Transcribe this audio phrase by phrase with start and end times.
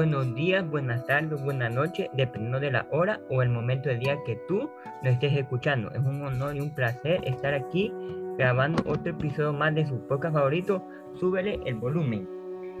[0.00, 4.16] buenos días, buenas tardes, buenas noches, dependiendo de la hora o el momento del día
[4.24, 4.70] que tú
[5.02, 5.90] nos estés escuchando.
[5.90, 7.92] Es un honor y un placer estar aquí
[8.38, 10.82] grabando otro episodio más de su podcast favorito,
[11.16, 12.26] Súbele el volumen.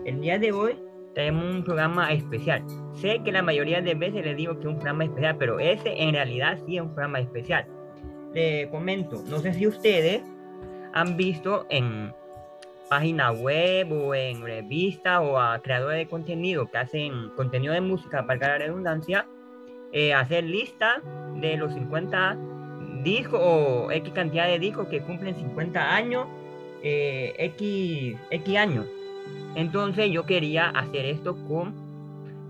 [0.06, 0.78] El día de hoy
[1.14, 2.64] tenemos un programa especial.
[2.94, 6.02] Sé que la mayoría de veces les digo que es un programa especial, pero ese
[6.02, 7.66] en realidad sí es un programa especial.
[8.32, 10.22] Le comento, no sé si ustedes
[10.94, 12.14] han visto en
[12.90, 18.26] página web o en revista o a creadores de contenido que hacen contenido de música,
[18.26, 19.28] para la redundancia,
[19.92, 21.00] eh, hacer lista
[21.36, 22.36] de los 50
[23.04, 26.26] discos o X cantidad de discos que cumplen 50 años,
[26.82, 28.86] eh, X, X años.
[29.54, 31.72] Entonces yo quería hacer esto con,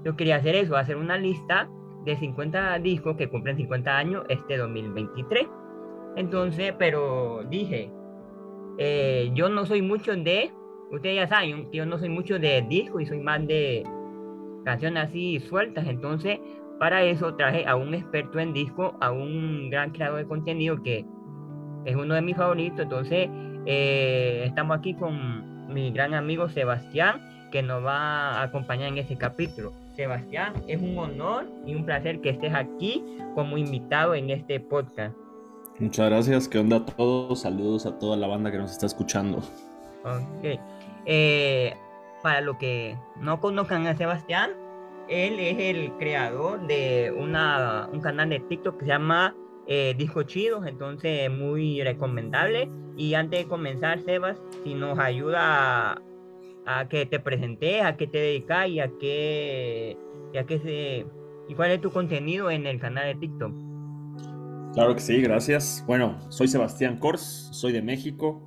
[0.04, 1.68] yo quería hacer eso, hacer una lista
[2.06, 5.46] de 50 discos que cumplen 50 años este 2023.
[6.16, 7.90] Entonces, pero dije,
[8.82, 10.50] eh, yo no soy mucho de,
[10.90, 13.84] ustedes ya saben, yo no soy mucho de disco y soy más de
[14.64, 15.86] canciones así sueltas.
[15.86, 16.38] Entonces,
[16.78, 21.04] para eso traje a un experto en disco, a un gran creador de contenido que
[21.84, 22.80] es uno de mis favoritos.
[22.80, 23.28] Entonces,
[23.66, 27.20] eh, estamos aquí con mi gran amigo Sebastián,
[27.52, 29.72] que nos va a acompañar en este capítulo.
[29.94, 35.14] Sebastián, es un honor y un placer que estés aquí como invitado en este podcast.
[35.80, 36.46] Muchas gracias.
[36.46, 37.40] ¿Qué onda a todos?
[37.40, 39.38] Saludos a toda la banda que nos está escuchando.
[40.04, 40.60] Ok.
[41.06, 41.74] Eh,
[42.22, 44.50] para los que no conozcan a Sebastián,
[45.08, 49.34] él es el creador de una, un canal de TikTok que se llama
[49.66, 52.68] eh, Disco Chidos, entonces muy recomendable.
[52.98, 56.02] Y antes de comenzar, Sebas, si nos ayuda
[56.66, 59.96] a, que te presentes, a qué te dedicas y a qué,
[60.38, 61.06] a qué se,
[61.48, 63.69] y cuál es tu contenido en el canal de TikTok.
[64.72, 65.82] Claro que sí, gracias.
[65.88, 68.40] Bueno, soy Sebastián Kors, soy de México.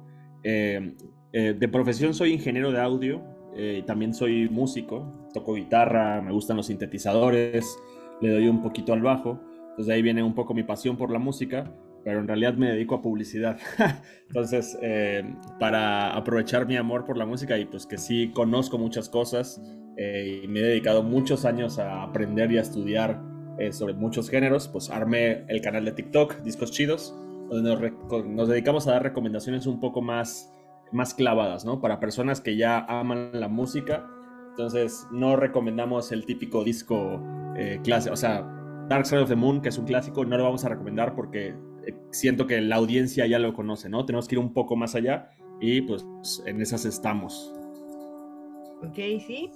[0.43, 0.95] Eh,
[1.33, 3.21] eh, de profesión soy ingeniero de audio,
[3.55, 7.77] eh, también soy músico, toco guitarra, me gustan los sintetizadores,
[8.21, 9.41] le doy un poquito al bajo.
[9.71, 11.73] Entonces ahí viene un poco mi pasión por la música,
[12.05, 13.57] pero en realidad me dedico a publicidad.
[14.27, 14.77] Entonces,
[15.59, 19.61] para aprovechar mi amor por la música y pues que sí conozco muchas cosas
[19.97, 24.67] y me he dedicado muchos años a aprender y a estudiar eh, sobre muchos géneros,
[24.67, 27.15] pues armé el canal de TikTok, Discos Chidos,
[27.49, 27.91] donde
[28.25, 30.51] nos, dedicamos a dar recomendaciones un poco más,
[30.91, 31.79] más clavadas, ¿no?
[31.79, 34.07] Para personas que ya aman la música.
[34.49, 37.21] Entonces, no recomendamos el típico disco
[37.55, 38.41] eh, clásico, o sea,
[38.89, 41.49] Dark Side of the Moon, que es un clásico, no lo vamos a recomendar porque
[41.85, 44.03] eh, siento que la audiencia ya lo conoce, ¿no?
[44.03, 45.29] Tenemos que ir un poco más allá
[45.61, 46.03] y pues
[46.47, 47.53] en esas estamos.
[48.81, 49.51] Ok, sí.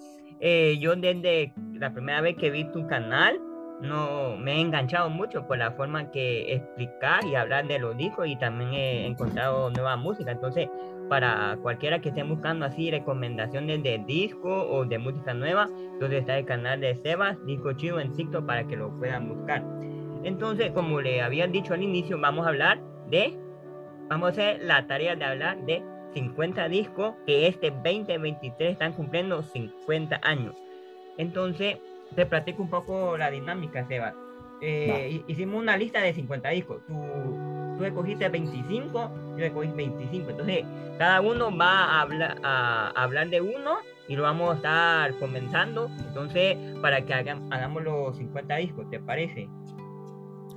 [0.80, 3.40] yo desde la primera vez que vi tu canal,
[3.82, 8.28] no me he enganchado mucho por la forma que explicar y hablar de los discos
[8.28, 10.32] y también he encontrado nueva música.
[10.32, 10.68] Entonces,
[11.10, 16.38] para cualquiera que esté buscando así recomendaciones de disco o de música nueva, entonces está
[16.38, 19.64] el canal de Sebas, Disco Chido en TikTok para que lo puedan buscar.
[20.24, 23.38] Entonces, como le había dicho al inicio, vamos a hablar de,
[24.10, 25.84] vamos a hacer la tarea de hablar de
[26.14, 30.56] 50 discos que este 2023 están cumpliendo 50 años.
[31.18, 31.78] Entonces,
[32.16, 34.14] te platico un poco la dinámica, Seba.
[34.62, 36.82] Eh, hicimos una lista de 50 discos.
[36.88, 36.96] Tú,
[37.78, 40.32] tú escogiste 25, yo escogí 25.
[40.32, 40.66] Entonces,
[40.98, 45.90] cada uno va a hablar, a hablar de uno y lo vamos a estar comenzando.
[46.08, 49.48] Entonces, para que hagamos los 50 discos, ¿te parece?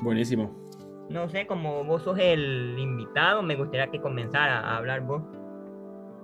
[0.00, 0.71] Buenísimo.
[1.10, 5.22] No sé, como vos sos el invitado, me gustaría que comenzara a hablar vos.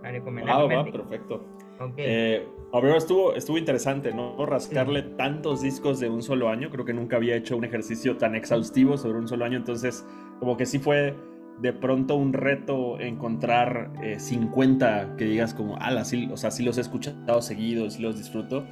[0.04, 0.08] A.
[0.46, 1.44] Ah, va, perfecto.
[1.80, 2.04] Okay.
[2.06, 2.48] Eh,
[2.96, 4.44] estuvo, estuvo interesante, ¿no?
[4.44, 6.70] Rascarle tantos discos de un solo año.
[6.70, 9.56] Creo que nunca había hecho un ejercicio tan exhaustivo sobre un solo año.
[9.56, 10.04] Entonces,
[10.38, 11.14] como que sí fue
[11.60, 16.62] de pronto un reto encontrar 50 eh, que digas como, ah, sí, o sea, sí
[16.62, 18.66] los he escuchado seguidos, sí los disfruto.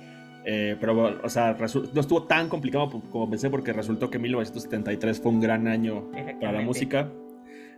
[0.47, 1.57] Eh, pero, o sea,
[1.95, 6.11] no estuvo tan complicado como pensé porque resultó que 1973 fue un gran año
[6.41, 7.11] para la música.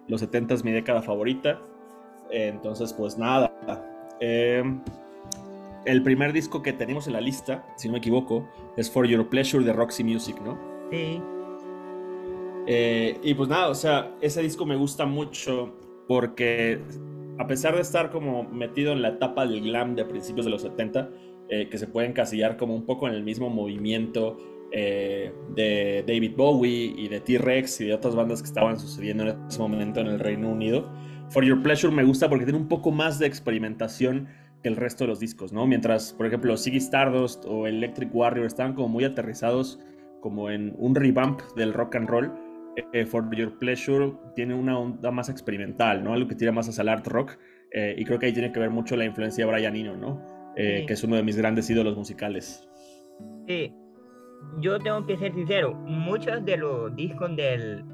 [0.08, 1.60] Los 70 es mi década favorita.
[2.30, 3.52] entonces, pues nada.
[4.18, 4.64] Eh,
[5.86, 9.28] el primer disco que tenemos en la lista, si no me equivoco, es For Your
[9.28, 10.58] Pleasure de Roxy Music, ¿no?
[10.90, 11.20] Sí.
[12.66, 15.72] Eh, y pues nada, o sea, ese disco me gusta mucho
[16.08, 16.80] porque
[17.38, 20.62] a pesar de estar como metido en la etapa del glam de principios de los
[20.62, 21.10] 70,
[21.48, 24.38] eh, que se puede encasillar como un poco en el mismo movimiento
[24.72, 29.46] eh, de David Bowie y de T-Rex y de otras bandas que estaban sucediendo en
[29.46, 30.90] ese momento en el Reino Unido.
[31.30, 34.28] For Your Pleasure me gusta porque tiene un poco más de experimentación
[34.68, 35.66] el resto de los discos, ¿no?
[35.66, 39.78] Mientras, por ejemplo, Ziggy Stardust o Electric Warrior estaban como muy aterrizados
[40.20, 42.32] como en un revamp del rock and roll,
[42.92, 46.12] eh, For Your Pleasure tiene una onda más experimental, ¿no?
[46.12, 47.38] Algo que tira más hacia el art rock
[47.72, 50.22] eh, y creo que ahí tiene que ver mucho la influencia de Brian Eno, ¿no?
[50.56, 52.68] Eh, que es uno de mis grandes ídolos musicales.
[53.46, 53.72] Sí,
[54.60, 57.84] yo tengo que ser sincero, muchos de los discos del,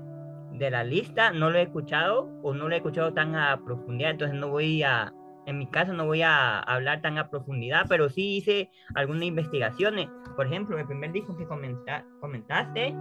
[0.53, 4.13] de la lista no lo he escuchado o no lo he escuchado tan a profundidad,
[4.13, 5.13] entonces no voy a,
[5.47, 10.09] en mi caso no voy a hablar tan a profundidad, pero sí hice algunas investigaciones.
[10.37, 12.95] Por ejemplo, el primer disco que comenta, comentaste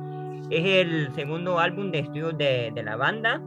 [0.49, 3.41] es el segundo álbum de estudio de, de la banda.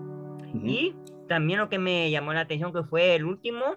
[0.62, 0.94] Y
[1.28, 3.76] también lo que me llamó la atención que fue el último,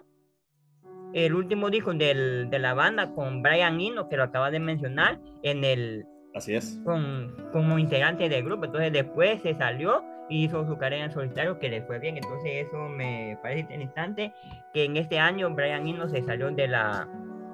[1.12, 5.18] el último disco del, de la banda con Brian Eno, que lo acaba de mencionar,
[5.42, 6.04] en el...
[6.34, 6.80] Así es.
[6.84, 8.66] Con, como integrante del grupo.
[8.66, 12.16] Entonces después se salió hizo su carrera en solitario que le fue bien.
[12.16, 14.32] Entonces eso me parece interesante
[14.72, 17.08] que en este año Brian Eno se salió de la,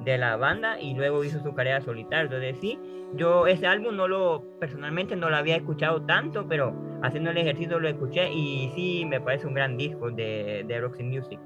[0.04, 2.24] de la banda y luego hizo su carrera solitaria.
[2.24, 2.78] Entonces sí,
[3.14, 7.78] yo ese álbum no lo, personalmente no lo había escuchado tanto, pero haciendo el ejercicio
[7.78, 11.38] lo escuché y sí me parece un gran disco de, de Roxy Music.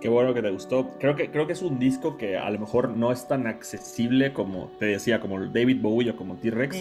[0.00, 0.90] Qué bueno que te gustó.
[1.00, 4.32] Creo que, creo que es un disco que a lo mejor no es tan accesible
[4.32, 6.76] como te decía, como David Bowie o como T-Rex.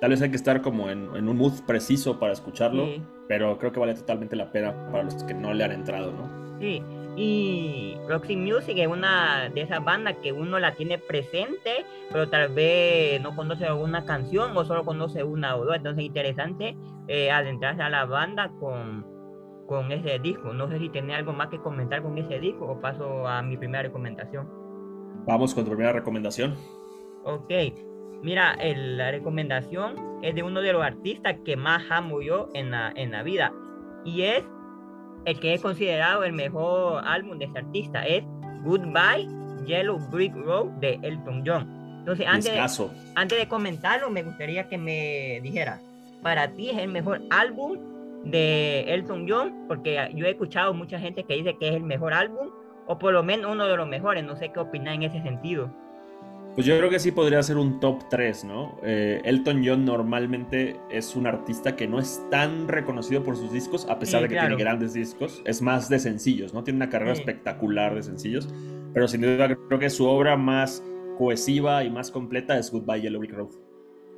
[0.00, 2.88] Tal vez hay que estar como en, un mood preciso para escucharlo,
[3.28, 6.58] pero creo que vale totalmente la pena para los que no le han entrado, ¿no?
[6.60, 6.82] Sí,
[7.16, 12.54] y Roxy Music es una de esas bandas que uno la tiene presente, pero tal
[12.54, 15.76] vez no conoce alguna canción o solo conoce una o dos.
[15.76, 16.76] Entonces es interesante
[17.08, 19.11] eh, adentrarse a la banda con
[19.72, 20.52] con ese disco.
[20.52, 23.56] No sé si tiene algo más que comentar con ese disco o paso a mi
[23.56, 24.46] primera recomendación.
[25.26, 26.54] Vamos con tu primera recomendación.
[27.24, 27.50] Ok,
[28.22, 32.92] mira, la recomendación es de uno de los artistas que más amo yo en la,
[32.94, 33.52] en la vida
[34.04, 34.44] y es
[35.24, 38.24] el que he considerado el mejor álbum de ese artista, es
[38.64, 39.28] Goodbye
[39.64, 41.68] Yellow Brick Road de Elton John.
[42.00, 45.80] Entonces, antes de, antes de comentarlo, me gustaría que me dijera,
[46.22, 47.78] para ti es el mejor álbum
[48.24, 52.12] de Elton John, porque yo he escuchado mucha gente que dice que es el mejor
[52.14, 52.50] álbum,
[52.86, 55.72] o por lo menos uno de los mejores, no sé qué opinar en ese sentido.
[56.54, 58.78] Pues yo creo que sí podría ser un top 3, ¿no?
[58.82, 63.88] Eh, Elton John normalmente es un artista que no es tan reconocido por sus discos,
[63.88, 66.62] a pesar de que tiene grandes discos, es más de sencillos, ¿no?
[66.62, 68.52] Tiene una carrera espectacular de sencillos,
[68.92, 70.84] pero sin duda creo que su obra más
[71.16, 73.71] cohesiva y más completa es Goodbye Yellow Brick Road.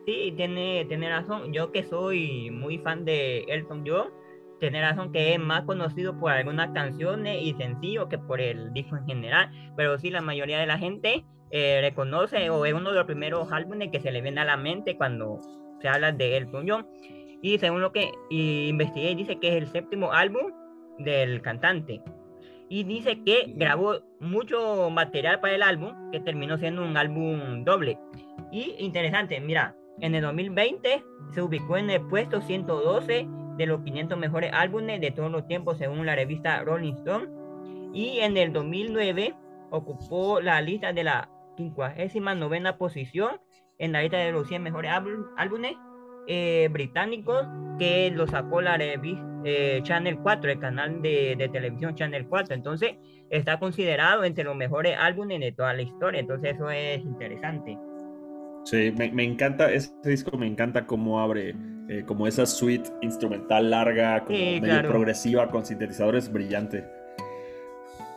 [0.06, 1.52] Sí, tiene, tiene razón.
[1.52, 4.08] Yo que soy muy fan de Elton John,
[4.60, 8.96] tiene razón que es más conocido por algunas canciones y sencillo que por el disco
[8.96, 9.50] en general.
[9.76, 13.50] Pero sí, la mayoría de la gente eh, reconoce o es uno de los primeros
[13.52, 15.38] álbumes que se le viene a la mente cuando
[15.80, 16.86] se habla de Elton John.
[17.42, 20.50] Y según lo que investigué, dice que es el séptimo álbum
[20.98, 22.00] del cantante.
[22.68, 27.98] Y dice que grabó mucho material para el álbum, que terminó siendo un álbum doble.
[28.50, 34.18] Y interesante, mira, en el 2020 se ubicó en el puesto 112 de los 500
[34.18, 37.28] mejores álbumes de todos los tiempos según la revista Rolling Stone.
[37.92, 39.34] Y en el 2009
[39.70, 43.40] ocupó la lista de la 59 posición
[43.78, 44.90] en la lista de los 100 mejores
[45.36, 45.76] álbumes
[46.26, 47.46] eh, británicos
[47.78, 52.54] que lo sacó la revista eh, Channel 4, el canal de, de, televisión Channel 4.
[52.54, 52.96] Entonces
[53.28, 56.20] está considerado entre los mejores álbumes de toda la historia.
[56.20, 57.78] Entonces eso es interesante.
[58.64, 61.54] Sí, me, encanta, ese disco me encanta cómo abre,
[61.88, 66.84] eh, como esa suite instrumental larga, como medio progresiva, con sintetizadores brillante.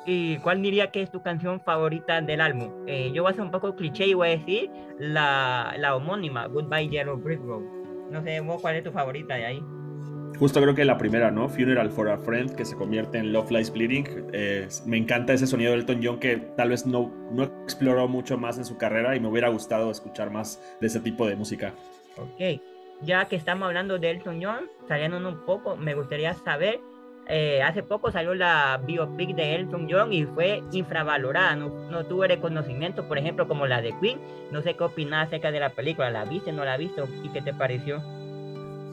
[0.05, 2.85] ¿Y cuál diría que es tu canción favorita del álbum?
[2.87, 6.47] Eh, yo voy a ser un poco cliché y voy a decir la, la homónima,
[6.47, 7.63] Goodbye Yellow Brick Road.
[8.09, 9.63] No sé, cuál es tu favorita de ahí?
[10.39, 11.49] Justo creo que la primera, ¿no?
[11.49, 14.07] Funeral for a Friend, que se convierte en Love Lies Bleeding.
[14.85, 18.57] me encanta ese sonido de Elton John que tal vez no, no exploró mucho más
[18.57, 21.73] en su carrera y me hubiera gustado escuchar más de ese tipo de música.
[22.17, 22.61] Ok,
[23.01, 26.79] ya que estamos hablando de Elton John, saliendo un poco, me gustaría saber,
[27.27, 33.07] eh, hace poco salió la biopic de Elton John y fue infravalorada, no, no reconocimiento,
[33.07, 34.19] por ejemplo, como la de Queen.
[34.51, 37.41] No sé qué opinas acerca de la película, ¿la viste, no la viste y qué
[37.41, 38.01] te pareció?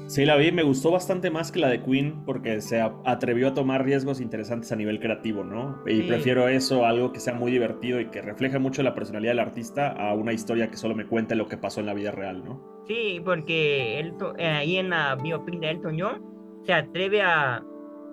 [0.07, 3.55] Sí, la vi, me gustó bastante más que la de Queen porque se atrevió a
[3.55, 5.83] tomar riesgos interesantes a nivel creativo, ¿no?
[5.87, 9.41] Y prefiero eso, algo que sea muy divertido y que refleje mucho la personalidad del
[9.41, 12.45] artista a una historia que solo me cuente lo que pasó en la vida real,
[12.45, 12.85] ¿no?
[12.87, 16.23] Sí, porque eh, ahí en la biopic de Elton John
[16.65, 17.65] se atreve a,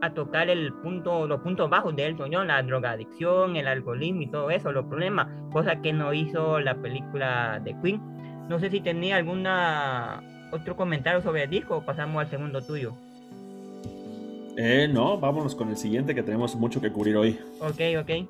[0.02, 4.32] a tocar el punto, los puntos bajos de Elton John, la drogadicción, el alcoholismo y
[4.32, 8.02] todo eso, los problemas, cosa que no hizo la película de Queen.
[8.48, 12.94] No sé si tenía alguna otro comentario sobre el disco o pasamos al segundo tuyo?
[14.58, 17.40] Eh, no, vámonos con el siguiente que tenemos mucho que cubrir hoy.
[17.60, 18.28] Ok, ok.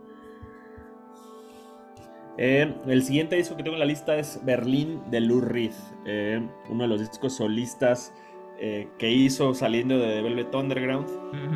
[2.38, 5.74] Eh, el siguiente disco que tengo en la lista es Berlín de Lou Reed,
[6.06, 8.14] eh, uno de los discos solistas
[8.60, 11.08] eh, que hizo saliendo de The Velvet Underground.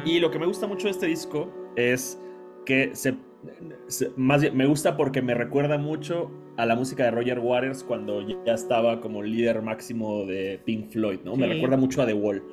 [0.05, 2.22] Y lo que me gusta mucho de este disco es
[2.65, 3.15] que se,
[4.17, 8.54] más me gusta porque me recuerda mucho a la música de Roger Waters cuando ya
[8.54, 11.36] estaba como líder máximo de Pink Floyd, ¿no?
[11.36, 12.44] Me recuerda mucho a The Wall.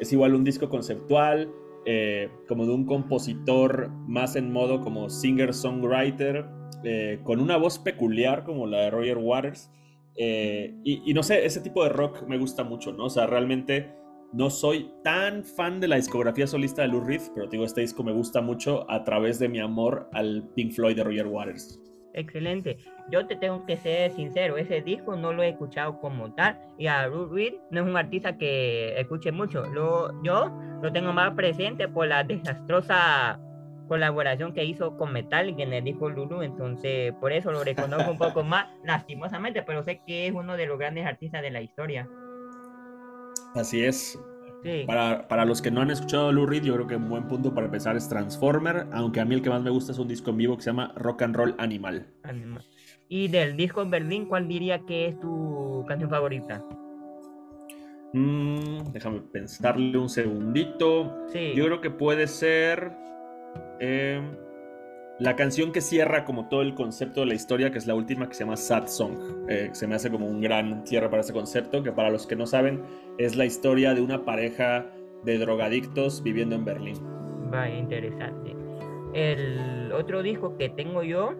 [0.00, 1.52] Es igual un disco conceptual,
[1.84, 6.46] eh, como de un compositor más en modo como singer-songwriter,
[6.84, 9.70] eh, con una voz peculiar como la de Roger Waters.
[10.16, 13.04] Eh, y, y, no sé, ese tipo de rock me gusta mucho, ¿no?
[13.04, 13.94] O sea, realmente
[14.32, 18.02] no soy tan fan de la discografía solista de Lou Reed, pero digo, este disco
[18.02, 21.80] me gusta mucho a través de mi amor al Pink Floyd de Roger Waters.
[22.14, 22.78] Excelente.
[23.10, 26.86] Yo te tengo que ser sincero, ese disco no lo he escuchado como tal y
[26.86, 29.66] a Lou Reed no es un artista que escuche mucho.
[29.66, 30.50] Lo, yo
[30.82, 33.38] lo tengo más presente por la desastrosa
[33.90, 38.18] colaboración que hizo con Metallica en el disco Lulu, entonces por eso lo reconozco un
[38.18, 42.08] poco más lastimosamente, pero sé que es uno de los grandes artistas de la historia.
[43.56, 44.16] Así es.
[44.86, 47.66] Para, los que no han escuchado Lou Reed, yo creo que un buen punto para
[47.66, 50.36] empezar es Transformer, aunque a mí el que más me gusta es un disco en
[50.36, 52.06] vivo que se llama Rock and Roll Animal.
[53.08, 56.64] Y del disco en Berlín, ¿cuál diría que es tu canción favorita?
[58.12, 61.26] Mm, déjame pensarle un segundito.
[61.32, 62.92] Yo creo que puede ser...
[63.80, 64.20] Eh,
[65.20, 68.26] la canción que cierra como todo el concepto de la historia, que es la última,
[68.26, 69.46] que se llama Sad Song.
[69.50, 72.36] Eh, se me hace como un gran cierre para ese concepto, que para los que
[72.36, 72.82] no saben,
[73.18, 74.86] es la historia de una pareja
[75.22, 76.96] de drogadictos viviendo en Berlín.
[77.50, 78.56] Vaya, interesante.
[79.12, 81.34] El otro disco que tengo yo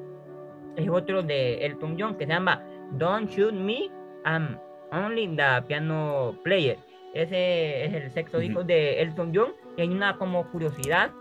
[0.76, 3.88] es otro de Elton John, que se llama Don't Shoot Me,
[4.26, 4.58] I'm
[4.92, 6.76] Only the Piano Player.
[7.14, 9.52] Ese es el sexto disco de Elton John.
[9.78, 11.12] Y hay una como curiosidad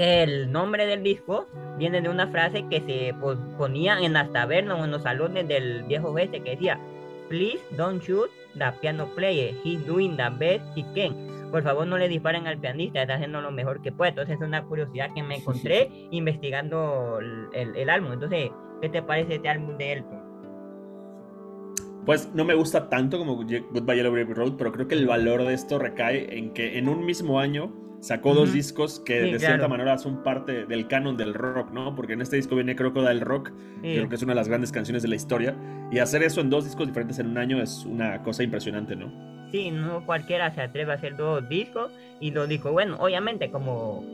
[0.00, 3.14] el nombre del disco viene de una frase que se
[3.58, 6.80] ponía en las tabernas o en los salones del viejo oeste que decía,
[7.28, 11.14] Please don't shoot the piano player, he's doing the best he can.
[11.50, 14.10] Por favor no le disparen al pianista, está haciendo lo mejor que puede.
[14.10, 17.18] Entonces es una curiosidad que me encontré investigando
[17.52, 18.14] el, álbum.
[18.14, 20.20] Entonces, ¿qué te parece este álbum de Elton?
[22.06, 25.44] Pues no me gusta tanto como Goodbye Yellow Brick Road, pero creo que el valor
[25.44, 29.68] de esto recae en que en un mismo año sacó dos discos que de cierta
[29.68, 31.94] manera son parte del canon del rock, ¿no?
[31.94, 35.02] Porque en este disco viene Crocodile Rock, creo que es una de las grandes canciones
[35.02, 35.54] de la historia,
[35.90, 39.12] y hacer eso en dos discos diferentes en un año es una cosa impresionante, ¿no?
[39.50, 42.72] Sí, no cualquiera se atreve a hacer dos discos y dos discos.
[42.72, 44.04] Bueno, obviamente, como,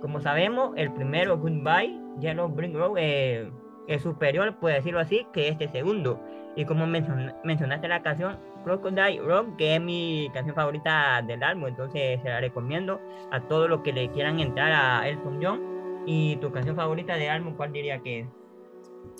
[0.00, 3.50] como sabemos, el primero, Goodbye, Yellow Brick Road, eh,
[3.88, 6.20] es superior, puede decirlo así, que este segundo.
[6.56, 12.20] Y como mencionaste la canción, Crocodile Rock, que es mi canción favorita del álbum, entonces
[12.20, 15.60] se la recomiendo a todos los que le quieran entrar a Elton John.
[16.04, 18.26] ¿Y tu canción favorita del álbum cuál diría que es?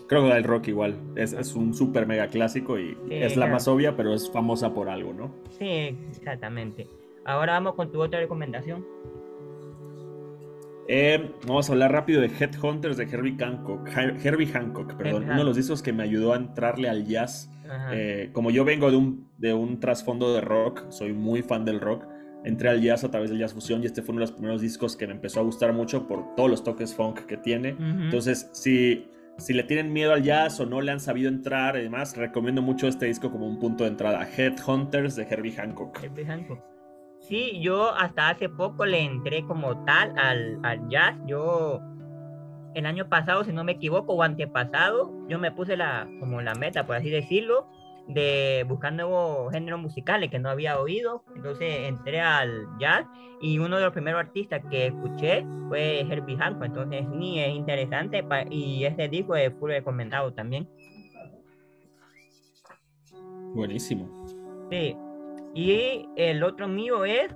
[0.08, 4.12] Crocodile Rock igual, es, es un súper mega clásico y es la más obvia, pero
[4.14, 5.32] es famosa por algo, ¿no?
[5.58, 6.88] Sí, exactamente.
[7.24, 8.84] Ahora vamos con tu otra recomendación.
[10.88, 13.88] Eh, vamos a hablar rápido de Headhunters de Herbie Hancock.
[13.96, 15.24] Herbie Hancock, perdón.
[15.24, 17.50] Uno de los discos que me ayudó a entrarle al jazz.
[17.92, 21.80] Eh, como yo vengo de un, de un trasfondo de rock, soy muy fan del
[21.80, 22.06] rock.
[22.44, 24.60] Entré al jazz a través del jazz fusión y este fue uno de los primeros
[24.60, 27.70] discos que me empezó a gustar mucho por todos los toques funk que tiene.
[27.78, 31.82] Entonces, si, si le tienen miedo al jazz o no le han sabido entrar y
[31.82, 34.28] demás, recomiendo mucho este disco como un punto de entrada.
[34.36, 36.02] Headhunters de Herbie Hancock.
[36.02, 36.60] Herbie Hancock.
[37.20, 41.16] Sí, yo hasta hace poco le entré como tal al, al jazz.
[41.26, 41.80] Yo
[42.76, 46.54] el año pasado, si no me equivoco, o antepasado, yo me puse la, como la
[46.54, 47.66] meta, por así decirlo,
[48.06, 51.24] de buscar nuevos géneros musicales que no había oído.
[51.34, 53.06] Entonces entré al jazz
[53.40, 56.64] y uno de los primeros artistas que escuché fue Herbie Hancock.
[56.64, 60.68] Entonces ni es interesante y este disco es full recomendado también.
[63.54, 64.26] Buenísimo.
[64.70, 64.94] Sí,
[65.54, 67.34] y el otro mío es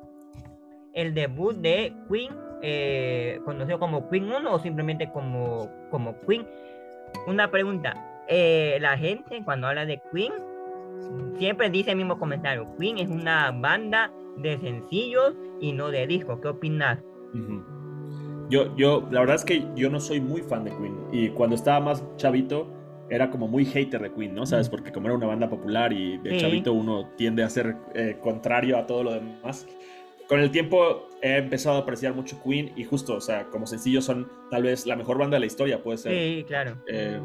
[0.93, 2.31] el debut de Queen,
[2.63, 6.47] eh, conocido como Queen 1 o simplemente como, como Queen.
[7.27, 7.95] Una pregunta,
[8.29, 10.33] eh, la gente cuando habla de Queen
[11.39, 16.39] siempre dice el mismo comentario, Queen es una banda de sencillos y no de discos.
[16.41, 16.99] ¿Qué opinas?
[18.49, 21.57] Yo, yo, la verdad es que yo no soy muy fan de Queen y cuando
[21.57, 22.69] estaba más chavito
[23.11, 24.47] era como muy hater de Queen, ¿no?
[24.47, 24.69] ¿Sabes?
[24.69, 28.79] Porque como era una banda popular y de chavito uno tiende a ser eh, contrario
[28.79, 29.67] a todo lo demás.
[30.31, 34.05] Con el tiempo he empezado a apreciar mucho Queen y justo, o sea, como sencillos
[34.05, 36.13] son tal vez la mejor banda de la historia, puede ser.
[36.13, 36.77] Sí, claro.
[36.87, 37.21] Eh,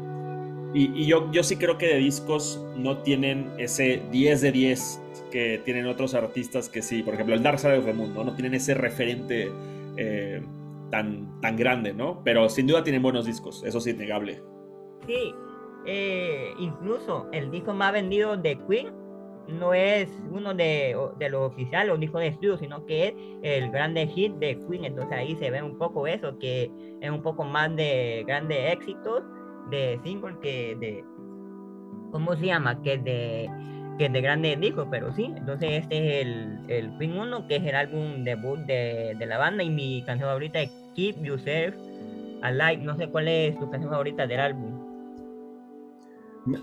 [0.74, 5.62] y, yo, yo sí creo que de discos no tienen ese 10 de 10 que
[5.64, 8.24] tienen otros artistas que sí, por ejemplo, el Dark Side of the Moon, ¿no?
[8.24, 9.52] No tienen ese referente
[9.96, 10.42] eh,
[10.90, 12.22] tan, tan grande, ¿no?
[12.24, 14.42] Pero sin duda tienen buenos discos, eso es innegable.
[15.06, 15.32] Sí,
[15.86, 19.05] eh, incluso el disco más vendido de Queen
[19.48, 23.70] no es uno de, de los oficiales, un disco de estudio, sino que es el
[23.70, 24.84] grande hit de Queen.
[24.84, 29.22] Entonces ahí se ve un poco eso, que es un poco más de grandes éxitos
[29.70, 31.04] de single que de,
[32.12, 32.82] ¿cómo se llama?
[32.82, 33.48] Que de,
[33.98, 35.32] que de grandes discos, pero sí.
[35.36, 39.38] Entonces este es el, el Fin 1, que es el álbum debut de, de la
[39.38, 41.74] banda y mi canción favorita es Keep Yourself
[42.42, 42.78] Alive.
[42.78, 44.75] No sé cuál es tu canción favorita del álbum.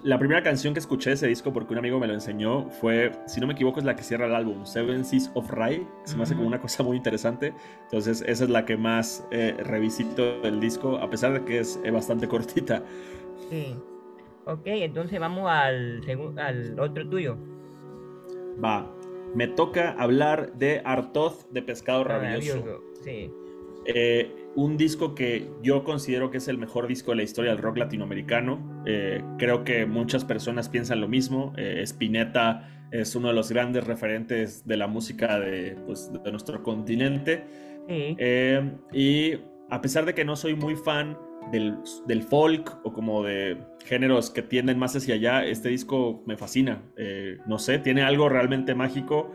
[0.04, 3.12] La primera canción que escuché de ese disco, porque un amigo me lo enseñó, fue,
[3.28, 5.86] si no me equivoco, es la que cierra el álbum, Seven Seas of Rye.
[6.06, 7.54] Se me hace como una cosa muy interesante.
[7.84, 11.80] Entonces, esa es la que más eh, revisito del disco, a pesar de que es
[11.92, 12.82] bastante cortita.
[13.50, 13.76] Sí.
[14.46, 16.02] Ok, entonces vamos al,
[16.38, 17.38] al otro tuyo.
[18.64, 18.90] Va.
[19.36, 22.82] Me toca hablar de Artoz de Pescado Rabioso.
[23.04, 23.32] Sí.
[23.86, 27.62] Eh, un disco que yo considero que es el mejor disco de la historia del
[27.62, 28.84] rock latinoamericano.
[28.86, 31.54] Eh, creo que muchas personas piensan lo mismo.
[31.58, 36.62] Eh, Spinetta es uno de los grandes referentes de la música de, pues, de nuestro
[36.62, 37.46] continente.
[37.88, 39.34] Eh, y
[39.70, 41.18] a pesar de que no soy muy fan
[41.52, 41.76] del,
[42.08, 46.84] del, folk o como de géneros que tienden más hacia allá, este disco me fascina.
[47.48, 49.32] no sé, tiene algo realmente mágico,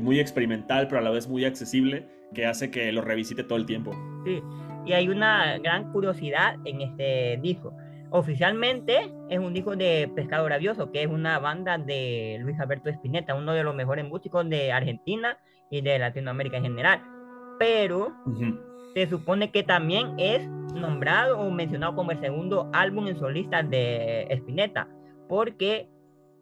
[0.00, 3.66] muy experimental, pero a la vez muy accesible que hace que lo revisite todo el
[3.66, 3.92] tiempo.
[4.24, 4.42] Sí,
[4.86, 7.74] y hay una gran curiosidad en este disco.
[8.10, 13.34] Oficialmente es un disco de Pescado Rabioso, que es una banda de Luis Alberto Espineta,
[13.34, 15.38] uno de los mejores músicos de Argentina
[15.70, 17.02] y de Latinoamérica en general.
[17.58, 18.14] Pero
[18.94, 24.22] se supone que también es nombrado o mencionado como el segundo álbum en solista de
[24.30, 24.88] Espineta,
[25.28, 25.90] porque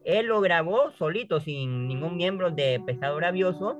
[0.04, 3.76] él lo grabó solito, sin ningún miembro de Pescado Rabioso,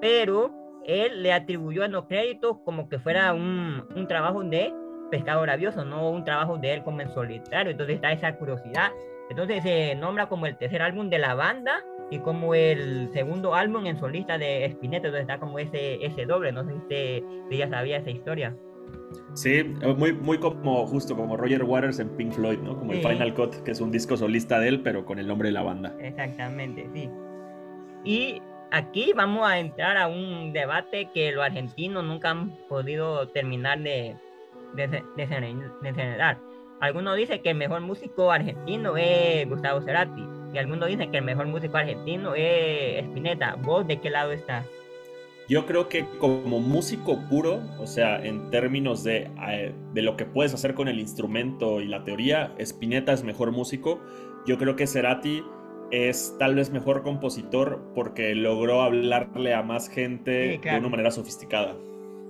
[0.00, 0.50] pero
[0.86, 4.72] él le atribuyó a los créditos como que fuera un, un trabajo de
[5.10, 7.72] Pescado Rabioso, no un trabajo de él como en solitario.
[7.72, 8.90] Entonces está esa curiosidad.
[9.28, 13.86] Entonces se nombra como el tercer álbum de la banda y como el segundo álbum
[13.86, 15.08] en solista de Spinetta.
[15.08, 16.52] Entonces está como ese, ese doble.
[16.52, 18.56] No sé si ya sabía esa historia.
[19.34, 19.62] Sí,
[19.96, 22.76] muy, muy como justo como Roger Waters en Pink Floyd, ¿no?
[22.76, 25.48] Como el Final Cut, que es un disco solista de él, pero con el nombre
[25.48, 25.94] de la banda.
[26.00, 27.08] Exactamente, sí.
[28.04, 33.80] Y aquí vamos a entrar a un debate que los argentinos nunca han podido terminar
[33.80, 34.16] de,
[35.84, 36.38] generar.
[36.80, 41.24] Algunos dicen que el mejor músico argentino es Gustavo Cerati y algunos dicen que el
[41.24, 43.56] mejor músico argentino es Spinetta.
[43.56, 44.66] ¿Vos de qué lado estás?
[45.48, 50.24] Yo creo que como músico puro, o sea, en términos de, eh, de lo que
[50.24, 54.00] puedes hacer con el instrumento y la teoría, Spinetta es mejor músico.
[54.46, 55.42] Yo creo que Cerati
[55.90, 61.74] es tal vez mejor compositor porque logró hablarle a más gente de una manera sofisticada.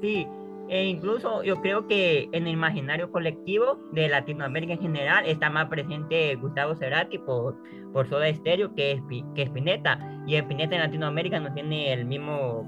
[0.01, 0.27] Sí,
[0.71, 5.69] e incluso yo creo que en el imaginario colectivo de Latinoamérica en general está más
[5.69, 7.57] presente Gustavo Cerati por,
[7.93, 9.03] por Soda Stereo que,
[9.35, 9.99] que Spinetta.
[10.29, 12.65] Y Spinetta en Latinoamérica no tiene el mismo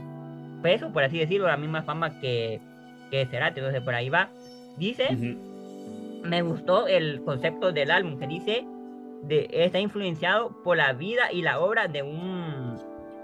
[0.63, 2.61] peso, por así decirlo, la misma fama que,
[3.13, 3.61] que Cerati.
[3.61, 4.31] Entonces por ahí va.
[4.77, 5.37] Dice,
[6.25, 8.67] me gustó el concepto del álbum que dice
[9.29, 12.77] está influenciado por la vida y la obra de un,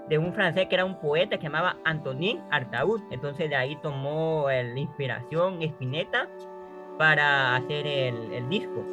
[0.09, 3.01] de un francés que era un poeta que se llamaba Antonin Artaud.
[3.11, 6.29] Entonces de ahí tomó la inspiración Spinetta
[6.97, 8.85] para hacer el, disco.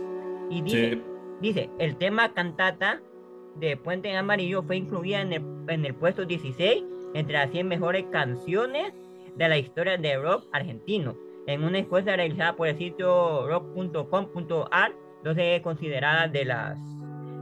[0.50, 1.02] Y dice,
[1.40, 3.00] dice, el tema cantata
[3.56, 7.66] de Puente en Amarillo fue incluida en el, en el puesto 16 entre las 100
[7.66, 8.92] mejores canciones
[9.36, 11.16] de la historia de rock argentino,
[11.46, 14.92] en una encuesta realizada por el sitio rock.com.ar,
[15.26, 16.78] entonces es considerada de las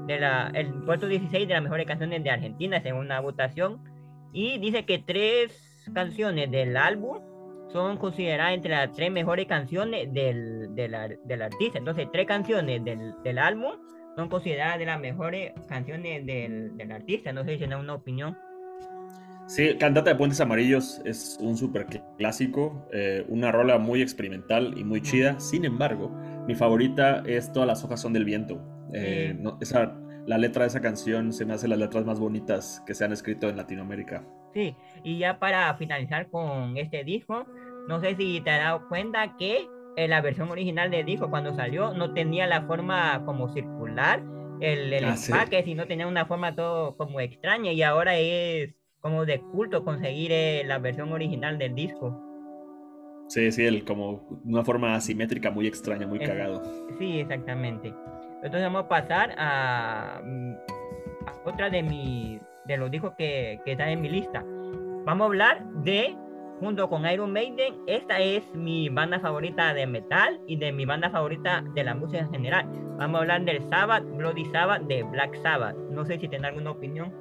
[0.07, 3.79] de la, el puesto 16 de las mejores canciones de Argentina según una votación
[4.33, 7.19] y dice que tres canciones del álbum
[7.71, 11.79] son consideradas entre las tres mejores canciones del, del, del artista.
[11.79, 13.73] Entonces, tres canciones del, del, álbum
[14.17, 17.33] son consideradas de las mejores canciones del, del artista.
[17.33, 18.37] No sé si tiene una opinión.
[19.47, 24.85] Sí, Cantata de Puentes Amarillos es un súper clásico, eh, una rola muy experimental y
[24.85, 25.39] muy chida.
[25.39, 26.11] Sin embargo,
[26.47, 28.61] mi favorita es Todas las hojas son del viento.
[28.93, 32.95] Eh, esa, la letra de esa canción se me hace las letras más bonitas que
[32.95, 34.25] se han escrito en Latinoamérica.
[34.53, 37.47] Sí, y ya para finalizar con este disco,
[37.89, 41.55] no sé si te has dado cuenta que en la versión original del disco cuando
[41.55, 44.23] salió no tenía la forma como circular,
[44.61, 49.27] el, el ah, empaque, sino tenía una forma todo como extraña y ahora es como
[49.27, 52.19] de culto conseguir eh, la versión original del disco.
[53.29, 56.63] Sí, sí, el, como una forma asimétrica muy extraña, muy cagado.
[56.99, 57.95] Sí, exactamente.
[58.43, 60.53] Entonces vamos a pasar mm,
[61.27, 64.45] a, otra de mis de los discos que, que están en mi lista.
[65.05, 66.17] Vamos a hablar de,
[66.61, 71.11] junto con Iron Maiden, esta es mi banda favorita de metal y de mi banda
[71.11, 72.67] favorita de la música en general.
[72.99, 75.77] Vamos a hablar del Sabbath, Bloody Sabbath de Black Sabbath.
[75.91, 77.13] No sé si tienen alguna opinión.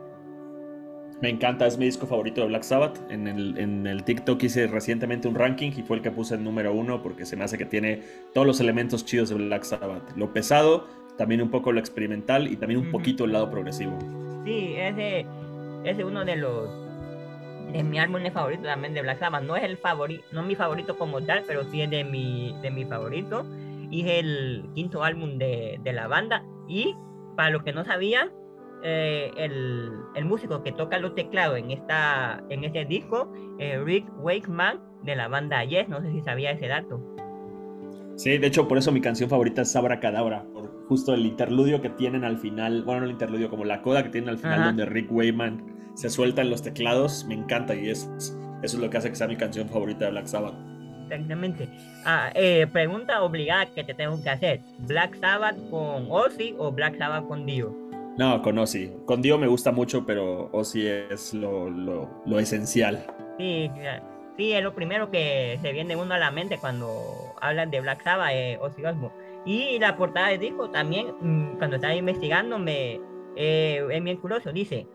[1.22, 3.00] Me encanta, es mi disco favorito de Black Sabbath.
[3.10, 6.44] En el, en el TikTok hice recientemente un ranking y fue el que puse en
[6.44, 8.02] número uno porque se me hace que tiene
[8.34, 10.16] todos los elementos chidos de Black Sabbath.
[10.18, 13.98] Lo pesado, también un poco lo experimental y también un poquito el lado progresivo.
[14.46, 15.26] Sí, ese
[15.86, 16.70] es uno de los
[17.72, 19.44] de mi álbum favorito también de Black Sabbath.
[19.44, 22.72] No es el favorito, no mi favorito como tal, pero sí es de mi, de
[22.72, 23.46] mi favorito.
[23.90, 26.44] Y es el quinto álbum de, de la banda.
[26.68, 26.96] Y
[27.36, 28.32] para los que no sabían,
[28.84, 34.06] eh, el, el, músico que toca los teclados en, esta, en este disco, eh, Rick
[34.20, 35.90] Wakeman, de la banda Yes.
[35.90, 37.02] No sé si sabía ese dato.
[38.16, 41.82] Sí, de hecho, por eso mi canción favorita es Sabra Cadabra, por justo el interludio
[41.82, 44.66] que tienen al final, bueno, no el interludio, como la coda que tienen al final,
[44.66, 48.90] donde Rick Wayman se suelta en los teclados, me encanta y es, eso es lo
[48.90, 50.56] que hace que sea mi canción favorita de Black Sabbath.
[51.10, 51.70] Exactamente.
[52.06, 56.98] Ah, eh, pregunta obligada que te tengo que hacer: ¿Black Sabbath con Ozzy o Black
[56.98, 57.83] Sabbath con Dio?
[58.18, 58.92] No, con Ozzy.
[59.06, 63.06] Con Dio me gusta mucho, pero Ozzy es lo, lo, lo esencial.
[63.40, 63.72] Sí,
[64.38, 68.04] sí, es lo primero que se viene uno a la mente cuando hablan de Black
[68.04, 69.18] Sabbath, eh, Ozzy Osbourne.
[69.46, 73.02] Y la portada de disco también, mm, cuando estaba investigando, me,
[73.36, 74.52] eh, es bien curioso.
[74.52, 74.88] Dice,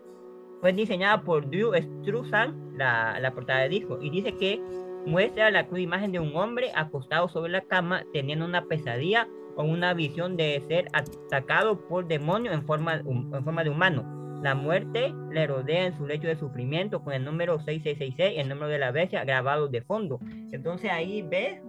[0.61, 4.61] fue diseñada por Drew Struzan, la, la portada de disco, y dice que
[5.07, 9.92] muestra la imagen de un hombre acostado sobre la cama teniendo una pesadilla o una
[9.92, 14.40] visión de ser atacado por demonios en forma, en forma de humano.
[14.40, 18.68] La muerte le rodea en su lecho de sufrimiento con el número 6666, el número
[18.68, 20.21] de la bestia grabado de fondo.
[20.53, 21.61] Entonces ahí ves,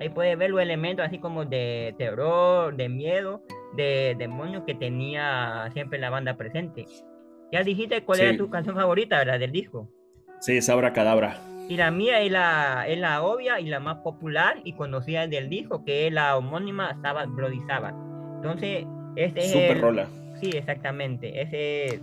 [0.00, 3.44] ahí puedes ver los elementos así como de terror, de miedo,
[3.76, 6.86] de demonios que tenía siempre la banda presente.
[7.52, 9.88] Ya dijiste cuál era tu canción favorita, la del disco.
[10.40, 11.51] Sí, Sabra Cadabra.
[11.72, 15.48] Y la mía es la, es la obvia y la más popular y conocida del
[15.48, 17.94] disco, que es la homónima Sabbath Bloody Sabbath.
[18.36, 18.84] Entonces,
[19.16, 19.52] este es.
[19.52, 20.06] Super rola.
[20.38, 21.40] Sí, exactamente.
[21.40, 22.02] Ese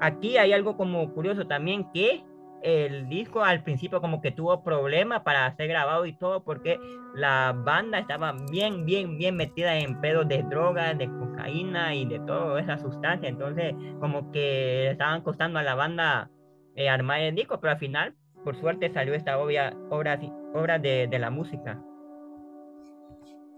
[0.00, 2.24] Aquí hay algo como curioso también que
[2.62, 6.80] el disco al principio como que tuvo problemas para ser grabado y todo porque
[7.14, 12.18] la banda estaba bien, bien, bien metida en pedos de drogas, de cocaína y de
[12.20, 13.28] toda esa sustancia.
[13.28, 16.30] Entonces como que estaban costando a la banda
[16.76, 18.14] eh, armar el disco, pero al final,
[18.44, 20.18] por suerte, salió esta obvia, obra,
[20.54, 21.82] obra de, de la música.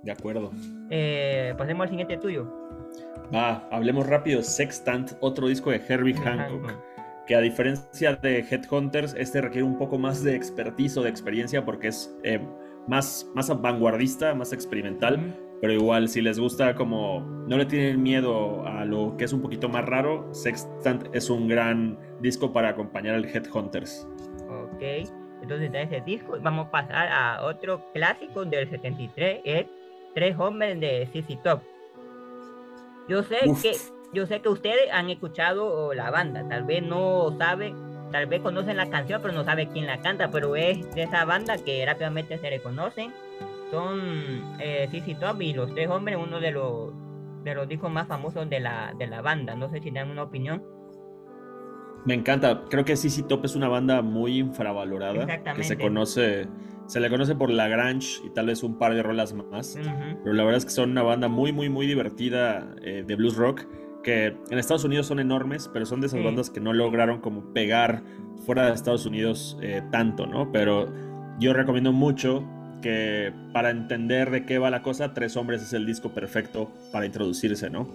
[0.02, 0.50] De acuerdo.
[0.90, 2.52] Eh, pasemos al siguiente tuyo.
[3.34, 4.42] Va, hablemos rápido.
[4.42, 6.72] Sextant, otro disco de Herbie Hancock.
[7.26, 11.64] Que a diferencia de Headhunters, este requiere un poco más de expertise o de experiencia
[11.64, 12.40] porque es eh,
[12.88, 15.38] más, más vanguardista, más experimental.
[15.60, 19.40] Pero igual, si les gusta como no le tienen miedo a lo que es un
[19.40, 24.08] poquito más raro, Sextant es un gran disco para acompañar al Headhunters.
[24.52, 24.82] Ok,
[25.42, 29.66] entonces de ese disco vamos a pasar a otro clásico del 73, es
[30.14, 31.60] Tres Hombres de CC Top.
[33.08, 33.72] Yo sé que
[34.12, 37.74] yo sé que ustedes han escuchado la banda, tal vez no saben,
[38.12, 41.24] tal vez conocen la canción, pero no saben quién la canta, pero es de esa
[41.24, 43.12] banda que rápidamente se reconocen.
[43.70, 44.88] Son eh,
[45.18, 46.92] Top y Los Tres Hombres, uno de los
[47.42, 49.54] de los discos más famosos de la, de la banda.
[49.54, 50.62] No sé si tienen una opinión.
[52.04, 52.64] Me encanta.
[52.68, 55.26] Creo que CC Top es una banda muy infravalorada.
[55.54, 56.48] Que se conoce
[56.86, 59.78] se le conoce por La Grange y tal vez un par de rolas más.
[60.22, 63.36] Pero la verdad es que son una banda muy, muy, muy divertida eh, de blues
[63.36, 63.66] rock.
[64.02, 67.52] Que en Estados Unidos son enormes, pero son de esas bandas que no lograron como
[67.52, 68.02] pegar
[68.44, 70.50] fuera de Estados Unidos eh, tanto, ¿no?
[70.50, 70.92] Pero
[71.38, 72.44] yo recomiendo mucho
[72.82, 77.06] que para entender de qué va la cosa, Tres Hombres es el disco perfecto para
[77.06, 77.88] introducirse, ¿no?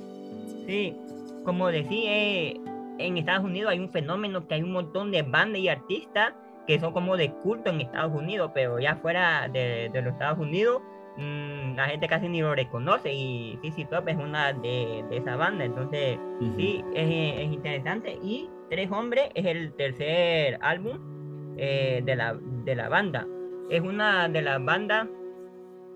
[0.66, 0.96] Sí,
[1.44, 2.58] como decía,
[3.00, 6.34] en Estados Unidos hay un fenómeno que hay un montón de bandas y artistas
[6.68, 10.82] que son como de culto en Estados Unidos, pero ya fuera de, los Estados Unidos,
[11.16, 15.38] mm, la gente casi ni lo reconoce y CC Top es una de, de esa
[15.38, 16.20] banda, entonces
[16.58, 18.20] sí, es, es, interesante.
[18.22, 21.00] Y Tres Hombres es el tercer álbum
[21.58, 23.26] eh, de, la, de la banda.
[23.70, 25.08] Es una de las bandas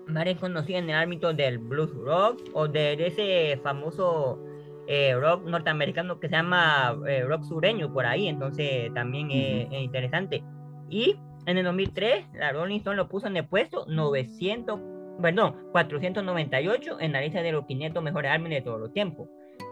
[0.06, 4.38] más reconocidas en el ámbito del blues rock o de ese famoso
[4.88, 10.42] eh, rock norteamericano que se llama eh, rock sureño por ahí, entonces también es, interesante.
[10.88, 11.16] Y
[11.46, 14.80] en el 2003, la Rolling Stone lo puso en el puesto 900,
[15.20, 19.28] perdón, 498 en la lista de los 500 mejores álbumes de todos los tiempos.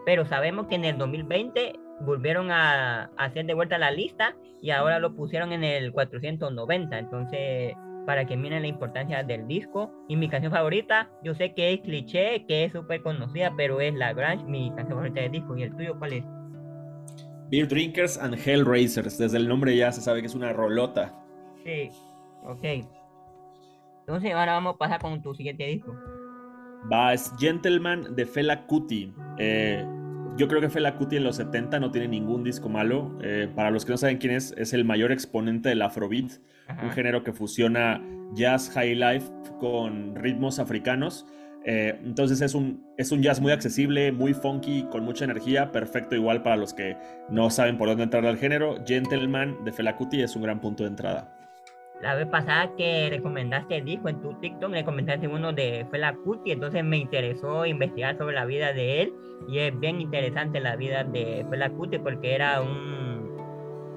[0.07, 4.99] Pero sabemos que en el 2020 volvieron a, hacer de vuelta la lista y ahora
[4.99, 6.99] lo pusieron en el 490.
[6.99, 7.75] Entonces,
[8.07, 9.93] para que miren la importancia del disco.
[10.09, 13.95] Y mi canción favorita, yo sé que es cliché, que es súper conocida, pero es
[13.95, 15.57] La Grange, mi canción favorita del disco.
[15.57, 16.25] ¿Y el tuyo cuál es?
[17.51, 19.19] Beer Drinkers and Hellraisers.
[19.19, 21.15] Desde el nombre ya se sabe que es una rolota.
[21.65, 21.91] Sí,
[22.45, 22.87] ok.
[24.01, 25.95] Entonces ahora vamos a pasar con tu siguiente disco.
[26.93, 29.13] Va, es Gentleman de Fela Kuti.
[29.39, 29.85] Eh,
[30.41, 33.19] yo creo que Fela Kuti en los 70 no tiene ningún disco malo.
[33.23, 36.33] Eh, para los que no saben quién es, es el mayor exponente del Afrobeat,
[36.83, 41.27] un género que fusiona jazz high life con ritmos africanos.
[41.67, 46.17] Eh, entonces es un, es un jazz muy accesible, muy funky, con mucha energía, perfecto
[46.17, 46.97] igual para los que
[47.29, 48.83] no saben por dónde entrar al género.
[48.87, 51.40] Gentleman de Fela Kuti es un gran punto de entrada.
[52.03, 56.53] La vez pasada que recomendaste el disco en tu TikTok, recomendaste uno de Fela Kuti,
[56.53, 59.13] entonces me interesó investigar sobre la vida de él
[59.47, 63.37] y es bien interesante la vida de Fela Kuti porque era un,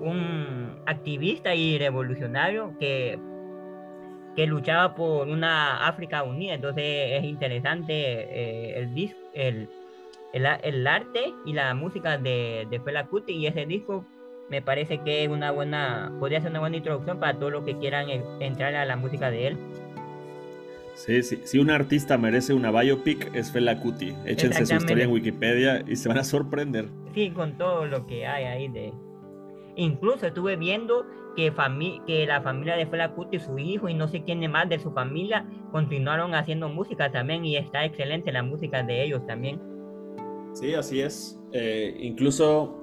[0.02, 3.18] un activista y revolucionario que
[4.36, 6.56] que luchaba por una África unida.
[6.56, 9.70] Entonces es interesante eh, el, disco, el,
[10.34, 14.06] el, arte y la música de, de Fela Kuti y ese disco
[14.54, 17.76] me parece que es una buena, podría ser una buena introducción para todos los que
[17.80, 18.08] quieran
[18.40, 19.58] entrar a la música de él.
[20.94, 24.14] Sí, sí, si un artista merece una biopic es Fela Kuti.
[24.28, 26.88] Échense su historia en Wikipedia y se van a sorprender.
[27.16, 28.94] Sí, con todo lo que hay ahí de...
[29.76, 31.04] Incluso estuve viendo
[31.36, 31.52] que,
[32.06, 34.92] que la familia de Fela Kuti, su hijo y no sé quién más de su
[34.92, 39.60] familia continuaron haciendo música también y está excelente la música de ellos también.
[40.54, 41.40] Sí, así es.
[41.54, 42.83] Eh, incluso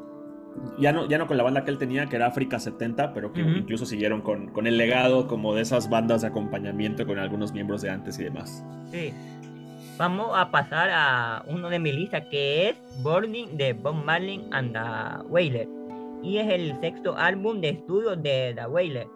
[0.78, 3.32] ya no, ya no con la banda que él tenía, que era África 70, pero
[3.32, 7.52] que incluso siguieron con, con el legado como de esas bandas de acompañamiento con algunos
[7.52, 8.64] miembros de antes y demás.
[8.90, 9.12] Sí.
[9.96, 14.72] Vamos a pasar a uno de mi lista que es Boarding de Bob Marley and
[14.72, 15.68] the Wailers
[16.22, 19.06] y es el sexto álbum de estudio de The Wailer.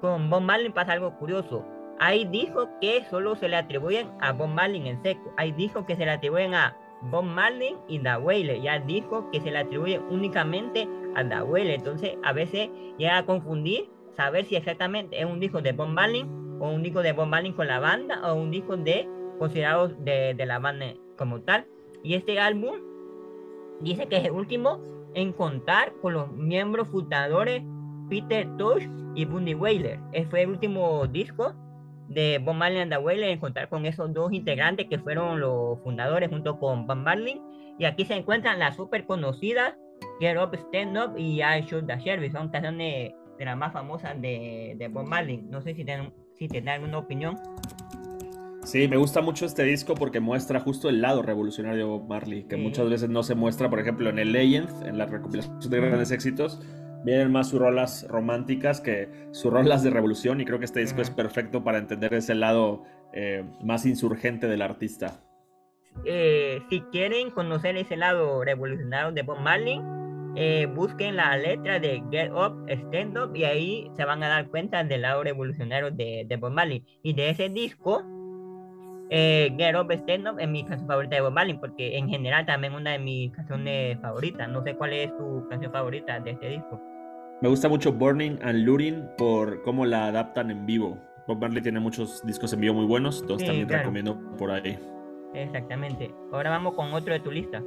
[0.00, 1.64] Con Bob Marley pasa algo curioso.
[1.98, 5.32] Hay discos que solo se le atribuyen a Bob Marley en seco.
[5.36, 6.76] Hay discos que se le atribuyen a
[7.10, 8.56] Bob Marley y The Wailer.
[8.58, 11.76] Y hay discos que se le atribuyen únicamente a Wailer.
[11.76, 16.26] Entonces a veces llega a confundir saber si exactamente es un disco de Bob Marley
[16.60, 20.34] o un disco de Bob Marley con la banda o un disco de considerados de,
[20.46, 20.86] la banda
[21.16, 21.66] como tal.
[22.02, 22.76] Y este álbum
[23.80, 24.80] dice que es el último
[25.14, 27.62] en contar con los miembros fundadores
[28.08, 29.98] Peter Tosh y Bunny Wailer.
[30.30, 31.54] Fue el último disco
[32.14, 35.80] de Bob Marley and the Wailers en contar con esos dos integrantes que fueron los
[35.82, 37.40] fundadores junto con Bob Marley.
[37.78, 39.74] Y aquí se encuentran las súper conocidas
[40.20, 42.32] Get Up, Stand Up y I Should the Service.
[42.32, 45.42] Son canciones de las más famosas de, de Bob Marley.
[45.42, 47.36] No sé si tienen, si tienen alguna opinión.
[48.64, 52.44] Sí, me gusta mucho este disco porque muestra justo el lado revolucionario de Bob Marley,
[52.44, 55.80] que muchas veces no se muestra, por ejemplo, en el Legend, en la recopilación de
[55.80, 56.62] grandes éxitos,
[57.04, 61.02] vienen más sus rolas románticas que sus rolas de revolución y creo que este disco
[61.02, 65.20] es perfecto para entender ese lado eh, más insurgente del artista.
[66.04, 69.80] Eh, si quieren conocer ese lado revolucionario de Bob Marley,
[70.36, 74.48] eh, busquen la letra de Get Up, Stand Up y ahí se van a dar
[74.48, 76.84] cuenta del lado revolucionario de, de Bob Marley.
[77.02, 78.02] Y de ese disco
[79.10, 82.46] eh, Get Up Stand Up es mi canción favorita de Bob Marley, porque en general
[82.46, 84.48] también una de mis canciones favoritas.
[84.48, 86.80] No sé cuál es tu canción favorita de este disco.
[87.40, 90.98] Me gusta mucho Burning and Looting por cómo la adaptan en vivo.
[91.26, 94.78] Bob Marley tiene muchos discos en vivo muy buenos, todos también recomiendo por ahí.
[95.34, 96.10] Exactamente.
[96.32, 97.62] Ahora vamos con otro de tu lista.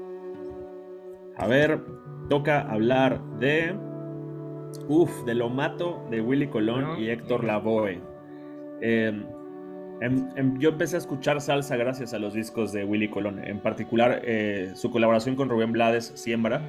[1.38, 1.80] A ver,
[2.30, 3.76] toca hablar de.
[4.88, 8.02] Uf, de Lo Mato de Willy Colón y Héctor Lavoe.
[8.82, 9.24] Eh,
[10.60, 14.72] yo empecé a escuchar salsa gracias a los discos de Willy Colón, en particular eh,
[14.76, 16.62] su colaboración con Rubén Blades, Siembra,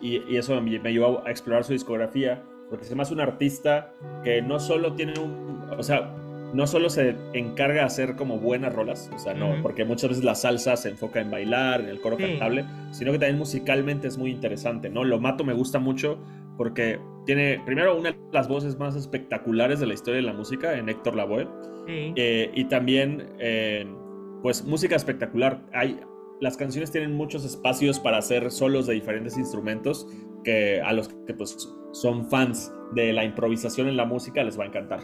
[0.00, 4.42] y, eso me, me, llevó a explorar su discografía, porque me hace un artista que
[4.42, 6.14] no solo tiene un, o sea,
[6.52, 10.24] no solo se encarga de hacer como buenas rolas, o sea, no, porque muchas veces
[10.24, 14.16] la salsa se enfoca en bailar, en el coro cantable, sino que también musicalmente es
[14.16, 15.04] muy interesante, ¿no?
[15.04, 16.18] Lo Mato me gusta mucho
[16.56, 20.76] porque tiene primero una de las voces más espectaculares de la historia de la música
[20.76, 21.46] en Héctor Lavoe
[21.86, 23.86] eh, y también eh,
[24.42, 25.60] pues música espectacular.
[25.72, 26.00] Hay,
[26.40, 30.06] las canciones tienen muchos espacios para hacer solos de diferentes instrumentos
[30.44, 31.56] que a los que pues
[31.92, 35.00] son fans de la improvisación en la música les va a encantar.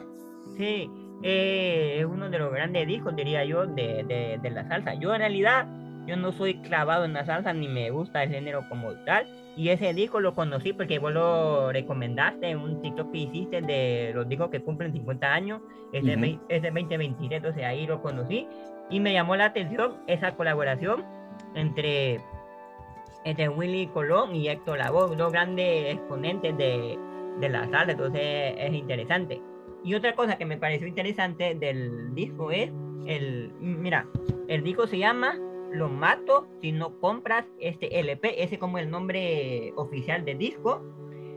[0.56, 0.88] Sí,
[1.22, 4.94] eh, es uno de los grandes discos, diría yo, de, de, de la salsa.
[4.94, 5.66] Yo en realidad,
[6.06, 9.68] yo no soy clavado en la salsa ni me gusta el género como tal y
[9.68, 14.28] ese disco lo conocí porque vos lo recomendaste en un TikTok que hiciste de los
[14.28, 15.60] discos que cumplen 50 años,
[15.92, 18.48] es de, 2023, entonces ahí lo conocí
[18.90, 21.04] y me llamó la atención esa colaboración
[21.54, 22.20] entre,
[23.24, 26.98] entre Willy Colón y Héctor Lavoe, dos grandes exponentes de,
[27.40, 29.40] de la salsa, entonces es interesante.
[29.82, 32.70] Y otra cosa que me pareció interesante del disco es
[33.06, 34.06] el, mira,
[34.48, 35.38] el disco se llama
[35.70, 40.82] lo mato si no compras este LP, ese como el nombre oficial del disco,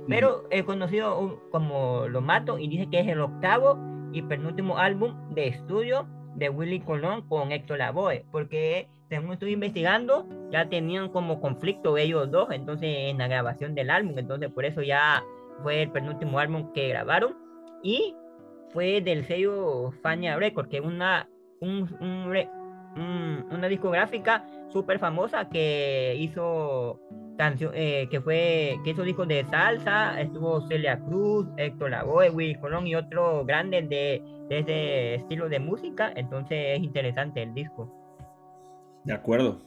[0.07, 3.77] pero es conocido como Lo mato y dice que es el octavo
[4.13, 10.27] y penúltimo álbum de estudio de Willy Colón con Héctor Lavoe, porque según estoy investigando,
[10.51, 14.81] ya tenían como conflicto ellos dos, entonces en la grabación del álbum, entonces por eso
[14.81, 15.23] ya
[15.63, 17.35] fue el penúltimo álbum que grabaron.
[17.83, 18.15] Y
[18.69, 21.27] fue del sello Fania Records, que es una,
[21.59, 22.31] un, un,
[22.97, 26.99] una discográfica súper famosa que hizo
[27.37, 32.55] canción, eh, que fue, que hizo discos de salsa, estuvo Celia Cruz, Héctor Lavoe, Willy
[32.55, 37.93] Colón y otros grandes de, de ese estilo de música, entonces es interesante el disco.
[39.03, 39.59] De acuerdo.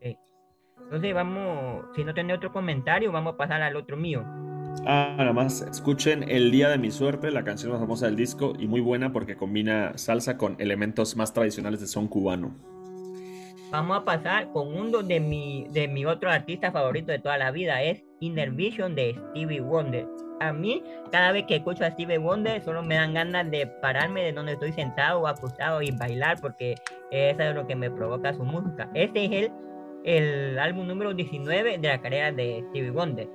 [0.00, 4.24] Entonces vamos, si no tiene otro comentario, vamos a pasar al otro mío.
[4.84, 8.52] Ah, nada más, escuchen El Día de mi Suerte, la canción más famosa del disco
[8.58, 12.54] y muy buena porque combina salsa con elementos más tradicionales de son cubano.
[13.70, 17.50] Vamos a pasar con uno de mi, de mi otro artista favorito de toda la
[17.50, 20.06] vida, es Inner Vision de Stevie Wonder.
[20.38, 24.22] A mí, cada vez que escucho a Stevie Wonder, solo me dan ganas de pararme
[24.22, 26.76] de donde estoy sentado o acostado y bailar porque
[27.10, 28.88] eso es lo que me provoca su música.
[28.94, 29.52] Este es el,
[30.04, 33.28] el álbum número 19 de la carrera de Stevie Wonder.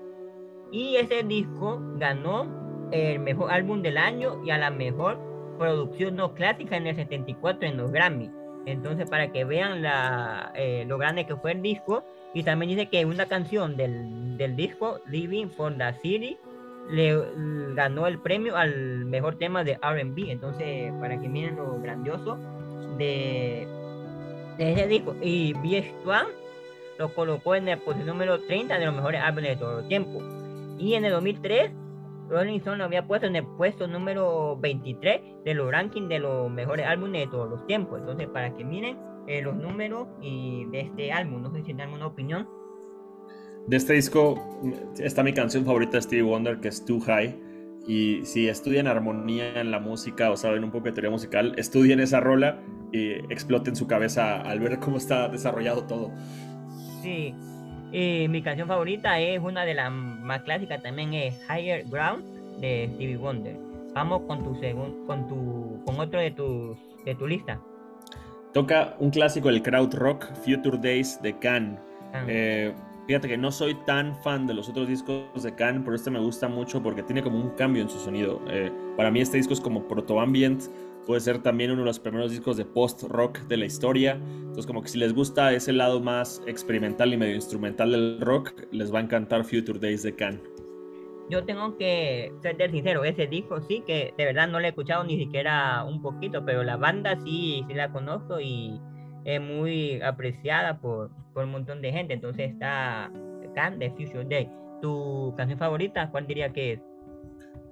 [0.72, 5.20] Y ese disco ganó el mejor álbum del año y a la mejor
[5.58, 8.32] producción no clásica en el 74 en los Grammy.
[8.66, 12.04] Entonces, para que vean la, eh, lo grande que fue el disco.
[12.34, 16.38] Y también dice que una canción del, del disco, Living for the City,
[16.90, 17.22] le
[17.74, 20.30] ganó el premio al mejor tema de RB.
[20.30, 22.38] Entonces, para que miren lo grandioso
[22.98, 23.68] de,
[24.58, 25.16] ese disco.
[25.22, 25.94] Y B.S.
[26.98, 30.22] lo colocó en el posición número 30 de los mejores álbumes de todo el tiempo.
[30.82, 31.72] Y en el 2003,
[32.28, 36.50] Rolling Stone lo había puesto en el puesto número 23 de los rankings de los
[36.50, 38.00] mejores álbumes de todos los tiempos.
[38.00, 41.82] Entonces, para que miren eh, los números y de este álbum, no sé si tienen
[41.82, 42.50] alguna opinión.
[43.68, 44.44] De este disco
[44.98, 47.40] está mi canción favorita de Stevie Wonder, que es Too High.
[47.88, 52.00] Y si estudian armonía en la música o saben un poco de teoría musical, estudien
[52.00, 52.60] esa rola
[52.92, 56.12] y exploten su cabeza al ver cómo está desarrollado todo.
[57.04, 57.36] Sí,
[57.92, 62.24] y mi canción favorita es una de las más clásicas también es Higher Ground
[62.60, 63.56] de Stevie Wonder.
[63.94, 67.60] Vamos con tu segundo, con tu, con otro de tu, de tu lista.
[68.54, 71.80] Toca un clásico del crowd rock, Future Days de Can.
[72.28, 72.74] Eh,
[73.08, 76.20] fíjate que no soy tan fan de los otros discos de Can, pero este me
[76.20, 78.42] gusta mucho porque tiene como un cambio en su sonido.
[78.50, 80.64] Eh, para mí este disco es como proto ambient
[81.06, 84.14] puede ser también uno de los primeros discos de post-rock de la historia.
[84.14, 88.54] Entonces, como que si les gusta ese lado más experimental y medio instrumental del rock,
[88.72, 90.42] les va a encantar Future Days de Can.
[91.30, 95.04] Yo tengo que ser sincero, ese disco sí que de verdad no lo he escuchado
[95.06, 98.82] ni siquiera un poquito, pero la banda sí, sí la conozco y
[99.24, 102.14] es muy apreciada por, por un montón de gente.
[102.14, 103.10] Entonces está
[103.56, 104.50] Can de Future Days.
[104.82, 106.91] ¿Tu canción favorita cuál diría que es?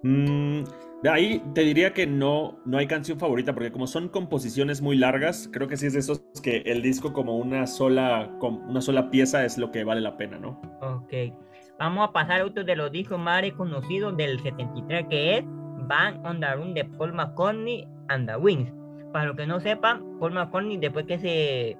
[0.03, 0.63] Mm,
[1.01, 4.97] de ahí te diría que no, no hay canción favorita, porque como son composiciones muy
[4.97, 9.09] largas, creo que sí es de esos que el disco como una sola, una sola
[9.09, 10.59] pieza es lo que vale la pena, ¿no?
[10.81, 11.33] Ok.
[11.79, 15.43] Vamos a pasar a otro de los discos más reconocidos del 73, que es
[15.87, 18.73] Bang on the Run de Paul McCartney and the Wings.
[19.13, 21.77] Para los que no sepan, Paul McCartney, después que se,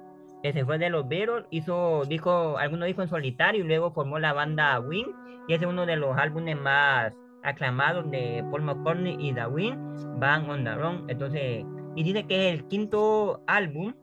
[0.50, 4.32] se fue de los Beatles, hizo dijo, algunos discos en solitario y luego formó la
[4.32, 5.14] banda Wings,
[5.46, 9.78] y ese es uno de los álbumes más aclamados de Paul McCartney y Darwin
[10.18, 11.04] van on the run.
[11.08, 13.94] Entonces, y dice que es el quinto álbum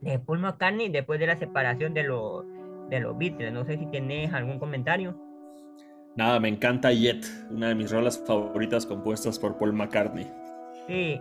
[0.00, 2.44] de Paul McCartney después de la separación de los,
[2.88, 3.52] de los Beatles.
[3.52, 5.16] No sé si tienes algún comentario.
[6.16, 10.26] Nada, me encanta Yet, una de mis rolas favoritas compuestas por Paul McCartney.
[10.86, 11.20] Sí.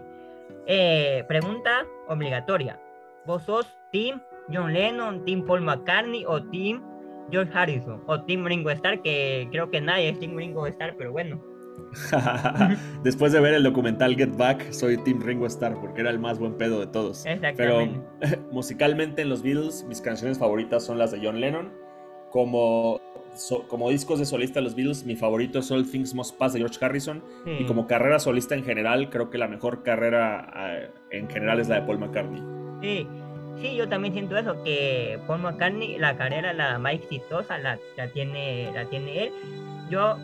[0.66, 2.80] Eh, pregunta obligatoria.
[3.26, 6.82] ¿Vos sos Team John Lennon, Team Paul McCartney o Team
[7.32, 11.12] George Harrison o Tim Ringo Starr, que creo que nadie es Tim Ringo Starr, pero
[11.12, 11.42] bueno.
[13.04, 16.40] Después de ver el documental Get Back, soy Tim Ringo Starr porque era el más
[16.40, 17.26] buen pedo de todos.
[17.56, 17.88] Pero
[18.52, 21.72] musicalmente en los Beatles, mis canciones favoritas son las de John Lennon.
[22.32, 23.00] Como,
[23.70, 26.60] como discos de solista de los Beatles, mi favorito es All Things Must Pass de
[26.60, 27.24] George Harrison.
[27.46, 31.70] Y como carrera solista en general, creo que la mejor carrera eh, en general es
[31.70, 32.44] la de Paul McCartney.
[32.82, 33.08] Sí,
[33.62, 38.08] Sí, yo también siento eso, que Paul McCartney, la carrera la más exitosa la, la,
[38.10, 39.32] tiene, la tiene él.
[39.90, 40.18] Yo,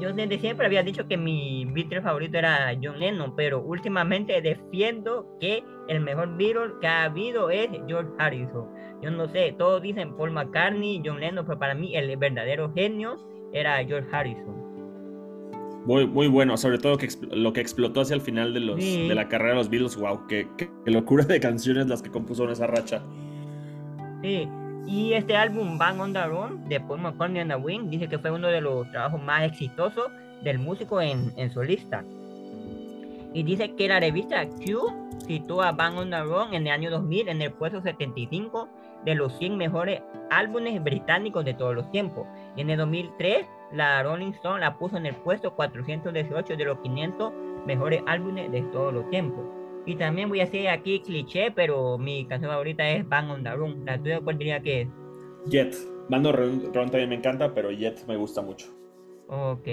[0.00, 5.36] yo desde siempre había dicho que mi Beatle favorito era John Lennon, pero últimamente defiendo
[5.40, 8.66] que el mejor Beatle que ha habido es George Harrison.
[9.02, 13.18] Yo no sé, todos dicen Paul McCartney, John Lennon, pero para mí el verdadero genio
[13.52, 14.67] era George Harrison.
[15.88, 19.14] Muy, muy bueno, sobre todo que lo que explotó hacia el final de, los, de
[19.14, 19.96] la carrera de los Beatles.
[19.96, 20.46] Wow, qué,
[20.84, 23.02] locura de canciones las que compuso en esa racha.
[24.20, 24.46] Sí,
[24.86, 28.18] y este álbum, Bang on the Run, de Paul McCartney and the Wing, dice que
[28.18, 30.08] fue uno de los trabajos más exitosos
[30.42, 32.04] del músico en, en solista.
[33.32, 34.92] Y dice que la revista Q
[35.26, 38.68] sitúa Bang on the Run en el año 2000 en el puesto 75
[39.06, 42.26] de los 100 mejores álbumes británicos de todos los tiempos.
[42.56, 46.78] Y en el 2003 la Rolling Stone la puso en el puesto 418 de los
[46.78, 47.32] 500
[47.66, 49.44] mejores álbumes de todos los tiempos.
[49.86, 53.50] Y también voy a hacer aquí cliché, pero mi canción favorita es Bang on the
[53.50, 53.84] Room.
[53.86, 54.88] ¿La tuya cuál diría que es?
[55.46, 55.74] Jet.
[56.10, 58.66] Band on the Room también me encanta, pero Jet me gusta mucho.
[59.28, 59.68] Ok.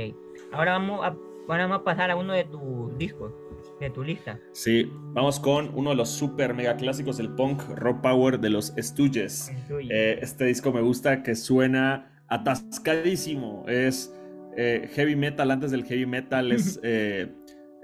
[0.51, 1.15] Ahora vamos a,
[1.47, 3.33] vamos a pasar a uno de tus discos,
[3.79, 4.39] de tu lista.
[4.53, 8.73] Sí, vamos con uno de los super mega clásicos del punk, Rock Power de los
[8.77, 9.51] Stooges.
[9.89, 13.65] Eh, este disco me gusta que suena atascadísimo.
[13.67, 14.13] Es
[14.57, 16.79] eh, heavy metal antes del heavy metal, es...
[16.83, 17.31] Eh,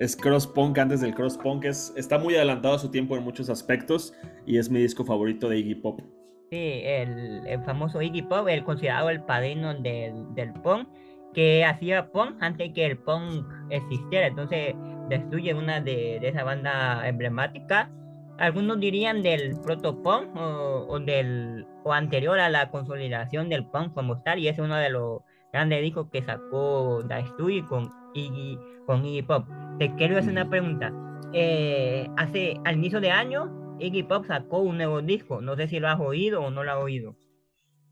[0.02, 1.66] es cross punk antes del cross punk.
[1.66, 4.16] Es, está muy adelantado a su tiempo en muchos aspectos
[4.48, 6.02] y es mi disco favorito de Iggy Pop.
[6.50, 10.90] Sí, el, famoso Iggy Pop, el considerado el padrino del, del punk,
[11.36, 14.26] que hacía punk antes que el punk existiera.
[14.26, 14.74] Entonces
[15.08, 17.92] destruye una de, de esa banda emblemática.
[18.40, 23.94] Algunos dirían del proto punk o, o, del o anterior a la consolidación del punk
[23.94, 25.22] como tal y es uno de los
[25.52, 29.46] grandes discos que sacó Da Studio con Iggy, con Iggy Pop.
[29.80, 30.94] Te quiero hacer una pregunta.
[31.34, 35.42] Eh, hace al inicio de año, Iggy Pop sacó un nuevo disco.
[35.42, 37.16] No sé si lo has oído o no lo has oído.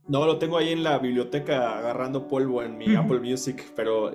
[0.07, 4.11] No, lo tengo ahí en la biblioteca agarrando polvo en mi Apple Music, pero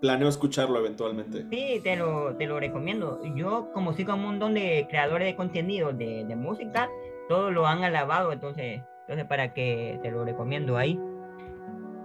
[0.00, 1.44] planeo escucharlo eventualmente.
[1.50, 3.20] Sí, te lo, te lo recomiendo.
[3.34, 6.88] Yo, como sigo un montón de creadores de contenido de, de música,
[7.28, 8.82] todos lo han alabado, entonces,
[9.12, 10.98] entonces para que te lo recomiendo ahí.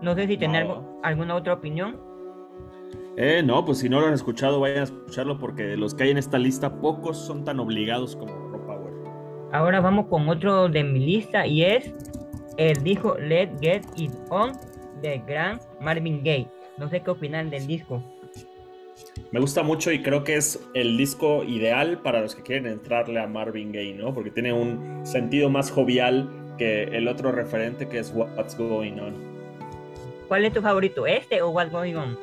[0.01, 0.67] No sé si tener
[1.03, 1.97] alguna otra opinión.
[3.15, 6.09] Eh, no, pues si no lo han escuchado, vayan a escucharlo porque los que hay
[6.11, 8.93] en esta lista, pocos son tan obligados como Rock Power.
[9.53, 11.93] Ahora vamos con otro de mi lista y es
[12.57, 14.51] el disco Let's Get It On
[15.01, 16.49] de gran Marvin Gaye.
[16.77, 18.03] No sé qué opinan del disco.
[19.31, 23.21] Me gusta mucho y creo que es el disco ideal para los que quieren entrarle
[23.21, 24.13] a Marvin Gaye, ¿no?
[24.13, 29.13] Porque tiene un sentido más jovial que el otro referente que es What's Going On.
[30.27, 31.07] ¿Cuál es tu favorito?
[31.07, 32.17] ¿Este o What's Going On?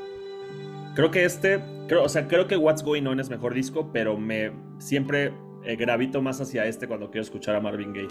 [0.94, 4.16] Creo que este, creo, o sea, creo que What's Going On es mejor disco, pero
[4.16, 5.32] me siempre
[5.64, 8.08] eh, gravito más hacia este cuando quiero escuchar a Marvin Gaye.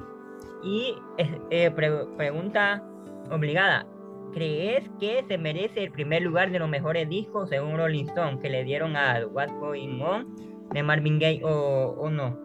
[0.64, 2.84] Y eh, eh, pregunta
[3.30, 3.86] obligada,
[4.34, 8.50] ¿crees que se merece el primer lugar de los mejores discos según Rolling Stone que
[8.50, 10.36] le dieron a What's Going On
[10.72, 12.38] de Marvin Gaye o, o no?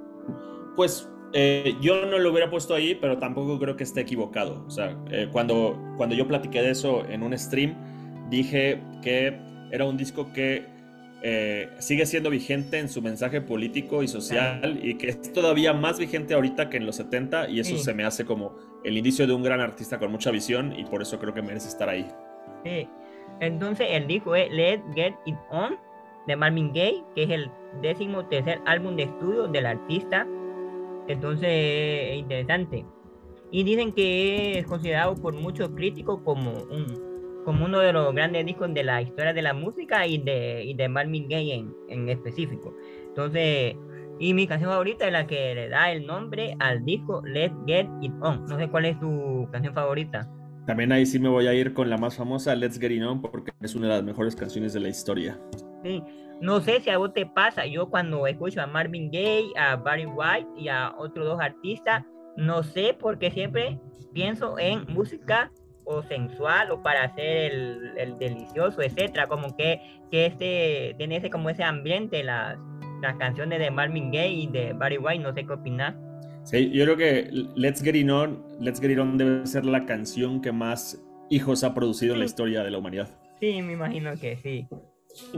[0.77, 4.65] Pues eh, yo no lo hubiera puesto ahí, pero tampoco creo que esté equivocado.
[4.67, 7.75] O sea, eh, cuando, cuando yo platiqué de eso en un stream,
[8.31, 9.39] dije que
[9.71, 10.65] era un disco que
[11.23, 15.99] eh, sigue siendo vigente en su mensaje político y social y que es todavía más
[15.99, 18.55] vigente ahorita que en los 70 y eso se me hace como
[18.85, 21.69] el inicio de un gran artista con mucha visión y por eso creo que merece
[21.69, 22.07] estar ahí.
[22.65, 22.89] Sí,
[23.41, 25.77] entonces el disco es Let's Get It On
[26.27, 27.51] de Marvin Gaye, que es el
[27.83, 30.27] décimo tercer álbum de estudio del artista
[31.09, 32.85] entonces, interesante.
[33.51, 38.45] Y dicen que es considerado por muchos críticos como, un, como uno de los grandes
[38.45, 42.09] discos de la historia de la música y de, y de Marvin Gaye en, en
[42.09, 42.75] específico.
[43.09, 43.75] Entonces,
[44.21, 47.87] y mi canción favorita es la que le da el nombre al disco Let's Get
[48.03, 48.45] It On.
[48.47, 50.29] No sé cuál es tu canción favorita.
[50.67, 53.23] También ahí sí me voy a ir con la más famosa, Let's Get It On,
[53.23, 55.41] porque es una de las mejores canciones de la historia.
[55.83, 56.03] Sí,
[56.41, 60.07] no sé si a vos te pasa, yo cuando escucho a Marvin Gaye, a Barry
[60.07, 62.05] White y a otros dos artistas,
[62.37, 63.79] no sé por qué siempre
[64.13, 65.51] pienso en música
[65.85, 67.53] o sensual o para hacer
[67.97, 69.81] el, delicioso, etcétera, como que,
[70.11, 72.59] que este tiene ese como ese ambiente las,
[73.03, 75.95] las canciones de Marvin Gaye y de Barry White, no sé qué opinas.
[76.45, 79.85] Sí, yo creo que Let's Get It On, Let's Get It On debe ser la
[79.87, 83.09] canción que más hijos ha producido en la historia de la humanidad.
[83.41, 84.67] Sí, me imagino que sí.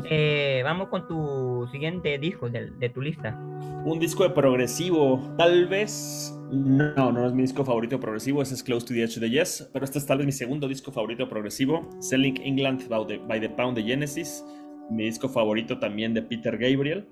[0.05, 3.39] Eh, vamos con tu siguiente disco de, de, tu lista.
[3.85, 6.37] Un disco de progresivo, tal vez.
[6.51, 9.71] No, no es mi disco favorito progresivo, ese es Close to the Edge de Yes,
[9.73, 13.41] pero este es tal vez mi segundo disco favorito progresivo, Selling England by the, by
[13.41, 14.45] the Pound de Genesis,
[14.91, 17.07] mi disco favorito también de Peter Gabriel,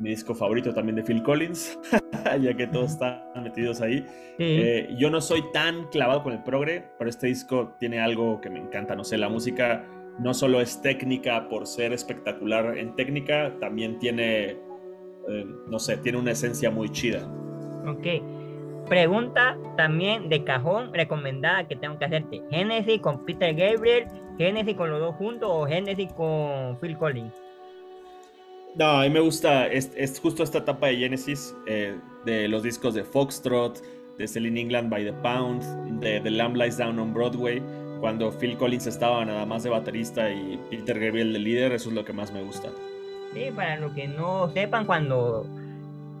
[0.00, 1.78] mi disco favorito también de Phil Collins,
[2.40, 4.04] ya que todos están metidos ahí.
[4.38, 8.50] Eh, yo no soy tan clavado con el progre, pero este disco tiene algo que
[8.50, 9.84] me encanta, no sé, la música
[10.18, 14.56] no solo es técnica por ser espectacular en técnica, también tiene,
[15.28, 17.26] eh, no sé, tiene una esencia muy chida.
[17.86, 18.06] Ok.
[18.88, 22.42] Pregunta también de cajón recomendada que tengo que hacerte.
[22.50, 24.06] Genesis con Peter Gabriel,
[24.38, 27.34] Genesis con los dos juntos o Genesis con Phil Collins.
[28.76, 32.94] No, a mí me gusta, es, justo esta etapa de Genesis, eh, de los discos
[32.94, 33.82] de Foxtrot,
[34.18, 35.62] de Selling England by the Pound,
[36.00, 37.62] de The Lamb Lies Down on Broadway
[38.00, 41.94] cuando Phil Collins estaba nada más de baterista y Peter Gabriel de líder, eso es
[41.94, 42.70] lo que más me gusta.
[43.34, 45.46] Sí, para los que no sepan, cuando,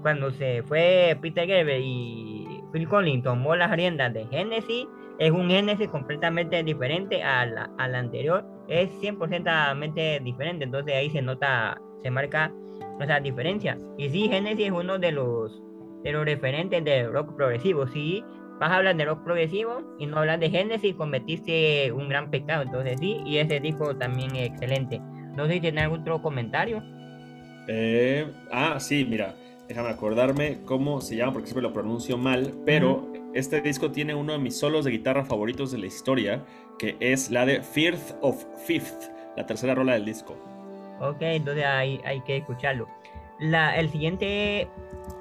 [0.02, 4.86] cuando se fue Peter Gabriel y Phil Collins tomó las riendas de Genesis,
[5.18, 11.80] es un Genesis completamente diferente al, al anterior, es 100% diferente, entonces ahí se nota,
[12.02, 12.52] se marca
[13.00, 13.78] esa diferencia.
[13.96, 15.62] Y sí, Genesis es uno de los,
[16.02, 17.86] de los referentes del rock progresivo.
[17.86, 18.24] Sí,
[18.58, 22.62] vas a hablar de rock progresivo y no hablas de Genesis, cometiste un gran pecado.
[22.62, 25.00] Entonces sí, y ese disco también es excelente.
[25.34, 26.82] No sé si tiene algún otro comentario.
[27.68, 29.34] Eh, ah, sí, mira,
[29.68, 34.32] déjame acordarme cómo se llama porque siempre lo pronuncio mal, pero este disco tiene uno
[34.32, 36.44] de mis solos de guitarra favoritos de la historia,
[36.78, 40.36] que es la de Fifth of Fifth, la tercera rola del disco.
[41.00, 42.88] Ok, entonces hay, hay que escucharlo.
[43.38, 44.68] La, el siguiente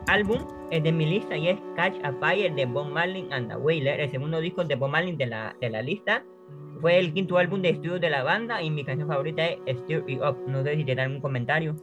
[0.07, 3.55] álbum es de mi lista y es Catch a Fire de Bob Marley and the
[3.55, 6.23] Wailer, el segundo disco de Bob Marley de la, de la lista.
[6.81, 10.03] Fue el quinto álbum de estudio de la banda y mi canción favorita es Stir
[10.07, 10.37] It Up.
[10.47, 11.75] No sé si te dan algún comentario.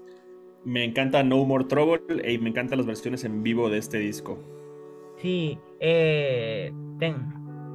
[0.65, 4.39] Me encanta No More Trouble y me encantan las versiones en vivo de este disco.
[5.17, 6.73] Sí, eh,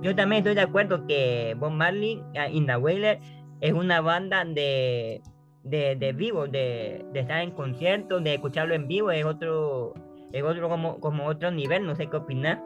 [0.02, 3.20] yo también estoy de acuerdo que Bob Marley y The Wailer
[3.62, 5.22] es una banda de
[5.70, 9.94] de, vivo, de, estar en conciertos, de escucharlo en vivo, es otro,
[10.32, 12.62] es otro como, como otro nivel, no sé qué opinar.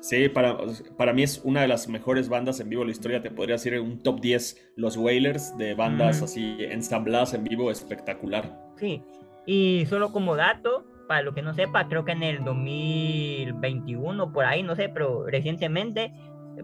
[0.00, 0.56] Sí, para,
[0.96, 3.22] para mí es una de las mejores bandas en vivo de la historia.
[3.22, 8.58] Te podría decir un top 10 los Wailers de bandas así ensambladas en vivo espectacular.
[8.76, 9.02] Sí,
[9.44, 14.46] y solo como dato, para lo que no sepa, creo que en el 2021, por
[14.46, 16.12] ahí, no sé, pero recientemente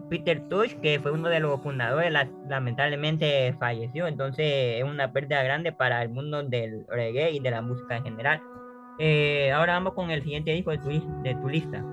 [0.09, 2.11] Peter Tush, que fue uno de los fundadores,
[2.47, 7.61] lamentablemente falleció, entonces es una pérdida grande para el mundo del reggae y de la
[7.61, 8.41] música en general.
[8.99, 10.89] Eh, ahora vamos con el siguiente disco de tu,
[11.23, 11.83] de tu lista.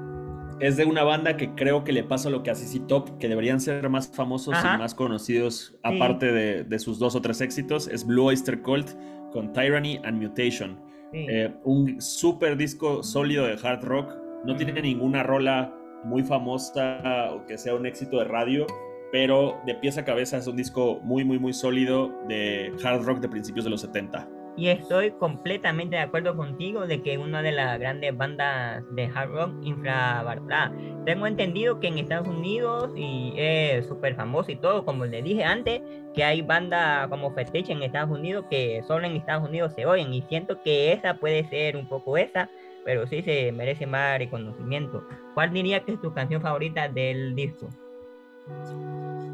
[0.60, 3.28] Es de una banda que creo que le pasa lo que a CC Top, que
[3.28, 8.06] deberían ser más famosos y más conocidos, aparte de, sus dos o tres éxitos, es
[8.06, 8.90] Blue Oyster Cult
[9.32, 10.80] con Tyranny and Mutation.
[11.12, 15.72] Eh, un super disco sólido de hard rock, no tiene ninguna rola
[16.04, 18.66] muy famosa o que sea un éxito de radio,
[19.10, 23.20] pero de pieza a cabeza es un disco muy, muy, muy sólido de hard rock
[23.20, 24.28] de principios de los 70.
[24.56, 29.30] Y estoy completamente de acuerdo contigo de que una de las grandes bandas de hard
[29.30, 30.72] rock infravalorada.
[31.04, 35.42] Tengo entendido que en Estados Unidos y es súper famoso y todo, como le dije
[35.42, 35.82] antes,
[36.14, 40.14] que hay bandas como Fetiche en Estados Unidos que solo en Estados Unidos se oyen
[40.14, 42.48] y siento que esa puede ser un poco esa,
[42.84, 45.04] pero sí se merece más reconocimiento.
[45.34, 47.68] ¿Cuál diría que es tu canción favorita del disco?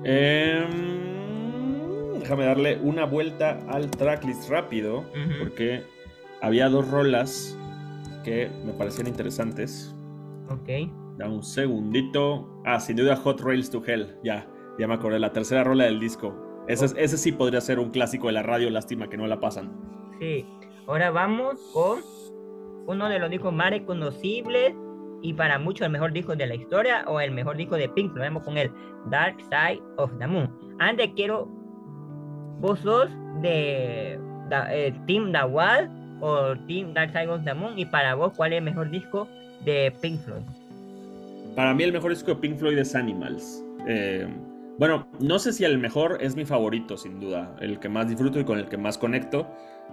[0.05, 1.20] Em,
[2.21, 5.05] déjame darle una vuelta al tracklist rápido,
[5.39, 5.85] porque
[6.41, 7.59] había dos rolas
[8.25, 9.95] que me parecían interesantes.
[10.49, 10.91] Ok.
[11.17, 12.63] Da un segundito.
[12.65, 14.17] Ah, sin duda Hot Rails to Hell.
[14.23, 14.47] Ya,
[14.79, 15.19] ya me acordé.
[15.19, 16.35] La tercera rola del disco.
[16.69, 18.71] Ese, ese sí podría ser un clásico de la radio.
[18.71, 19.73] Lástima que no la pasan.
[20.19, 20.47] Sí.
[20.87, 22.01] Ahora vamos con
[22.87, 24.75] uno de los discos más reconocibles
[25.23, 28.15] y para muchos el mejor disco de la historia o el mejor disco de Pink.
[28.15, 28.71] Lo vemos con el
[29.11, 30.51] Dark Side of the Moon.
[30.79, 31.49] Antes quiero,
[32.61, 33.09] vos sos
[33.43, 34.19] de,
[34.71, 35.89] eh, Team The Wall
[36.21, 39.29] o Team Dark Side of the Moon y para vos, ¿cuál es el mejor disco
[39.65, 40.43] de Pink Floyd?
[41.55, 43.65] Para mí el mejor disco de Pink Floyd es Animals.
[43.87, 44.27] Eh,
[44.79, 48.41] bueno, no sé si el mejor es mi favorito, sin duda, el que más disfruto
[48.41, 49.47] y con el que más conecto.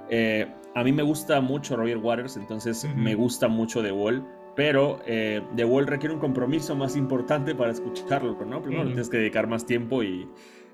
[0.10, 5.00] Eh, a mí me gusta mucho Roger Waters, entonces me gusta mucho The Wall, pero
[5.06, 8.62] eh, The Wall requiere un compromiso más importante para escucharlo, ¿no?
[8.62, 10.28] Primero tienes que dedicar más tiempo y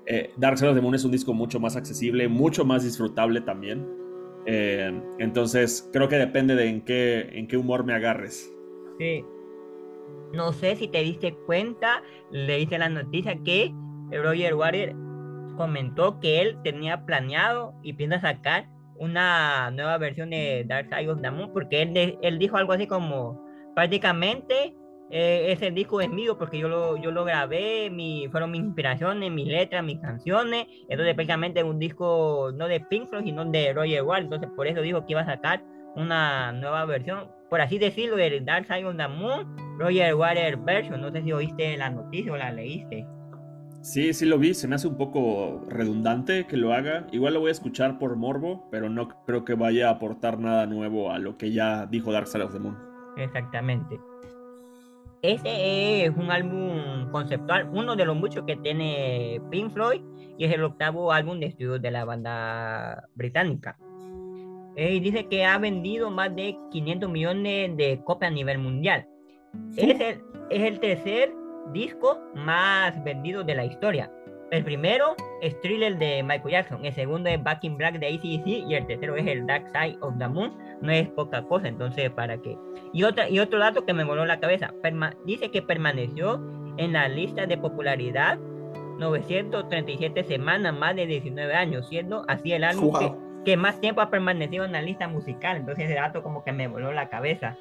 [0.06, 3.40] eh, Dark Side of the Moon es un disco mucho más accesible, mucho más disfrutable
[3.40, 3.86] también.
[4.46, 8.52] entonces creo que depende de en qué, en qué humor me agarres.
[8.98, 9.24] Sí.
[10.34, 13.72] No sé si te diste cuenta, leíste la noticia que
[14.10, 14.94] Roger Waters
[15.56, 21.20] comentó que él tenía planeado y piensa sacar una nueva versión de Dark Side of
[21.22, 23.40] the Moon, porque él, él dijo algo así como,
[23.74, 24.74] prácticamente
[25.10, 29.30] eh, ese disco es mío porque yo lo, yo lo grabé, mi, fueron mis inspiraciones,
[29.30, 34.02] mis letras, mis canciones, entonces prácticamente un disco no de Pink Floyd, sino de Roger
[34.02, 35.62] Waters, entonces por eso dijo que iba a sacar
[35.94, 41.00] una nueva versión, por así decirlo, de Dark Side of the Moon, Roger Waters version,
[41.00, 43.06] no sé si oíste la noticia o la leíste.
[43.84, 47.06] Sí, sí lo vi, se me hace un poco redundante que lo haga.
[47.12, 50.64] Igual lo voy a escuchar por morbo, pero no creo que vaya a aportar nada
[50.66, 52.78] nuevo a lo que ya dijo Dark Side of the Moon.
[53.18, 54.00] Exactamente.
[55.24, 60.02] Este es un álbum conceptual, uno de los muchos que tiene Pink Floyd
[60.36, 63.78] y es el octavo álbum de estudio de la banda británica.
[64.76, 69.08] Y dice que ha vendido más de 500 millones de copias a nivel mundial.
[69.78, 71.32] Es el, es el tercer
[71.72, 74.12] disco más vendido de la historia.
[74.50, 78.46] El primero es Thriller de Michael Jackson, el segundo es Back in Black de ACDC
[78.46, 80.52] y el tercero es el Dark Side of the Moon.
[80.80, 82.56] No es poca cosa, entonces, ¿para qué?
[82.92, 84.72] Y, otra, y otro dato que me voló la cabeza,
[85.24, 86.40] dice que permaneció
[86.76, 88.38] en la lista de popularidad
[88.98, 93.12] 937 semanas, más de 19 años, siendo así el álbum, que,
[93.44, 95.56] que más tiempo ha permanecido en la lista musical.
[95.56, 97.56] Entonces ese dato como que me voló la cabeza.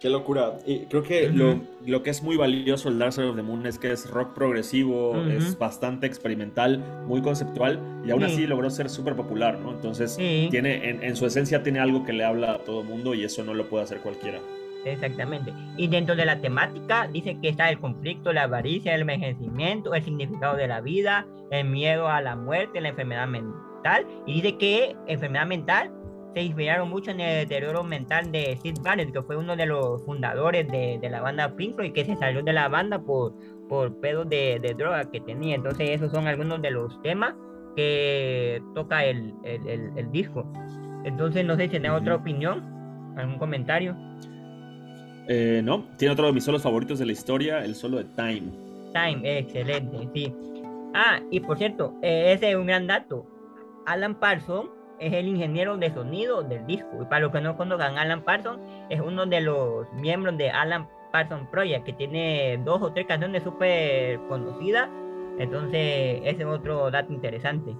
[0.00, 0.58] Qué locura.
[0.66, 3.66] Y creo que lo, lo, que es muy valioso el Dark Side of the Moon
[3.66, 8.90] es que es rock progresivo, es bastante experimental, muy conceptual y aún así logró ser
[8.90, 9.72] súper popular, ¿no?
[9.72, 13.24] Entonces, tiene, en, en, su esencia tiene algo que le habla a todo mundo y
[13.24, 14.40] eso no lo puede hacer cualquiera.
[14.84, 15.52] Exactamente.
[15.76, 20.04] Y dentro de la temática dice que está el conflicto, la avaricia, el envejecimiento, el
[20.04, 24.06] significado de la vida, el miedo a la muerte, la enfermedad mental.
[24.26, 25.90] Y dice que enfermedad mental
[26.34, 30.04] se inspiraron mucho en el deterioro mental de Sid Barrett, que fue uno de los
[30.04, 33.34] fundadores de, de la banda Pink Floyd, que se salió de la banda por,
[33.68, 35.54] por pedos de, de, droga que tenía.
[35.54, 37.34] Entonces esos son algunos de los temas
[37.76, 40.44] que toca el, el, el, disco.
[41.04, 43.96] Entonces no sé si tiene otra opinión, algún comentario.
[45.28, 48.42] Eh, no, tiene otro de mis solos favoritos de la historia, el solo de Time.
[48.92, 50.34] Time, excelente, sí.
[50.94, 53.24] Ah, y por cierto, eh, ese es un gran dato.
[53.86, 56.88] Alan Parsons es el ingeniero de sonido del disco.
[57.02, 60.88] Y para los que no conozcan, Alan Parsons es uno de los miembros de Alan
[61.12, 64.88] Parsons Project, que tiene dos o tres canciones súper conocidas.
[65.38, 67.74] Entonces, ese es otro dato interesante.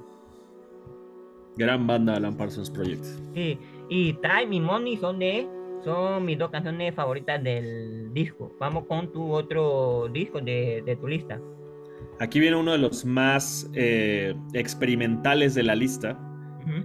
[1.56, 3.04] Gran banda Alan Parsons Project.
[3.34, 3.58] Sí,
[3.88, 5.48] y Time y Money son de
[5.84, 8.50] son mis dos canciones favoritas del disco.
[8.58, 11.38] Vamos con tu otro disco de, de tu lista.
[12.20, 16.18] Aquí viene uno de los más eh, experimentales de la lista.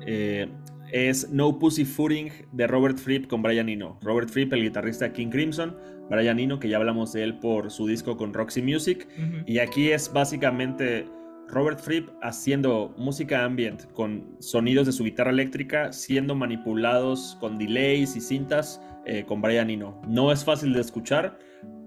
[0.05, 0.47] Eh,
[0.91, 3.99] es No Pussy Footing de Robert Fripp con Brian Eno.
[4.01, 5.77] Robert Fripp, el guitarrista de King Crimson.
[6.09, 9.07] Brian Eno, que ya hablamos de él por su disco con Roxy Music.
[9.45, 11.05] Y aquí es básicamente
[11.47, 18.15] Robert Fripp haciendo música ambient con sonidos de su guitarra eléctrica siendo manipulados con delays
[18.15, 19.99] y cintas eh, con Brian Eno.
[20.07, 21.38] No es fácil de escuchar,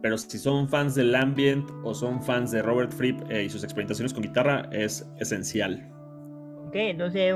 [0.03, 3.63] pero si son fans del ambient o son fans de Robert Fripp eh, y sus
[3.63, 5.89] experimentaciones con guitarra, es esencial.
[6.67, 7.33] Ok, entonces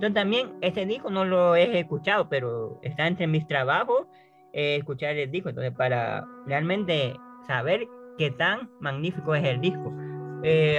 [0.00, 4.06] yo también este disco no lo he escuchado, pero está entre mis trabajos
[4.52, 7.14] eh, escuchar el disco, entonces para realmente
[7.46, 7.86] saber
[8.18, 9.92] qué tan magnífico es el disco.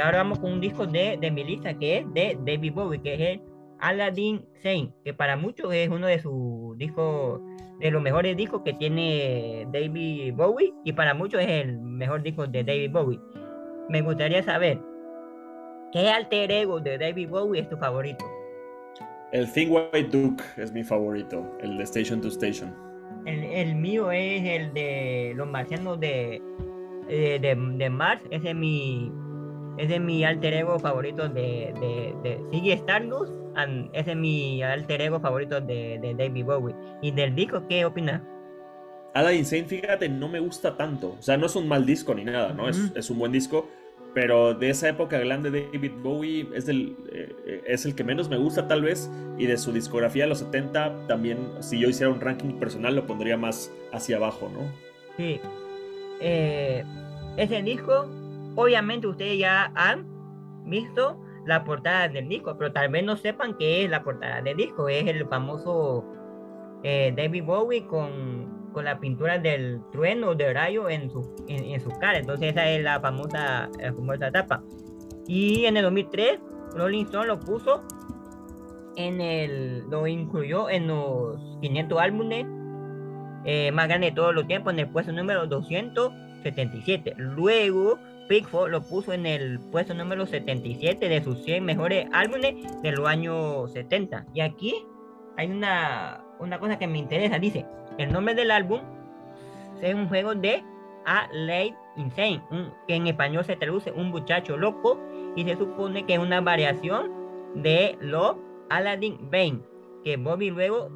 [0.04, 3.14] ahora vamos con un disco de, de mi lista que es de David Bowie, que
[3.14, 3.42] es el
[3.80, 7.42] Aladdin Sane, que para muchos es uno de sus discos
[7.80, 12.48] de los mejores discos que tiene David Bowie y para muchos es el mejor disco
[12.48, 13.20] de David Bowie.
[13.90, 14.80] Me gustaría saber,
[15.92, 18.26] ¿qué alter ego de David Bowie es tu favorito?
[19.36, 22.74] El Thing White Duke es mi favorito, el de Station to Station.
[23.26, 26.42] El, mío es el de los marcianos de,
[27.10, 29.12] de, de, Mars, ese es mi,
[29.78, 33.34] ese es mi alter ego favorito de, de, de Ziggy Stardust
[33.92, 36.76] ese es mi alter ego favorito de, de David Bowie.
[37.02, 38.22] ¿Y del disco qué opinas?
[39.16, 41.18] Aladdin Insane, fíjate, no me gusta tanto.
[41.20, 42.70] O sea, no es un mal disco ni nada, ¿no?
[42.70, 43.68] es, es, un buen disco.
[44.16, 48.30] Pero de esa época grande de David Bowie es, del, eh, es el que menos
[48.30, 49.12] me gusta tal vez.
[49.38, 53.06] Y de su discografía de los 70 también, si yo hiciera un ranking personal, lo
[53.06, 54.62] pondría más hacia abajo, ¿no?
[55.18, 55.42] Sí.
[56.22, 56.86] Eh,
[57.36, 58.08] ese disco,
[58.56, 60.06] obviamente ustedes ya han
[60.64, 64.56] visto la portada del disco, pero tal vez no sepan qué es la portada del
[64.56, 64.88] disco.
[64.88, 66.06] Es el famoso
[66.84, 71.90] eh, David Bowie con, con, la pintura del trueno de rayo en su, en, su
[71.90, 72.20] cara.
[72.20, 74.62] Entonces esa es la famosa, famosa etapa.
[75.28, 76.40] Y en el 2003,
[76.76, 77.82] Rolling Stone lo puso
[78.96, 82.46] en el, lo incluyó en los 500 álbumes
[83.46, 87.16] eh, más grandes de todos los tiempos en el puesto número 277.
[87.18, 92.92] Luego Pickford lo puso en el puesto número 77 de sus 100 mejores álbumes de
[92.92, 94.26] los años 70.
[94.34, 94.76] Y aquí
[95.38, 97.38] hay una, una cosa que me interesa.
[97.40, 97.66] Dice,
[97.98, 98.82] el nombre del álbum
[99.82, 100.64] es un juego de
[101.06, 102.42] A Late Insane,
[102.88, 105.00] que en español se traduce un muchacho loco
[105.36, 107.12] y se supone que es una variación
[107.56, 108.38] de Love
[108.70, 109.60] Aladdin Bane,
[110.04, 110.90] que Bobby luego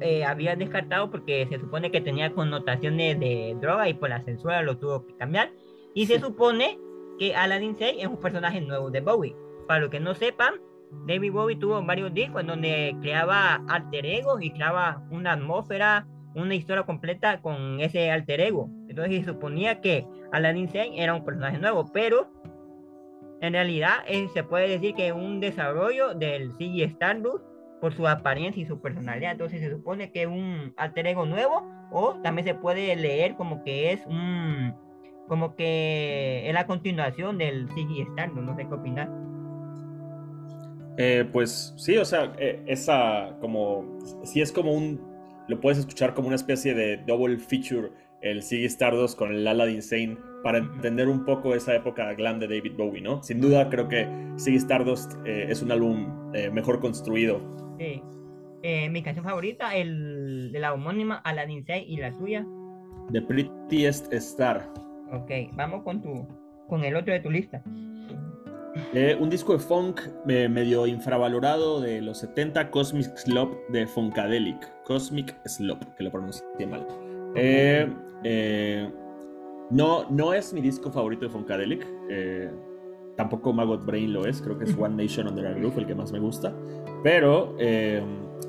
[0.00, 4.62] eh, había descartado porque se supone que tenía connotaciones de droga y por la censura
[4.62, 5.50] lo tuvo que cambiar.
[5.94, 6.78] Y se supone
[7.18, 9.34] que Aladdin 6 es un personaje nuevo de Bowie.
[9.66, 10.54] Para los que no sepan,
[11.06, 16.06] David Bowie tuvo varios discos en donde creaba alter ego y creaba una atmósfera,
[16.36, 18.70] una historia completa con ese alter ego.
[18.88, 22.30] Entonces se suponía que Aladdin 6 era un personaje nuevo, pero
[23.40, 27.44] en realidad eh, se puede decir que un desarrollo del CG Stardust
[27.80, 29.32] por su apariencia y su personalidad.
[29.32, 33.92] Entonces se supone que un alter ego nuevo o también se puede leer como que
[33.92, 34.74] es un
[35.28, 39.10] como que es la continuación del Ziggy Stardust, no sé qué opinar.
[40.98, 45.05] Eh, pues sí, o sea, eh, esa como, sí es como un,
[45.48, 47.90] lo puedes escuchar como una especie de double feature,
[48.22, 52.48] el Ziggy Stardust con el Aladdin Sane, para entender un poco esa época glam de
[52.48, 53.22] David Bowie, ¿no?
[53.22, 57.40] Sin duda creo que Ziggy Stardust eh, es un álbum mejor construido.
[57.78, 58.02] Sí.
[58.62, 62.44] eh, mi canción favorita, el de la homónima Aladdin 6 y la tuya.
[63.12, 64.68] The Prettiest Star.
[65.12, 66.26] Ok, vamos con tu
[66.68, 67.62] con el otro de tu lista.
[68.92, 74.82] Eh, un disco de funk medio infravalorado de los 70, Cosmic Slop de Funkadelic.
[74.84, 76.86] Cosmic Slop, que lo pronuncié mal.
[77.34, 77.88] Eh,
[78.24, 78.90] eh,
[79.70, 81.86] no, no es mi disco favorito de Funkadelic.
[83.16, 84.40] tampoco Maggot Brain lo es.
[84.40, 86.54] Creo que es One Nation Under a Groove el que más me gusta.
[87.02, 87.56] Pero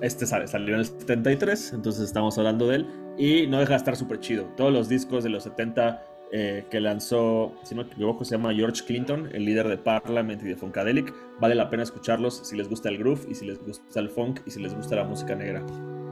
[0.02, 2.88] este sale, salió en el 73, entonces estamos hablando de él.
[3.18, 4.46] Y no deja de estar súper chido.
[4.56, 8.54] Todos los discos de los 70 eh, que lanzó, si no me equivoco, se llama
[8.54, 11.14] George Clinton, el líder de Parliament y de Funkadelic.
[11.40, 14.42] Vale la pena escucharlos si les gusta el groove y si les gusta el funk
[14.46, 15.64] y si les gusta la música negra.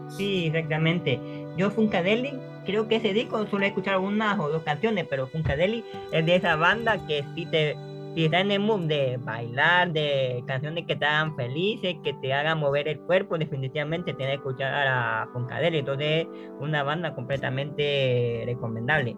[0.09, 1.20] Sí, exactamente.
[1.57, 2.36] Yo Funkadelic,
[2.66, 6.36] creo que ese disco solo he escuchado unas o dos canciones, pero Funkadelic es de
[6.36, 7.76] esa banda que si te
[8.16, 12.34] si está en el mood de bailar, de canciones que te hagan felices, que te
[12.34, 15.82] hagan mover el cuerpo, definitivamente tienes que escuchar a Funkadelic.
[15.82, 16.28] Entonces es
[16.61, 19.18] una banda completamente recomendable.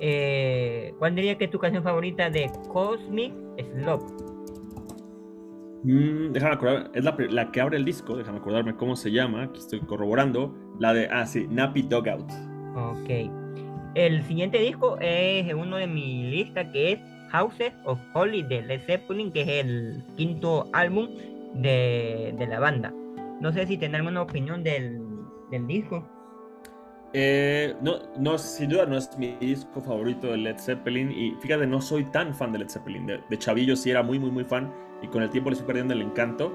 [0.00, 3.32] Eh, ¿Cuál diría que es tu canción favorita de Cosmic
[3.74, 4.02] Slop?
[5.84, 9.58] Mm, déjame acordar, es la, que abre el disco, déjame acordarme cómo se llama, aquí
[9.58, 10.54] estoy corroborando.
[10.78, 12.30] La de, ah, sí, Nappy Dogout.
[12.76, 13.30] Ok.
[13.94, 18.80] El siguiente disco es uno de mi lista que es Houses of Holy de Led
[18.82, 21.08] Zeppelin, que es el quinto álbum
[21.54, 22.92] de, la banda.
[23.40, 25.00] No sé si tenés alguna opinión del,
[25.50, 26.06] del disco.
[27.14, 31.66] Eh, no, no, sin duda no es mi disco favorito de Led Zeppelin y fíjate,
[31.66, 33.06] no soy tan fan de Led Zeppelin.
[33.06, 35.94] De, chavillo sí era muy, muy, muy fan y con el tiempo le estoy perdiendo
[35.94, 36.52] el encanto.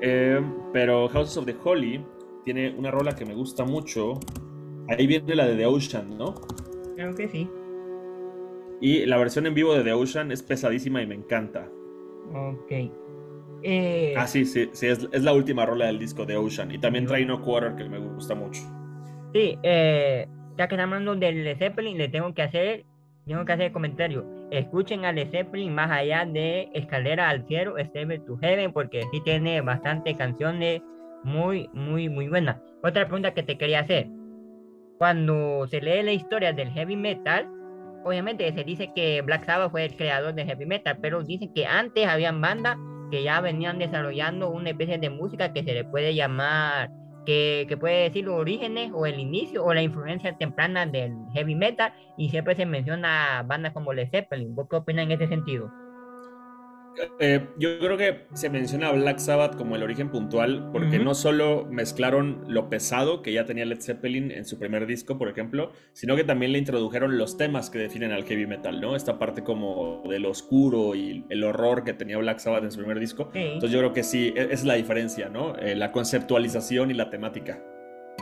[0.00, 0.40] Eh,
[0.72, 2.04] pero Houses of the Holy
[2.44, 4.20] tiene una rola que me gusta mucho.
[4.88, 6.34] Ahí viene la de The Ocean, ¿no?
[6.94, 7.48] Creo que sí.
[8.80, 11.70] Y la versión en vivo de The Ocean es pesadísima y me encanta.
[12.34, 12.72] Ok.
[13.62, 16.70] Eh, ah, sí, sí, sí es, la última rola del disco The Ocean.
[16.70, 18.60] Y también trae No Quarter que me gusta mucho.
[19.34, 22.84] Sí, eh, ya que estamos hablando del Led Zeppelin, le tengo que hacer,
[23.26, 24.24] tengo que hacer el comentario.
[24.52, 29.20] Escuchen a Led Zeppelin más allá de Escalera al Cielo, Stable to Heaven, porque sí
[29.24, 30.82] tiene bastantes canciones
[31.24, 32.58] muy, muy, muy buenas.
[32.84, 34.06] Otra pregunta que te quería hacer.
[34.98, 37.48] Cuando se lee la historia del heavy metal,
[38.04, 41.66] obviamente se dice que Black Sabbath fue el creador del heavy metal, pero dicen que
[41.66, 42.76] antes habían bandas
[43.10, 46.90] que ya venían desarrollando una especie de música que se le puede llamar
[47.24, 51.92] que, puede decir los orígenes o el inicio o la influencia temprana del heavy metal
[52.16, 54.54] y siempre se menciona bandas como Led Zeppelin.
[54.54, 55.70] ¿Vos qué opinas en ese sentido?
[57.18, 61.66] Eh, yo creo que se menciona Black Sabbath como el origen puntual, porque no solo
[61.70, 66.16] mezclaron lo pesado que ya tenía Led Zeppelin en su primer disco, por ejemplo, sino
[66.16, 68.96] que también le introdujeron los temas que definen al heavy metal, ¿no?
[68.96, 73.00] Esta parte como del oscuro y el horror que tenía Black Sabbath en su primer
[73.00, 73.30] disco.
[73.34, 75.56] Entonces yo creo que sí, e, es la diferencia, ¿no?
[75.56, 77.62] Eh, la conceptualización y la temática.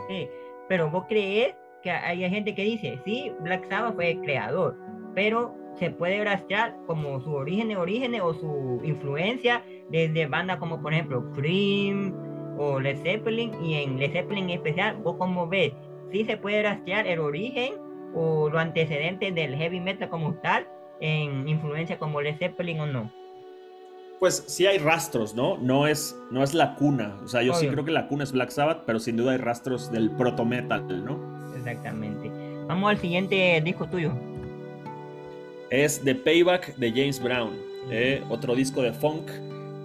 [0.09, 0.29] Sí,
[0.69, 4.79] pero vos crees que hay gente que dice, sí, Black Sabbath fue el creador,
[5.15, 10.93] pero se puede rastrear como su origen, origen o su influencia desde bandas como por
[10.93, 12.15] ejemplo Cream
[12.59, 15.73] o Led Zeppelin y en Led Zeppelin en especial, vos como ves,
[16.11, 17.75] si se puede rastrear el origen
[18.15, 20.67] o los antecedentes del heavy metal como tal
[21.01, 23.13] en influencia como Led Zeppelin o no.
[24.21, 25.57] Pues sí hay rastros, ¿no?
[25.59, 27.19] No es, no es la cuna.
[27.25, 29.39] O sea, yo sí creo que la cuna es Black Sabbath, pero sin duda hay
[29.39, 31.19] rastros del proto metal, ¿no?
[31.57, 32.31] Exactamente.
[32.69, 34.13] Vamos al siguiente disco tuyo
[35.73, 37.55] es The Payback de James Brown,
[37.91, 39.31] eh, otro disco de funk.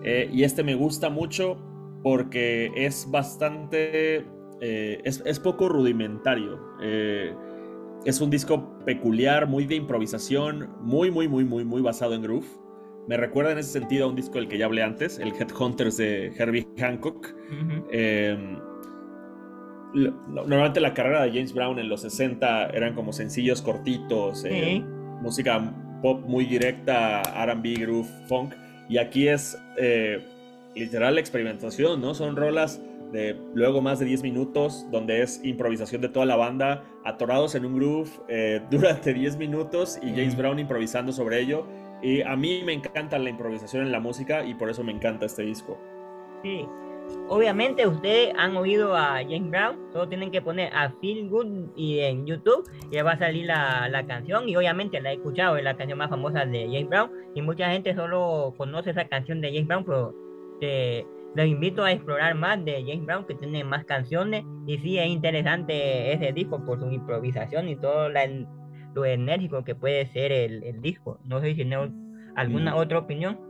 [0.04, 1.58] Eh, y este me gusta mucho
[2.04, 4.26] porque es bastante,
[4.62, 6.60] eh, es, poco rudimentario.
[8.06, 12.48] es un disco peculiar, muy de improvisación, muy, muy, muy, muy, muy basado en groove.
[13.08, 15.98] Me recuerda en ese sentido a un disco del que ya hablé antes, el Headhunters
[15.98, 17.34] de Herbie Hancock.
[17.92, 18.60] Em,
[19.94, 24.46] normalmente la carrera de James Brown en los 60 eran como sencillos cortitos,
[25.22, 28.54] música pop muy directa, RB, groove, funk.
[28.90, 30.26] Y aquí es eh,
[30.76, 32.14] literal la experimentación, ¿no?
[32.14, 36.84] Son rolas de luego más de 10 minutos, donde es improvisación de toda la banda,
[37.06, 41.66] atorados en un groove eh, durante 10 minutos y James Brown improvisando sobre ello.
[42.02, 45.26] Y a mí me encanta la improvisación en la música y por eso me encanta
[45.26, 45.78] este disco.
[46.44, 46.66] Sí,
[47.30, 52.00] Obviamente ustedes han oído a James Brown, solo tienen que poner a Feel Good y
[52.00, 54.48] en YouTube ya va a salir la, la, canción.
[54.48, 57.12] Y obviamente la he escuchado, es la canción más famosa de James Brown.
[57.36, 60.16] Y mucha gente solo conoce esa canción de James Brown, pero
[60.62, 61.06] te,
[61.36, 64.46] los invito a explorar más de James Brown que tiene más canciones.
[64.66, 70.08] Y sí es interesante ese disco por su improvisación y todo lo enérgico que puede
[70.08, 71.20] ser el, el disco.
[71.26, 71.92] No sé si tiene
[72.36, 73.47] alguna otra opinión.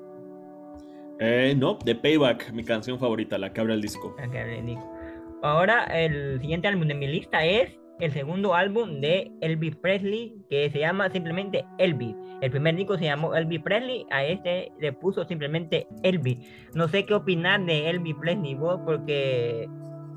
[1.20, 4.15] Eh, no, The Payback, mi canción favorita, la que abre el disco.
[4.20, 4.93] La que abre el disco.
[5.41, 10.70] ahora el siguiente álbum de mi lista es el segundo álbum de Elvis Presley, que
[10.70, 12.15] se llama simplemente Elvis.
[12.41, 16.38] El primer disco se llamó Elvis Presley, a este le puso simplemente Elvis.
[16.76, 19.68] No sé qué opinar de Elvis Presley vos, porque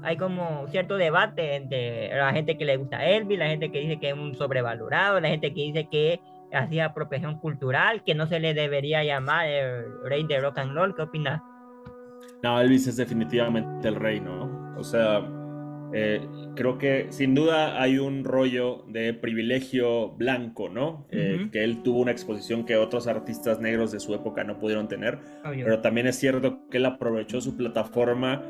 [0.02, 3.98] hay como cierto debate entre la gente que le gusta Elvis, la gente que dice
[3.98, 6.20] que es un sobrevalorado, la gente que dice que
[6.52, 10.94] hacía apropiación cultural, que no se le debería llamar el rey de rock and roll.
[10.94, 11.42] ¿Qué opinas?
[12.42, 14.74] No, Elvis es definitivamente el rey, ¿no?
[14.78, 15.22] O sea,
[15.92, 21.06] eh, creo que sin duda hay un rollo de privilegio blanco, ¿no?
[21.10, 24.88] Eh, que él tuvo una exposición que otros artistas negros de su época no pudieron
[24.88, 25.18] tener.
[25.42, 28.42] Pero también es cierto que él aprovechó su plataforma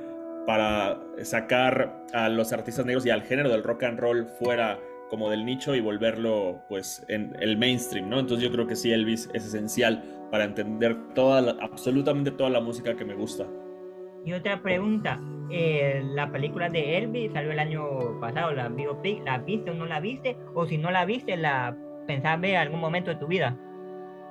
[0.46, 4.78] para sacar a los artistas negros y al género del rock and roll fuera
[5.10, 8.20] como del nicho y volverlo pues en el mainstream, ¿no?
[8.20, 12.96] Entonces yo creo que sí, Elvis es esencial para entender toda absolutamente toda la música
[12.96, 13.46] que me gusta.
[14.24, 19.38] Y otra pregunta, eh, la película de Elvis salió el año pasado, la biopic, ¿la
[19.38, 20.36] viste o no la viste?
[20.54, 23.58] O si no la viste, ¿la pensás ver algún momento de tu vida?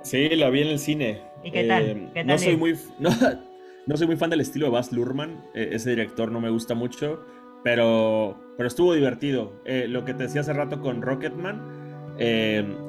[0.03, 1.21] Sí, la vi en el cine.
[1.43, 1.83] ¿Y qué tal?
[1.83, 5.43] Eh, ¿Qué tal no, soy muy, no, soy muy fan del estilo de Baz Luhrmann,
[5.53, 7.25] eh, ese director no me gusta mucho,
[7.63, 9.53] pero, pero estuvo divertido.
[9.63, 12.17] lo que te decía hace rato con Rocketman,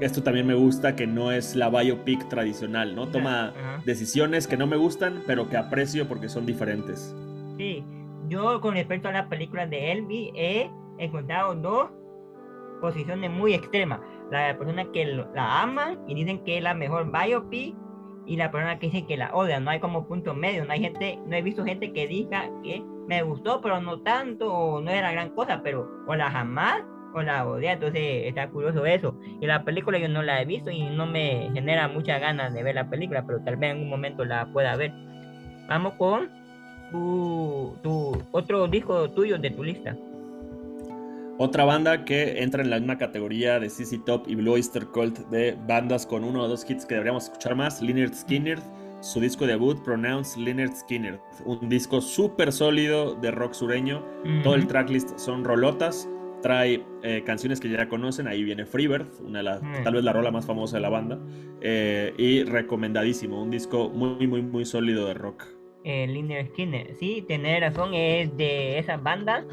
[0.00, 3.06] esto también me gusta que no es la biopic tradicional, ¿no?
[3.06, 3.54] Toma
[3.84, 7.14] decisiones que no me gustan, pero que aprecio porque son diferentes.
[7.56, 7.84] Sí,
[8.26, 10.68] yo con respecto a las películas de Elvis he
[10.98, 11.90] encontrado dos
[12.80, 14.00] posiciones muy extremas.
[14.32, 17.76] La persona que la aman y dicen que es la mejor biopic
[18.26, 19.62] y la persona que dice que la odian.
[19.62, 20.64] No hay como punto medio.
[20.64, 24.80] No hay gente, no he visto gente que diga que me gustó, pero no tanto,
[24.80, 27.72] no era gran cosa, pero o la jamás o la odia.
[27.72, 29.18] Entonces está curioso eso.
[29.40, 32.62] Y la película yo no la he visto y no me genera muchas ganas de
[32.62, 34.92] ver la película, pero tal vez en un momento la pueda ver.
[35.68, 36.30] Vamos con
[36.92, 39.96] tu, otro disco tuyo de tu lista.
[41.38, 45.18] Otra banda que entra en la misma categoría de CC Top y Blue Oyster Cult
[45.30, 48.60] de bandas con uno o dos hits que deberíamos escuchar más, Lynyrd Skinner,
[49.00, 54.04] su disco debut, Pronounce Lynyrd Skinner, un disco súper sólido de rock sureño,
[54.42, 56.08] todo el tracklist son rolotas,
[56.42, 60.12] trae eh, canciones que ya conocen, ahí viene Freebird, una de las, tal vez la
[60.12, 61.18] rola más famosa de la banda,
[61.60, 65.44] eh, y recomendadísimo, un disco muy, muy, muy sólido de rock.
[65.84, 66.94] Eh, Skinner.
[66.96, 69.46] Sí, tener razón, es de esas bandas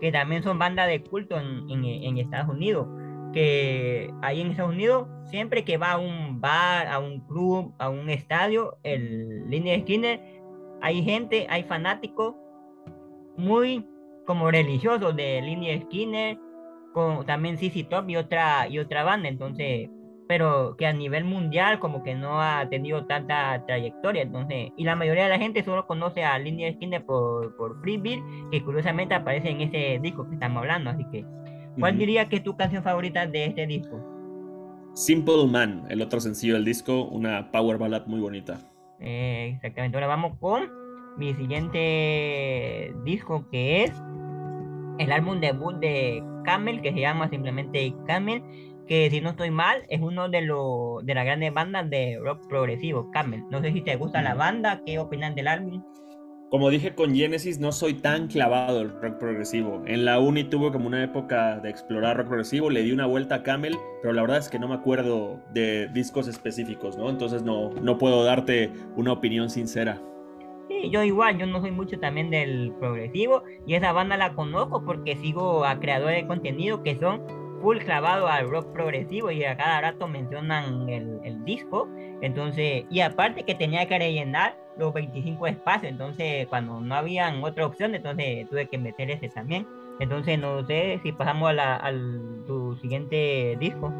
[0.00, 2.86] que también son bandas de culto en, Estados Unidos.
[3.32, 7.88] Que ahí en Estados Unidos, siempre que va a un bar, a un club, a
[7.88, 10.20] un estadio, el Linear Skinner,
[10.80, 12.34] hay gente, hay fanáticos
[13.36, 13.86] muy
[14.26, 16.38] como religiosos de Linear Skinner,
[16.92, 19.28] con también CC Top y otra, y otra banda.
[19.28, 19.88] Entonces,
[20.28, 24.22] pero que a nivel mundial como que no ha tenido tanta trayectoria.
[24.22, 27.96] Entonces, y la mayoría de la gente solo conoce a Lindy Skinner por, por Free
[27.96, 28.20] Beat,
[28.50, 30.90] que curiosamente aparece en ese disco que estamos hablando.
[30.90, 31.24] Así que,
[31.78, 34.00] ¿cuál diría que es tu canción favorita de este disco?
[34.94, 38.58] Simple Man, el otro sencillo del disco, una power ballad muy bonita.
[39.00, 39.96] Eh, exactamente.
[39.96, 40.70] Ahora vamos con
[41.16, 43.92] mi siguiente disco que es
[44.98, 48.42] el álbum debut de Camel, que se llama simplemente Camel
[48.88, 52.48] que si no estoy mal, es uno de, los de las grandes bandas de rock
[52.48, 53.44] progresivo, Camel.
[53.50, 55.84] No sé si te gusta la banda, ¿qué opinan del álbum?
[56.50, 59.82] Como dije con Genesis, no soy tan clavado el rock progresivo.
[59.84, 63.34] En la uni tuve como una época de explorar rock progresivo, le di una vuelta
[63.34, 67.10] a Camel, pero la verdad es que no me acuerdo de discos específicos, ¿no?
[67.10, 70.00] Entonces no, no puedo darte una opinión sincera.
[70.68, 74.82] Sí, yo igual, yo no soy mucho también del progresivo y esa banda la conozco
[74.84, 77.22] porque sigo a creadores de contenido que son
[77.60, 81.88] full clavado al rock progresivo y a cada rato mencionan el, el, disco.
[82.20, 87.66] Entonces, y aparte que tenía que rellenar los 25 espacios, entonces cuando no habían otra
[87.66, 89.66] opción, entonces tuve que meter ese también.
[90.00, 93.92] Entonces, no sé si pasamos a la, al tu siguiente disco.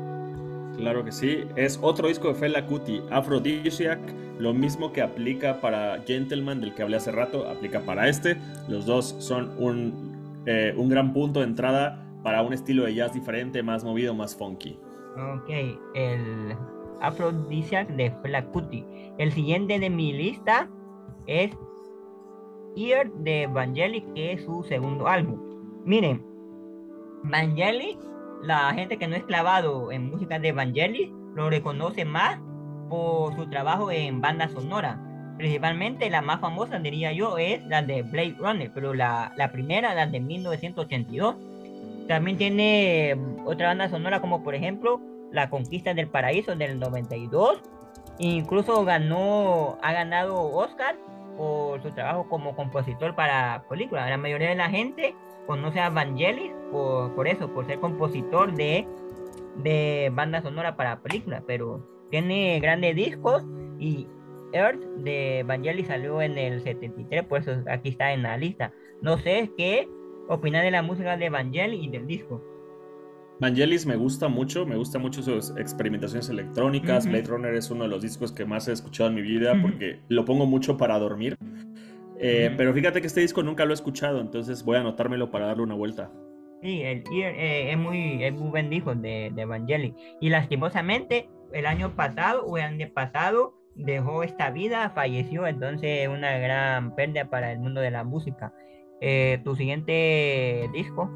[0.76, 3.98] Claro que sí, es otro disco de Fela Kuti, Aphrodisiac,
[4.38, 8.36] lo mismo que aplica para Gentleman, del que hablé hace rato, aplica para este.
[8.68, 13.14] Los dos son un, eh, un gran punto de entrada para un estilo de jazz
[13.14, 14.78] diferente, más movido, más funky.
[15.16, 15.48] Ok,
[15.94, 16.54] el
[17.00, 18.84] Aphrodisiac de Flacuti.
[19.16, 20.68] El siguiente de mi lista
[21.26, 21.56] es
[22.76, 25.40] Ear de Vangelis, que es su segundo álbum.
[25.86, 26.22] Miren,
[27.22, 27.96] Vangelis,
[28.42, 32.38] la gente que no es clavado en música de Vangelis, lo reconoce más
[32.90, 35.02] por su trabajo en banda sonora.
[35.38, 40.06] Principalmente la más famosa, diría yo, es la de Blade Runner, pero la primera, la
[40.06, 41.36] de 1982
[42.08, 45.00] también tiene mm, otra banda sonora como por ejemplo
[45.30, 47.62] La Conquista del Paraíso del 92.
[48.18, 50.96] Incluso ganó, ha ganado Oscar
[51.36, 54.10] por su trabajo como compositor para películas.
[54.10, 55.14] La mayoría de la gente
[55.46, 58.86] conoce a Vangelis por, por eso, por ser compositor de,
[59.62, 63.44] de banda sonora para películas, pero tiene grandes discos
[63.78, 64.08] y
[64.52, 68.72] Earth de Vangelis salió en el 73, por eso aquí está en la lista.
[69.00, 69.88] No sé qué
[70.28, 72.42] opinan de la música de Vangelis y del disco.
[73.40, 77.06] Vangelis me gusta mucho, me gusta mucho sus experimentaciones electrónicas.
[77.06, 80.00] Blade Runner es uno de los discos que más he escuchado en mi vida porque
[80.08, 81.36] lo pongo mucho para dormir.
[82.20, 85.46] Eh, pero fíjate que este disco nunca lo he escuchado, entonces voy a anotármelo para
[85.46, 86.10] darle una vuelta.
[86.62, 89.94] Sí, el eh, es, muy, es muy buen disco de, de Vangelis.
[90.20, 96.36] Y lastimosamente, el año pasado o el año pasado dejó esta vida, falleció, entonces una
[96.38, 98.52] gran pérdida para el mundo de la música.
[99.00, 101.10] Eh, tu siguiente disco.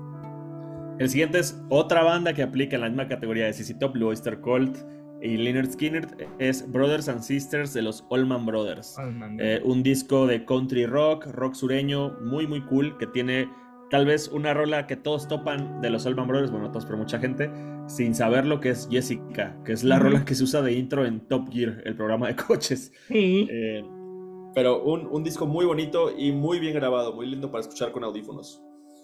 [0.99, 4.09] El siguiente es otra banda que aplica en la misma categoría de CC Top, Blue
[4.09, 4.77] Oyster Cult
[5.23, 6.07] y Leonard Skinner,
[6.39, 8.97] es Brothers and Sisters de los Allman Brothers.
[9.39, 13.49] Eh, un disco de country rock, rock sureño, muy muy cool, que tiene
[13.91, 17.19] tal vez una rola que todos topan de los Allman Brothers, bueno, todos, pero mucha
[17.19, 17.51] gente,
[17.87, 21.07] sin saber lo que es Jessica, que es la rola que se usa de intro
[21.07, 22.93] en Top Gear, el programa de coches.
[23.09, 23.49] Sí.
[23.51, 23.85] Eh,
[24.55, 28.05] pero un, un, disco muy bonito y muy bien grabado, muy lindo para escuchar con
[28.05, 28.63] audífonos.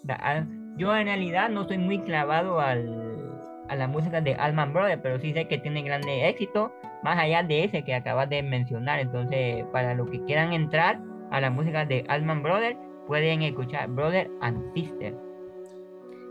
[0.08, 0.44] Ah,
[0.76, 3.32] yo en realidad no estoy muy clavado al,
[3.68, 6.72] a la música de Allman Brothers, pero sí sé que tiene grande éxito,
[7.02, 9.00] más allá de ese que acabas de mencionar.
[9.00, 14.30] Entonces, para los que quieran entrar a la música de Allman Brothers, pueden escuchar Brother
[14.40, 15.14] and Sister.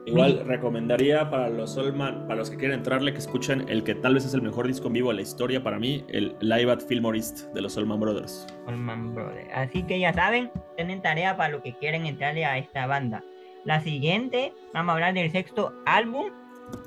[0.08, 4.14] Igual recomendaría para los Allman, para los que quieren entrarle, que escuchen el que tal
[4.14, 6.80] vez es el mejor disco en vivo de la historia para mí, el Live at
[6.80, 8.48] Fillmore East de los Allman Brothers.
[8.68, 9.50] Allman Brothers.
[9.54, 13.22] Así que ya saben, tienen tarea para los que quieren entrarle a esta banda.
[13.66, 16.28] La siguiente, vamos a hablar del sexto álbum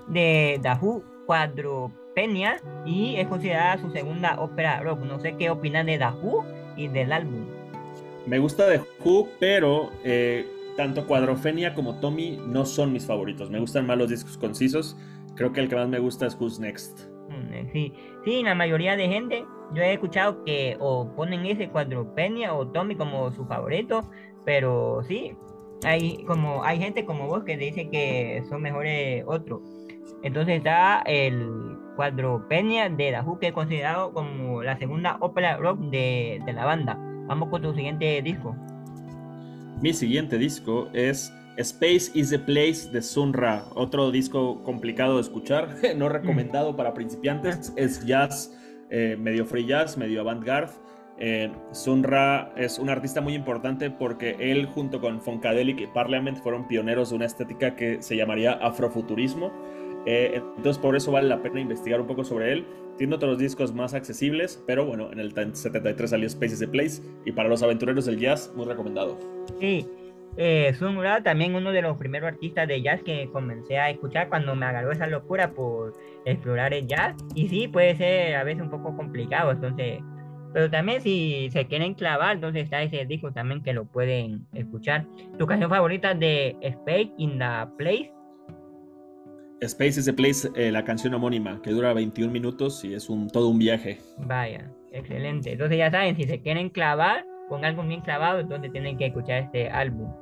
[0.08, 2.56] de Dahu Cuadropenia
[2.86, 5.00] y es considerada su segunda ópera rock.
[5.00, 6.42] No sé qué opinan de Dahu
[6.74, 7.44] y del álbum.
[8.26, 10.46] Me gusta de Who, pero eh,
[10.76, 13.50] tanto Cuadrofenia como Tommy no son mis favoritos.
[13.50, 14.96] Me gustan más los discos concisos.
[15.36, 17.08] Creo que el que más me gusta es Who's Next.
[17.28, 17.92] Mm, sí,
[18.24, 19.44] sí, la mayoría de gente,
[19.74, 24.02] yo he escuchado que o ponen ese Cuadropenia o Tommy como su favorito,
[24.44, 25.36] pero sí,
[25.84, 29.60] hay como hay gente como vos que dice que son mejores otros.
[30.22, 36.40] Entonces está el Cuadropenia de Dahu, que es considerado como la segunda ópera rock de,
[36.44, 36.98] de la banda.
[37.26, 38.56] Vamos con tu siguiente disco.
[39.80, 45.22] Mi siguiente disco es Space is the Place de Sun Ra, otro disco complicado de
[45.22, 48.54] escuchar, no recomendado para principiantes, es jazz,
[48.90, 50.72] eh, medio free jazz, medio avant-garde.
[51.18, 56.36] Eh, Sun Ra es un artista muy importante porque él junto con Funkadelic y Parliament
[56.42, 59.50] fueron pioneros de una estética que se llamaría afrofuturismo.
[60.04, 62.66] Eh, entonces por eso vale la pena investigar un poco sobre él.
[63.00, 67.00] Tiene otros discos más accesibles, pero bueno, en el 73 salió Space is the Place
[67.24, 69.18] y para los aventureros del jazz, muy recomendado.
[69.58, 69.86] Sí,
[70.36, 74.28] eh, Sun Ra también uno de los primeros artistas de jazz que comencé a escuchar
[74.28, 75.94] cuando me agarró esa locura por
[76.26, 77.16] explorar el jazz.
[77.34, 80.02] Y sí, puede ser a veces un poco complicado, entonces...
[80.52, 85.06] Pero también si se quieren clavar, entonces está ese disco también que lo pueden escuchar.
[85.38, 88.12] ¿Tu canción favorita de Space in the Place?
[89.62, 93.28] Space is the Place, eh, la canción homónima, que dura 21 minutos y es un
[93.28, 93.98] todo un viaje.
[94.18, 95.52] Vaya, excelente.
[95.52, 99.42] Entonces ya saben, si se quieren clavar, con algo bien clavado, entonces tienen que escuchar
[99.42, 100.14] este álbum.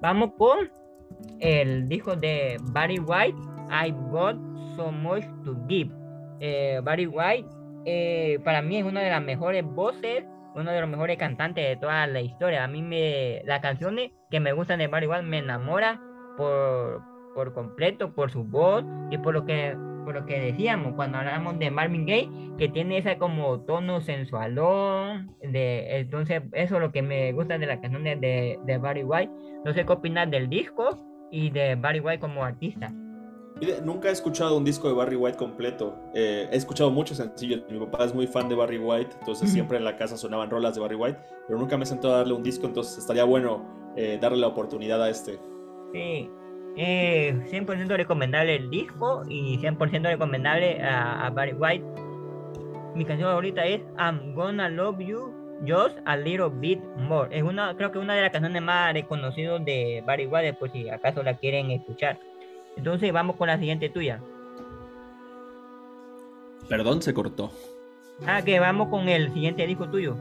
[0.00, 0.70] Vamos con
[1.40, 3.38] el disco de Barry White,
[3.70, 4.36] I Got
[4.74, 5.92] So Much to Give.
[6.40, 7.48] Eh, Barry White
[7.88, 10.24] eh, para mí es una de las mejores voces,
[10.56, 12.64] uno de los mejores cantantes de toda la historia.
[12.64, 16.00] A mí me, las canciones que me gustan de Barry White me enamora
[16.36, 21.18] por, por completo, por su voz y por lo que por lo que decíamos cuando
[21.18, 26.92] hablamos de Marvin Gaye, que tiene esa como tono sensualón, de, entonces eso es lo
[26.92, 29.32] que me gusta de la canción de, de, Barry White.
[29.64, 32.88] No sé qué opinas del disco y de Barry White como artista.
[33.84, 35.96] Nunca he escuchado un disco de Barry White completo.
[36.14, 37.64] Eh, he escuchado muchos sencillos.
[37.68, 40.76] Mi papá es muy fan de Barry White, entonces siempre en la casa sonaban rolas
[40.76, 41.18] de Barry White,
[41.48, 45.02] pero nunca me sentado a darle un disco, entonces estaría bueno eh, darle la oportunidad
[45.02, 45.40] a este.
[45.92, 46.30] Sí,
[46.76, 51.84] eh, 100% recomendable el disco y 100% recomendable a, Barry White.
[52.94, 55.32] Mi canción favorita es I'm Gonna Love You
[55.66, 57.36] Just a Little Bit More.
[57.36, 60.88] Es una, creo que una de las canciones más reconocidas de Barry White, por si
[60.88, 62.18] acaso la quieren escuchar.
[62.76, 64.20] Entonces vamos con la siguiente tuya.
[66.68, 67.52] Perdón, se cortó.
[68.26, 70.16] Ah, que vamos con el siguiente disco tuyo.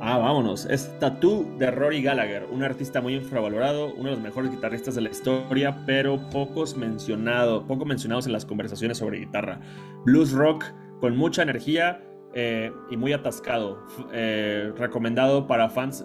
[0.00, 0.66] Ah, vámonos.
[0.66, 5.00] Es Tattoo de Rory Gallagher, un artista muy infravalorado, uno de los mejores guitarristas de
[5.00, 9.60] la historia, pero pocos mencionado, poco mencionados en las conversaciones sobre guitarra.
[10.04, 10.64] Blues rock
[11.00, 12.02] con mucha energía
[12.34, 13.82] eh, y muy atascado.
[14.12, 16.04] Eh, recomendado para fans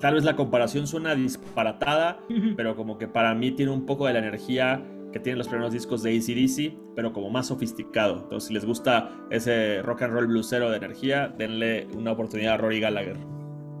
[0.00, 2.18] tal vez la comparación suena disparatada,
[2.56, 4.82] pero como que para mí tiene un poco de la energía
[5.12, 8.22] que tienen los primeros discos de ACDC, pero como más sofisticado.
[8.22, 12.56] Entonces, si les gusta ese rock and roll bluesero de energía, denle una oportunidad a
[12.56, 13.16] Rory Gallagher.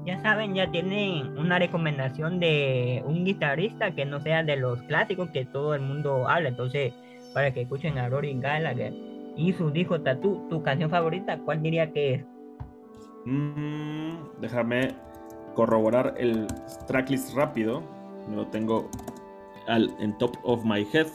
[0.04, 5.30] Ya saben, ya tienen una recomendación de un guitarrista que no sea de los clásicos
[5.30, 6.48] que todo el mundo habla.
[6.48, 6.92] Entonces,
[7.32, 8.92] para que escuchen a Rory Gallagher
[9.36, 12.24] y su disco Tattoo, tu canción favorita, ¿cuál diría que es?
[13.24, 14.88] Mm, déjame
[15.54, 16.46] corroborar el
[16.86, 17.82] tracklist rápido.
[18.28, 18.90] Me lo tengo
[19.68, 21.06] al, en top of my head.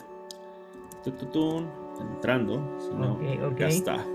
[2.00, 2.62] Entrando.
[2.80, 3.20] Si no,
[3.58, 4.06] ya está.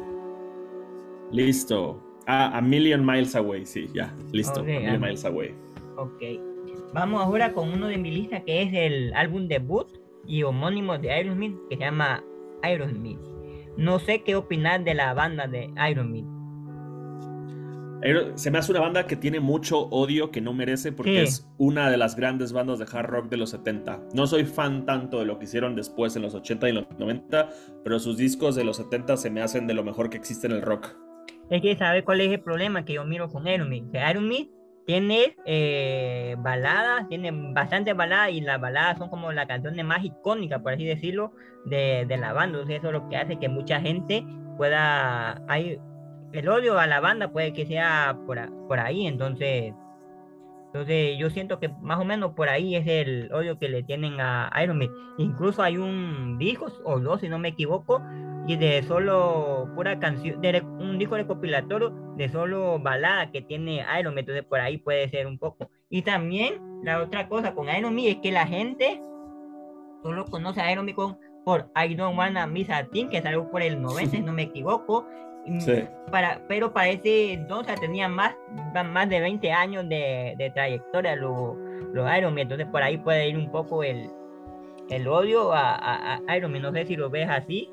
[1.30, 2.00] Listo.
[2.26, 4.60] Ah, A Million Miles Away, sí, ya, listo.
[4.60, 5.54] a Million Miles Away.
[5.96, 6.22] Ok.
[6.94, 9.88] Vamos ahora con uno de mi lista que es el álbum debut
[10.26, 12.22] y homónimo de Aerosmith que se llama
[12.62, 13.18] Aerosmith.
[13.76, 16.26] No sé qué opinar de la banda de Aerosmith.
[18.34, 21.88] Se me hace una banda que tiene mucho odio que no merece porque es una
[21.88, 24.00] de las grandes bandas de hard rock de los 70.
[24.14, 27.48] No soy fan tanto de lo que hicieron después en los 80 y los 90,
[27.84, 30.54] pero sus discos de los 70 se me hacen de lo mejor que existe en
[30.54, 30.96] el rock.
[31.48, 33.94] Es que sabe cuál es el problema que yo miro con Aerosmith.
[33.94, 34.50] Aerosmith
[34.84, 40.60] tiene eh, baladas, tiene bastantes baladas y las baladas son como las canciones más icónicas,
[40.60, 41.32] por así decirlo,
[41.66, 42.58] de, de la banda.
[42.58, 44.24] Entonces eso es lo que hace que mucha gente
[44.56, 45.40] pueda...
[45.46, 45.78] Hay,
[46.32, 49.74] el odio a la banda puede que sea por, por ahí, entonces,
[50.66, 54.20] entonces yo siento que más o menos por ahí es el odio que le tienen
[54.20, 54.90] a Iron Man.
[55.18, 58.02] Incluso hay un disco, o dos si no me equivoco,
[58.46, 64.14] y de solo pura canción, de un disco recopilatorio de solo balada que tiene Iron
[64.14, 65.70] Man, entonces por ahí puede ser un poco.
[65.90, 69.02] Y también la otra cosa con Iron Man es que la gente
[70.02, 73.62] solo conoce a Iron Man con, por I Don't Wanna Miss a que salió por
[73.62, 75.06] el 90, si no me equivoco,
[76.10, 78.34] para, pero para ese entonces tenía más,
[78.84, 81.56] más de 20 años de, de trayectoria los
[81.92, 84.08] lo Iron Man, entonces por ahí puede ir un poco el,
[84.88, 87.70] el odio a, a, Iron Man, no sé si lo ves así.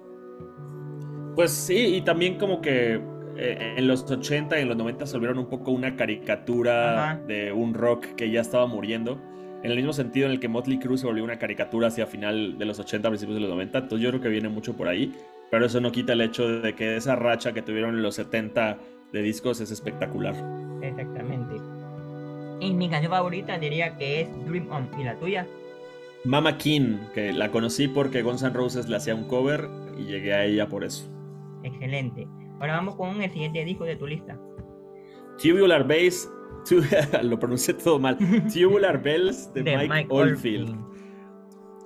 [1.36, 3.00] Pues sí, y también como que
[3.38, 7.52] eh, en los 80 y en los 90 se volvieron un poco una caricatura de
[7.52, 9.18] un rock que ya estaba muriendo.
[9.64, 12.58] En el mismo sentido en el que Motley Crue se volvió una caricatura hacia final
[12.58, 13.78] de los 80, principios de los 90.
[13.78, 15.14] Entonces yo creo que viene mucho por ahí.
[15.52, 18.78] Pero eso no quita el hecho de que esa racha que tuvieron en los 70
[19.12, 20.36] de discos es espectacular.
[20.82, 21.56] Exactamente.
[22.60, 24.90] Y mi canción favorita diría que es Dream On.
[25.00, 25.48] ¿Y la tuya?
[26.26, 30.34] Mama King, que la conocí porque Guns N' Roses le hacía un cover y llegué
[30.34, 31.10] a ella por eso.
[31.64, 32.28] Excelente.
[32.60, 34.38] Ahora vamos con el siguiente disco de tu lista.
[35.42, 36.30] Tubular Bass,
[37.24, 38.18] lo pronuncié todo mal.
[38.54, 40.76] Tubular Bells de, Mike, Oldfield.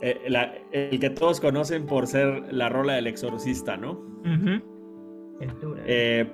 [0.05, 4.01] Eh, el que todos conocen por ser la rola del exorcista, ¿no?
[5.87, 6.25] Eh,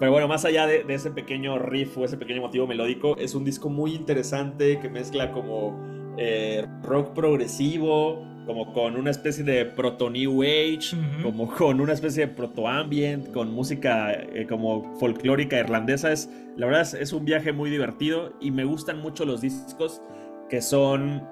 [0.00, 3.44] pero bueno, más allá de, ese pequeño riff o ese pequeño motivo melódico, es un
[3.44, 5.78] disco muy interesante que mezcla como
[6.16, 12.26] eh, rock progresivo, como con una especie de proto New Age, como con una especie
[12.26, 16.10] de proto ambient, con música como folclórica irlandesa.
[16.10, 20.00] Es, la verdad es, un viaje muy divertido y me gustan mucho los discos
[20.48, 21.22] que son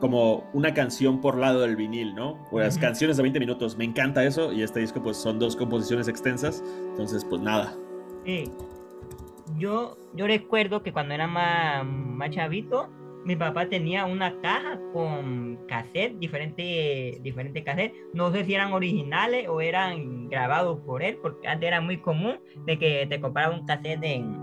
[0.00, 2.42] como una canción por lado del vinil, ¿no?
[2.50, 6.08] Pues canciones de 20 minutos, me encanta eso y este disco pues son dos composiciones
[6.08, 7.74] extensas, entonces pues nada.
[8.24, 8.50] Sí.
[9.58, 12.88] Yo, yo recuerdo que cuando era más, más chavito,
[13.24, 17.94] mi papá tenía una caja con cassette, diferentes diferente cassette.
[18.14, 22.40] No sé si eran originales o eran grabados por él, porque antes era muy común
[22.66, 24.38] de que te compraba un cassette en,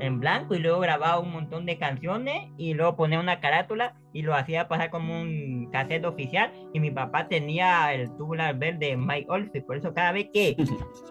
[0.00, 4.22] en blanco y luego grababa un montón de canciones y luego ponía una carátula y
[4.22, 8.96] lo hacía pasar como un cassette oficial y mi papá tenía el tubular verde de
[8.96, 10.56] Mike Oldfield, por eso cada vez que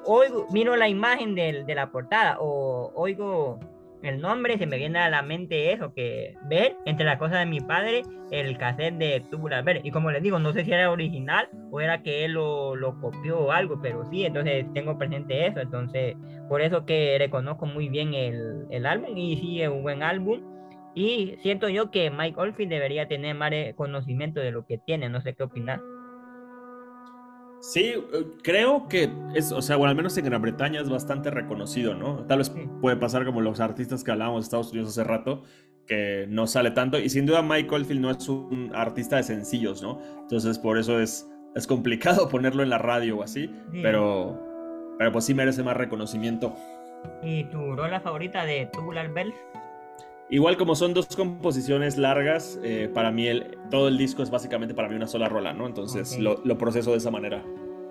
[0.05, 3.59] oigo, miro la imagen de la portada o oigo
[4.01, 7.45] el nombre, se me viene a la mente eso, que ver entre las cosas de
[7.45, 9.81] mi padre el cassette de Tubular Verde.
[9.83, 12.99] Y como les digo, no sé si era original o era que él lo, lo
[12.99, 15.59] copió o algo, pero sí, entonces tengo presente eso.
[15.59, 16.15] Entonces,
[16.47, 20.41] por eso que reconozco muy bien el, el álbum y sí es un buen álbum.
[20.95, 25.21] Y siento yo que Mike Oldfield debería tener más conocimiento de lo que tiene, no
[25.21, 25.81] sé qué opinar.
[27.61, 31.29] Sí, eh, creo que es, o sea, bueno, al menos en Gran Bretaña es bastante
[31.29, 32.25] reconocido, ¿no?
[32.25, 32.51] Tal vez
[32.81, 35.43] puede pasar como los artistas que hablábamos de Estados Unidos hace rato,
[35.85, 36.97] que no sale tanto.
[36.97, 39.99] Y sin duda Mike Oldfield no es un artista de sencillos, ¿no?
[40.21, 43.49] Entonces por eso es, es complicado ponerlo en la radio o así,
[43.81, 44.39] pero,
[44.97, 46.55] pero pues sí merece más reconocimiento.
[47.23, 49.35] ¿Y tu rola favorita de Tubular Bells?
[50.31, 54.75] Igual como son dos composiciones largas, eh, para mí el, todo el disco es básicamente
[54.75, 55.65] para mí una sola rola, ¿no?
[55.65, 57.43] Entonces lo, proceso de esa manera.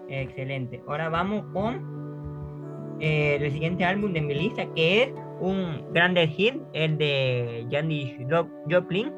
[0.08, 0.80] Excelente.
[0.86, 5.10] Ahora vamos con eh, el siguiente álbum de mi lista, que es
[5.40, 8.14] un grande hit, el de Janis
[8.70, 9.12] Joplin,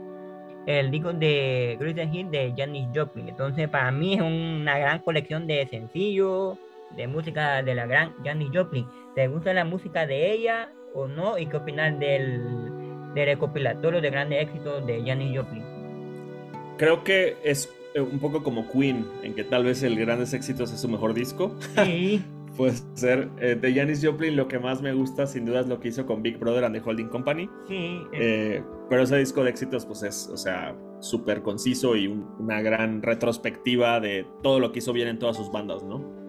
[0.67, 3.29] el disco de Greatest Hit de Janis Joplin.
[3.29, 6.57] Entonces, para mí es una gran colección de sencillos,
[6.97, 8.87] de música de la gran Janis Joplin.
[9.15, 11.39] ¿Te gusta la música de ella o no?
[11.39, 12.80] ¿Y qué opinas del,
[13.15, 15.65] del recopilatorio de grandes éxitos de Janis Joplin?
[16.77, 20.73] Creo que es eh, un poco como Queen, en que tal vez el Grandes Éxitos
[20.73, 21.57] es su mejor disco.
[21.85, 22.25] Sí.
[22.57, 23.29] Puede ser.
[23.41, 26.05] Eh, de Janis Joplin lo que más me gusta sin duda es lo que hizo
[26.05, 27.49] con Big Brother and the Holding Company.
[27.67, 28.03] Sí.
[28.13, 33.03] Eh, pero ese disco de éxitos pues es, o sea, súper conciso y una gran
[33.03, 36.20] retrospectiva de todo lo que hizo bien en todas sus bandas, ¿no?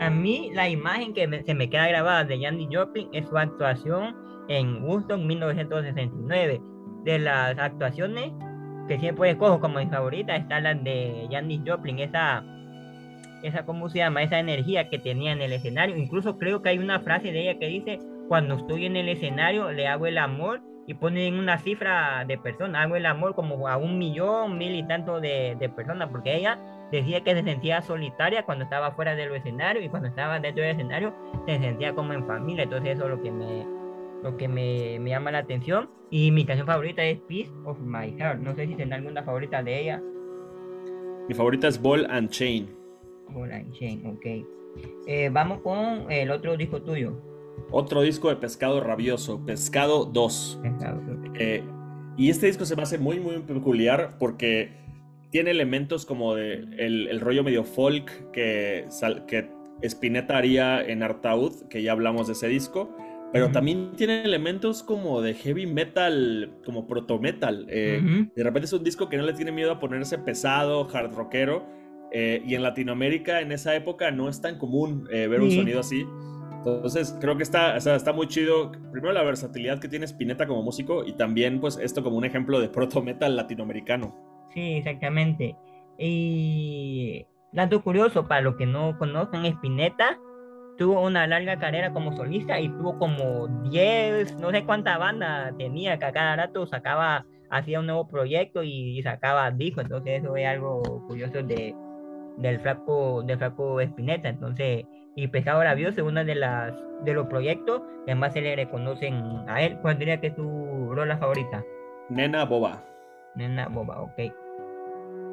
[0.00, 4.16] A mí la imagen que se me queda grabada de Janis Joplin es su actuación
[4.48, 6.60] en Woodstock 1969.
[7.04, 8.32] De las actuaciones
[8.88, 12.42] que siempre escojo como mi favorita está la de Janis Joplin, esa
[13.42, 14.22] esa, ¿cómo se llama?
[14.22, 15.96] Esa energía que tenía en el escenario.
[15.96, 17.98] Incluso creo que hay una frase de ella que dice,
[18.28, 22.84] cuando estoy en el escenario le hago el amor y ponen una cifra de personas,
[22.84, 26.58] hago el amor como a un millón, mil y tanto de, de personas, porque ella
[26.90, 30.72] decía que se sentía solitaria cuando estaba fuera del escenario y cuando estaba dentro del
[30.72, 31.14] escenario
[31.46, 32.64] se sentía como en familia.
[32.64, 33.66] Entonces eso es lo que me,
[34.22, 35.88] lo que me, me llama la atención.
[36.10, 38.40] Y mi canción favorita es Peace of My Heart.
[38.40, 40.02] No sé si tiene alguna favorita de ella.
[41.28, 42.80] Mi favorita es Ball and Chain
[44.04, 44.26] ok.
[45.06, 47.20] Eh, vamos con el otro disco tuyo.
[47.70, 50.60] Otro disco de Pescado Rabioso, Pescado 2.
[51.34, 51.62] Eh,
[52.16, 54.72] y este disco se me hace muy, muy peculiar porque
[55.30, 58.86] tiene elementos como de el, rollo medio folk que,
[59.26, 59.50] que
[59.82, 62.94] Spinetta haría en Artaud, que ya hablamos de ese disco.
[63.32, 67.64] Pero también tiene elementos como de heavy metal, como proto metal.
[67.68, 71.14] Eh, de repente es un disco que no le tiene miedo a ponerse pesado, hard
[71.14, 71.64] rockero,
[72.12, 75.78] eh, y en Latinoamérica en esa época no es tan común eh, ver un sonido
[75.78, 76.04] así.
[76.64, 78.72] Entonces creo que está, está muy chido.
[78.90, 82.60] Primero la versatilidad que tiene Spinetta como músico y también pues esto como un ejemplo
[82.60, 84.29] de proto metal latinoamericano.
[84.52, 85.56] Sí, exactamente.
[85.98, 90.18] Y dato curioso para los que no conocen, Spinetta
[90.78, 95.98] tuvo una larga carrera como solista y tuvo como 10, no sé cuántas bandas tenía,
[95.98, 99.84] que a cada rato sacaba, hacía un nuevo proyecto y, sacaba discos.
[99.84, 101.74] Entonces eso es algo curioso de,
[102.38, 104.30] del flaco, del flaco Espineta.
[104.30, 104.84] Entonces,
[105.16, 106.72] y Pescado Rabioso es uno de las
[107.04, 109.78] de los proyectos que más se le reconocen a él.
[109.82, 111.62] ¿Cuál diría que es tu rola favorita?
[112.08, 112.82] Nena Boba.
[113.34, 114.32] Nena Boba, ok.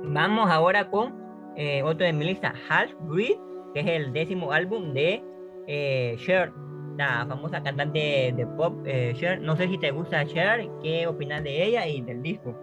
[0.03, 1.15] Vamos ahora con
[1.55, 3.37] eh, otro de mi lista, Half Breed,
[3.73, 5.23] que es el décimo álbum de
[5.67, 6.51] eh, Cher,
[6.97, 9.41] la famosa cantante de pop eh, Cher.
[9.41, 12.55] No sé si te gusta Cher, qué opinas de ella y del disco.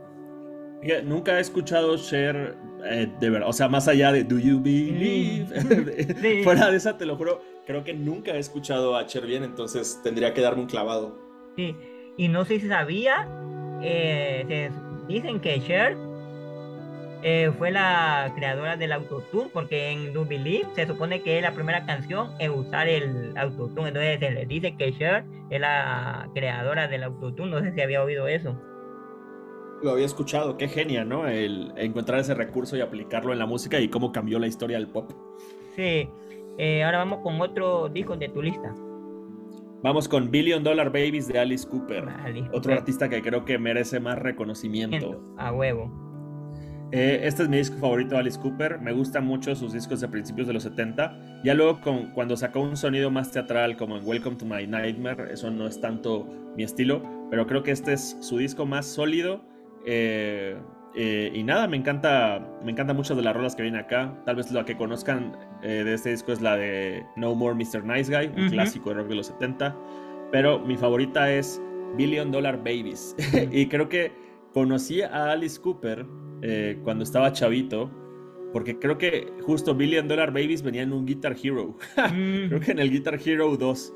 [1.05, 2.56] Nunca he escuchado Cher
[2.86, 5.47] eh, de verdad, o sea, más allá de Do You Believe,
[6.44, 10.01] fuera de esa, te lo juro, creo que nunca he escuchado a Cher bien, entonces
[10.02, 11.19] tendría que darme un clavado.
[11.56, 11.74] Sí,
[12.19, 13.27] y no sé si sabía,
[13.82, 14.70] eh,
[15.09, 15.97] dicen que Cher
[17.27, 21.53] eh, fue la creadora del autotune, porque en Do Believe se supone que es la
[21.53, 26.87] primera canción en usar el autotune, entonces se le dice que Cher es la creadora
[26.87, 28.55] del autotune, no sé si había oído eso
[29.83, 30.57] lo había escuchado.
[30.57, 31.29] Qué genia, ¿no?
[31.29, 34.89] El encontrar ese recurso y aplicarlo en la música y cómo cambió la historia del
[34.89, 35.13] pop.
[35.77, 36.09] Sí.
[36.57, 38.75] Eh, ahora vamos con otro disco de tu lista.
[39.83, 42.07] Vamos con Billion Dollar Babies de Alice Cooper.
[42.53, 45.23] Otro artista que creo que merece más reconocimiento.
[45.37, 46.03] A huevo.
[46.97, 48.79] Eh, este es mi disco favorito de Alice Cooper.
[48.79, 51.41] Me gustan mucho sus discos de principios de los 70.
[51.43, 55.33] Ya luego, con, cuando sacó un sonido más teatral, como en Welcome to My Nightmare,
[55.33, 56.25] eso no es tanto
[56.57, 57.03] mi estilo.
[57.31, 59.43] Pero creo que este es su disco más sólido
[59.85, 60.57] eh,
[60.95, 64.16] eh, y nada, me encanta, me encanta muchas de las rolas que vienen acá.
[64.25, 67.83] Tal vez la que conozcan de este disco es la de No More Mr.
[67.83, 69.77] Nice Guy, un clásico de rock de los 70.
[70.31, 71.61] Pero mi favorita es
[71.97, 73.16] Billion Dollar Babies.
[73.51, 74.12] y creo que
[74.53, 76.07] conocí a Alice Cooper
[76.83, 77.91] cuando estaba chavito.
[78.53, 81.77] Porque creo que justo Billion Dollar Babies venía en un Guitar Hero.
[82.49, 83.95] creo que en el Guitar Hero 2.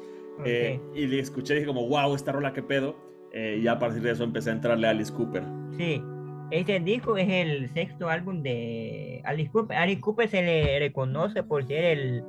[0.95, 2.97] y le escuché y dije como, wow, esta rola qué pedo.
[3.33, 5.45] y ya a partir de eso empecé a entrarle a Alice Cooper.
[5.77, 6.03] Sí,
[6.51, 9.77] este disco es el sexto álbum de Alice Cooper.
[9.77, 12.25] Alice Cooper se le reconoce por ser el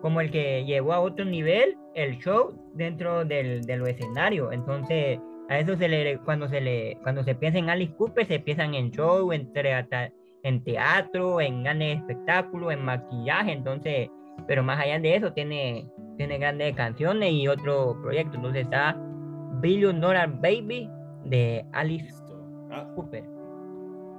[0.00, 4.52] como el que llevó a otro nivel el show dentro del, del escenario.
[4.52, 5.18] Entonces,
[5.48, 8.74] a eso se le cuando se le cuando se piensa en Alice Cooper se piensan
[8.74, 9.50] en show, en,
[10.42, 13.52] en teatro, en grandes espectáculos, en maquillaje.
[13.52, 14.10] Entonces,
[14.46, 18.36] pero más allá de eso tiene tiene grandes canciones y otro proyecto.
[18.36, 18.96] Entonces está
[19.60, 20.88] Billion Dollar Baby
[21.24, 22.14] de Alice
[22.70, 22.86] ah.
[22.94, 23.24] Cooper.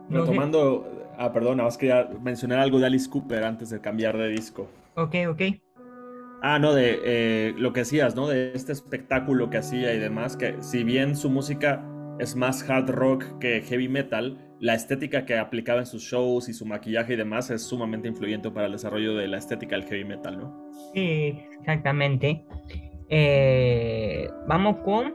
[0.10, 0.86] Retomando,
[1.18, 4.68] ah, perdón, nada más quería mencionar algo de Alice Cooper antes de cambiar de disco.
[4.96, 5.42] Ok, ok.
[6.42, 8.28] Ah, no, de eh, lo que decías, ¿no?
[8.28, 11.84] De este espectáculo que hacía y demás, que si bien su música
[12.20, 16.54] es más hard rock que heavy metal, la estética que aplicaba en sus shows y
[16.54, 20.06] su maquillaje y demás es sumamente influyente para el desarrollo de la estética del heavy
[20.06, 20.72] metal, ¿no?
[20.94, 22.46] Sí, exactamente.
[23.10, 25.14] Eh, vamos con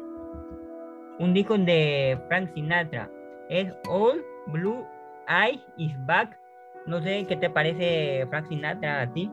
[1.18, 3.10] un disco de Frank Sinatra.
[3.48, 4.84] Es All Blue
[5.28, 6.38] Eye is Back.
[6.86, 9.30] No sé qué te parece Frank Sinatra a ti.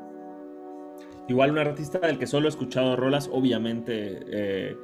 [1.28, 4.78] Igual un artista del que solo he escuchado rolas, obviamente eh,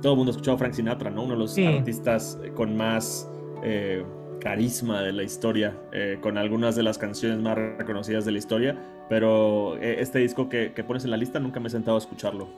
[0.00, 1.24] todo el mundo ha escuchado Frank Sinatra, ¿no?
[1.24, 3.28] Uno de los artistas con más
[3.64, 4.04] eh,
[4.40, 8.76] carisma de la historia, eh, con algunas de las canciones más reconocidas de la historia,
[9.08, 12.48] pero este disco que, pones en la lista nunca me he sentado a escucharlo.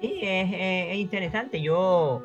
[0.00, 1.60] Sí, es, interesante.
[1.60, 2.22] Yo,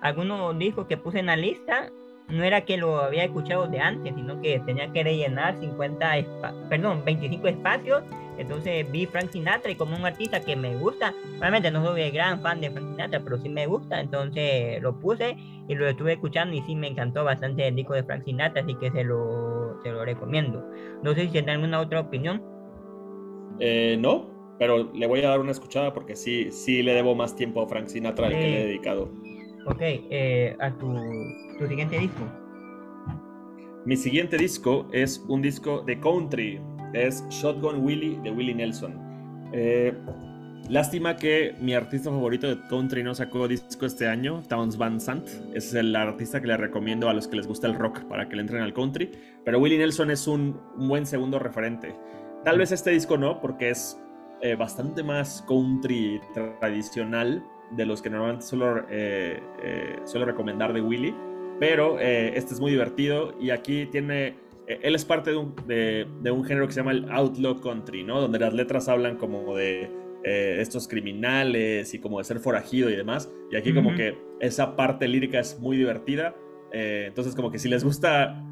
[0.00, 1.90] algunos discos que puse en la lista,
[2.28, 6.12] no era que lo había escuchado de antes, sino que tenía que rellenar 50,
[6.68, 8.02] perdón, 25 espacios
[8.38, 12.12] entonces vi Frank Sinatra y como un artista que me gusta, realmente no soy el
[12.12, 15.36] gran fan de Frank Sinatra, pero sí me gusta, entonces lo puse
[15.68, 18.74] y lo estuve escuchando y sí me encantó bastante el disco de Frank Sinatra, así
[18.76, 20.64] que se lo, se lo recomiendo.
[21.02, 22.40] No sé si tienen alguna otra opinión.
[23.58, 27.34] Eh, no, pero le voy a dar una escuchada porque sí, sí le debo más
[27.34, 29.10] tiempo a Frank Sinatra al que le he dedicado.
[29.66, 30.94] Ok, eh, a tu,
[31.68, 32.22] siguiente disco.
[33.84, 36.60] Mi siguiente disco es un disco de country
[36.92, 38.94] es Shotgun Willie de Willie Nelson.
[39.52, 39.94] Eh,
[40.68, 45.28] lástima que mi artista favorito de country no sacó disco este año, Towns Van Sant.
[45.54, 48.36] Es el artista que le recomiendo a los que les gusta el rock para que
[48.36, 49.10] le entren al country.
[49.44, 51.94] Pero Willie Nelson es un, buen segundo referente.
[52.44, 54.00] Tal vez este disco no, porque es
[54.40, 56.20] eh, bastante más country
[56.60, 59.40] tradicional de los que normalmente suelo, eh,
[60.04, 61.14] suelo recomendar de Willie.
[61.60, 64.36] Pero este es muy divertido y aquí tiene
[64.68, 68.20] eh, él es parte de un, género que se llama el outlaw country, ¿no?
[68.20, 69.90] Donde las letras hablan como de
[70.24, 73.32] eh, estos criminales y como de ser forajido y demás.
[73.50, 76.36] Y aquí como que esa parte lírica es muy divertida.
[76.70, 78.44] Eh, entonces como que si les gusta,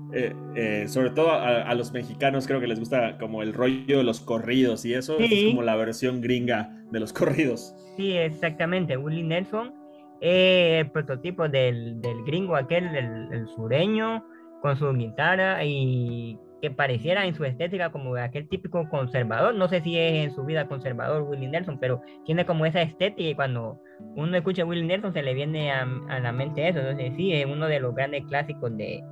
[0.88, 4.84] sobre todo a, los mexicanos creo que les gusta como el rollo de los corridos
[4.84, 7.74] y eso, es como la versión gringa de los corridos.
[7.96, 8.96] Sí, exactamente.
[8.96, 9.74] Willie Nelson,
[10.20, 14.24] el prototipo del, gringo aquel, el sureño
[14.62, 19.54] con su guitarra y que pareciera en su estética como aquel típico conservador.
[19.54, 23.28] No sé si es en su vida conservador Willie Nelson, pero tiene como esa estética
[23.28, 23.80] y cuando
[24.16, 25.86] uno escucha a Willie Nelson se le viene a,
[26.20, 26.80] la mente eso.
[26.80, 29.02] Entonces sí, es uno de los grandes clásicos de,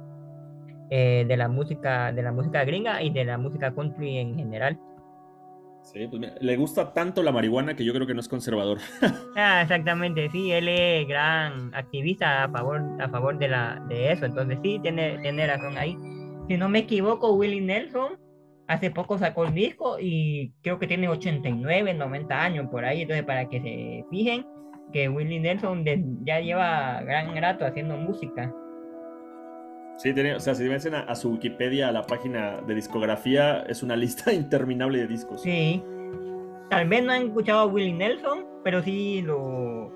[0.91, 4.79] eh, de la música de la música gringa y de la música country en general.
[5.83, 8.79] Sí, pues le gusta tanto la marihuana que yo creo que no es conservador.
[9.37, 14.25] ah, exactamente, sí, él es gran activista a favor, a favor de, la, de eso,
[14.25, 15.97] entonces sí, tiene, tiene razón ahí.
[16.49, 18.19] Si no me equivoco, Willie Nelson
[18.67, 23.27] hace poco sacó el disco y creo que tiene 89, 90 años por ahí, entonces
[23.27, 24.47] para que se fijen
[24.91, 25.85] que Willie Nelson
[26.25, 28.55] ya lleva gran rato haciendo música.
[29.97, 33.97] Sí, o sea, si ven a, su Wikipedia, a la página de discografía, es una
[33.97, 35.43] lista interminable de discos.
[35.43, 35.83] Sí.
[36.71, 39.93] Tal vez no han escuchado a Willie Nelson, pero sí lo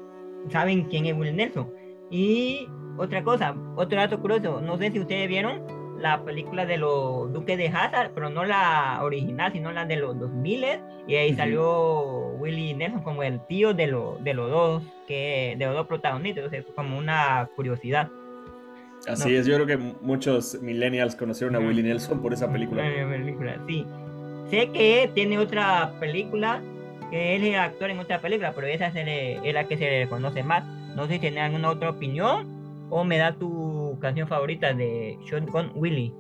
[0.51, 1.73] saben quién es Willie Nelson.
[2.11, 5.63] Y otra cosa, otro dato curioso, no sé si ustedes vieron
[5.99, 10.19] la película de los Duques de Hazard, pero no la original, sino la de los
[10.19, 10.65] 2000
[11.09, 13.87] y ahí salió Willie Nelson como el tío de,
[14.21, 18.11] de los dos que de los dos protagonistas, entonces como una curiosidad.
[19.07, 22.83] Así es, yo creo que muchos millennials conocieron a Willie Nelson por esa película.
[23.67, 23.87] sí.
[24.51, 26.63] Sé que tiene otra película,
[27.11, 30.43] que él es actor en otra película, pero esa es la que se le conoce
[30.43, 30.65] más.
[30.97, 35.73] No sé si tiene alguna otra opinión o me da tu canción favorita de Shotgun
[35.75, 36.15] Willie.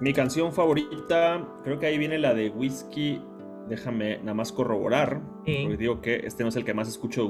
[0.00, 3.22] Mi canción favorita, creo que ahí viene la de Whiskey.
[3.68, 7.28] Déjame nada más corroborar, porque digo que este no es el que más escucho de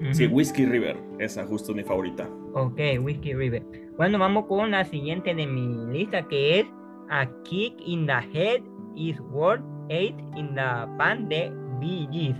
[0.00, 0.14] Willie.
[0.14, 2.28] Sí, Whiskey River, esa justo es mi favorita.
[2.54, 3.62] Ok, Whiskey River.
[3.96, 6.66] Bueno, vamos con la siguiente de mi lista que es
[7.08, 8.62] A Kick in the Head
[8.96, 12.36] is Worth Eight in the Band de Bee Gees.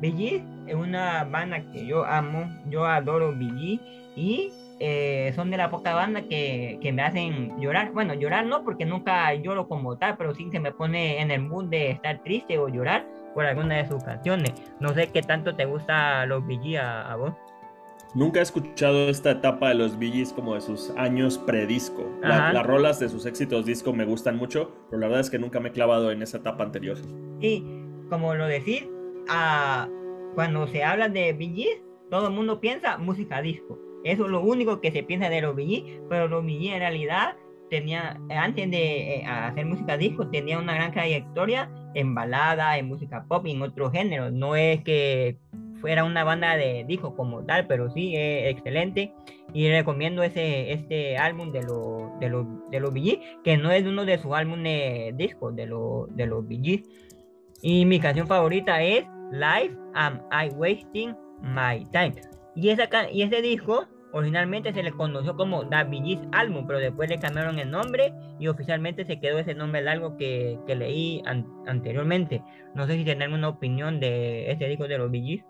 [0.00, 3.80] Bee Gees es una banda que yo amo, yo adoro Bee Gees
[4.16, 7.92] y eh, son de la poca banda que, que, me hacen llorar.
[7.92, 11.42] Bueno, llorar no porque nunca lloro como tal, pero sí se me pone en el
[11.42, 14.52] mood de estar triste o llorar por alguna de sus canciones.
[14.80, 17.32] No sé qué tanto te gusta los Bee a, vos.
[18.14, 22.10] Nunca he escuchado esta etapa de los Bee como de sus años predisco.
[22.22, 25.60] las rolas de sus éxitos disco me gustan mucho, pero la verdad es que nunca
[25.60, 26.98] me he clavado en esa etapa anterior.
[27.40, 27.64] Y
[28.08, 28.88] como lo decís,
[30.34, 33.78] cuando se habla de Bee todo el mundo piensa música disco.
[34.02, 37.36] Eso es lo único que se piensa de los Bee pero los Bee en realidad
[37.70, 43.24] tenía, antes de eh, hacer música disco, tenía una gran trayectoria en balada, en música
[43.26, 44.32] pop y en otros géneros.
[44.32, 45.38] No es que
[45.80, 49.14] fuera una banda de disco como tal, pero sí es excelente.
[49.52, 52.92] Y recomiendo ese este álbum de los de los de los
[53.42, 56.44] que no es uno de sus álbumes discos de los de los
[57.62, 62.14] Y mi canción favorita es Life Am I Wasting My Time.
[62.54, 67.18] Y esa y ese disco Originalmente se le conoció como Bee Album, pero después le
[67.18, 71.22] cambiaron el nombre y oficialmente se quedó ese nombre largo que, que leí
[71.66, 72.42] anteriormente.
[72.74, 75.44] No sé si tienen alguna opinión de este disco de los Bee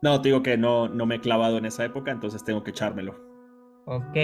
[0.00, 2.70] No, te digo que no, no me he clavado en esa época, entonces tengo que
[2.70, 3.14] echármelo.
[3.84, 4.16] Ok.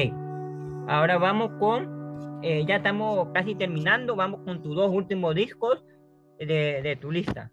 [0.88, 5.84] Ahora vamos con, eh, ya estamos casi terminando, vamos con tus dos últimos discos
[6.38, 7.50] de, de tu lista.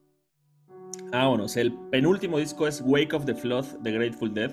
[1.12, 4.52] Vámonos, el penúltimo disco es Wake of the Flood de Grateful Dead.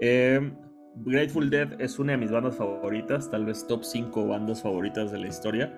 [0.00, 0.52] Eh,
[0.96, 5.18] Grateful Dead es una de mis bandas favoritas, tal vez top 5 bandas favoritas de
[5.18, 5.72] la historia.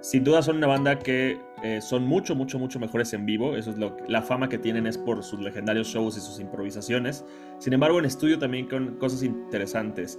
[0.00, 3.56] Sin duda son una banda que eh, son mucho, mucho, mucho mejores en vivo.
[3.56, 7.24] Eso es lo la fama que tienen es por sus legendarios shows y sus improvisaciones.
[7.58, 10.18] Sin embargo, en estudio también con cosas interesantes.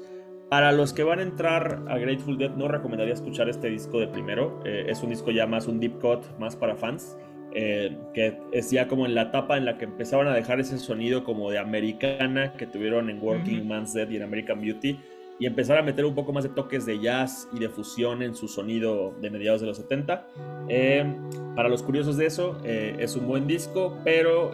[0.49, 4.07] Para los que van a entrar a Grateful Dead, no recomendaría escuchar este disco de
[4.07, 4.61] primero.
[4.65, 7.17] Eh, es un disco ya más un deep cut, más para fans.
[7.55, 10.79] Eh, que es ya como en la etapa en la que empezaban a dejar ese
[10.79, 14.97] sonido como de americana que tuvieron en Working Man's Dead y en American Beauty
[15.39, 18.33] y empezar a meter un poco más de toques de jazz y de fusión en
[18.33, 20.27] su sonido de mediados de los 70.
[20.67, 21.15] Eh,
[21.55, 24.51] para los curiosos de eso, eh, es un buen disco, pero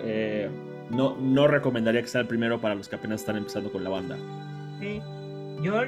[0.90, 3.90] no, no recomendaría que sea el primero para los que apenas están empezando con la
[3.92, 4.18] banda.
[4.80, 5.02] Sí.
[5.62, 5.82] Yo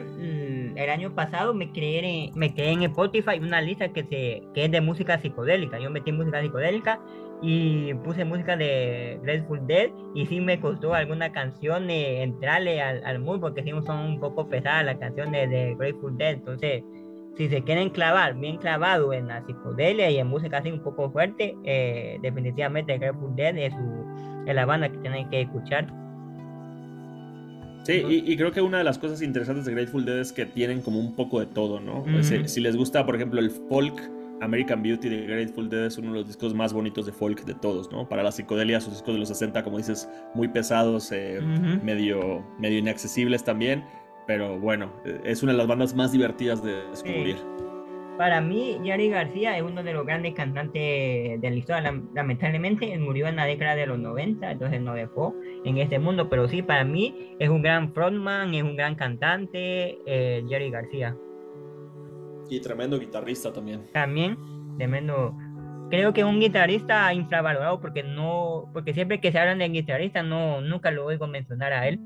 [0.78, 4.66] el año pasado me creé, en, me creé en Spotify una lista que, se, que
[4.66, 5.80] es de música psicodélica.
[5.80, 7.00] Yo metí música psicodélica
[7.42, 13.20] y puse música de Grateful Dead y sí me costó alguna canción entrarle al, al
[13.20, 16.34] mood porque sí son un poco pesadas las canciones de, Grateful Dead.
[16.34, 16.84] Entonces,
[17.36, 21.10] si se quieren clavar, bien clavado en la psicodelia y en música así un poco
[21.12, 24.06] fuerte, eh, definitivamente Grateful Dead es, su,
[24.46, 26.01] es la banda que tienen que escuchar.
[27.84, 30.82] Sí, y, creo que una de las cosas interesantes de Grateful Dead es que tienen
[30.82, 32.06] como un poco de todo, ¿no?
[32.24, 34.00] si, les gusta, por ejemplo, el folk,
[34.42, 37.54] American Beauty de Grateful Dead es uno de los discos más bonitos de folk de
[37.54, 38.10] todos, ¿no?
[38.10, 41.40] Para la psicodelia, sus discos de los 60, como dices, muy pesados, eh,
[41.84, 43.84] medio, medio inaccesibles también,
[44.26, 44.92] pero bueno,
[45.24, 47.38] es una de las bandas más divertidas de descubrir.
[48.22, 51.92] Para mí, Jerry García es uno de los grandes cantantes de la historia.
[52.14, 55.34] Lamentablemente, él murió en la década de los 90, entonces no dejó
[55.66, 56.30] en este mundo.
[56.30, 61.18] Pero sí, para mí es un gran frontman, es un gran cantante, eh, Jerry García.
[62.48, 63.88] Y tremendo guitarrista también.
[63.92, 64.38] También,
[64.78, 65.36] tremendo.
[65.90, 70.22] Creo que es un guitarrista infravalorado porque no, porque siempre que se hablan de guitarrista
[70.22, 72.00] no, nunca lo oigo mencionar a él.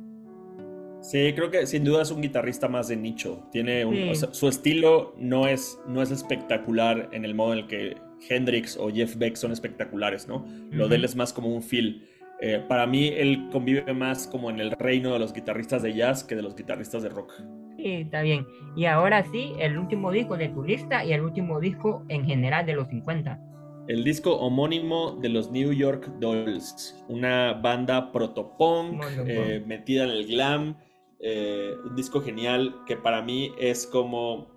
[1.05, 3.47] Sí, creo que sin duda es un guitarrista más de nicho.
[3.51, 8.75] Tiene su estilo no es, no es espectacular en el modo en el que Hendrix
[8.75, 10.45] o Jeff Beck son espectaculares, ¿no?
[10.71, 12.01] Lo de él es más como un feel.
[12.41, 16.23] Eh, para mí, él convive más como en el reino de los guitarristas de jazz
[16.23, 17.33] que de los guitarristas de rock.
[17.77, 18.47] Sí, está bien.
[18.75, 22.65] Y ahora sí, el último disco de tu lista y el último disco en general
[22.65, 23.39] de los 50.
[23.87, 30.25] El disco homónimo de los New York Dolls, una banda protopunk eh, metida en el
[30.25, 30.75] glam,
[31.27, 34.47] eh, un disco genial que para mí es como...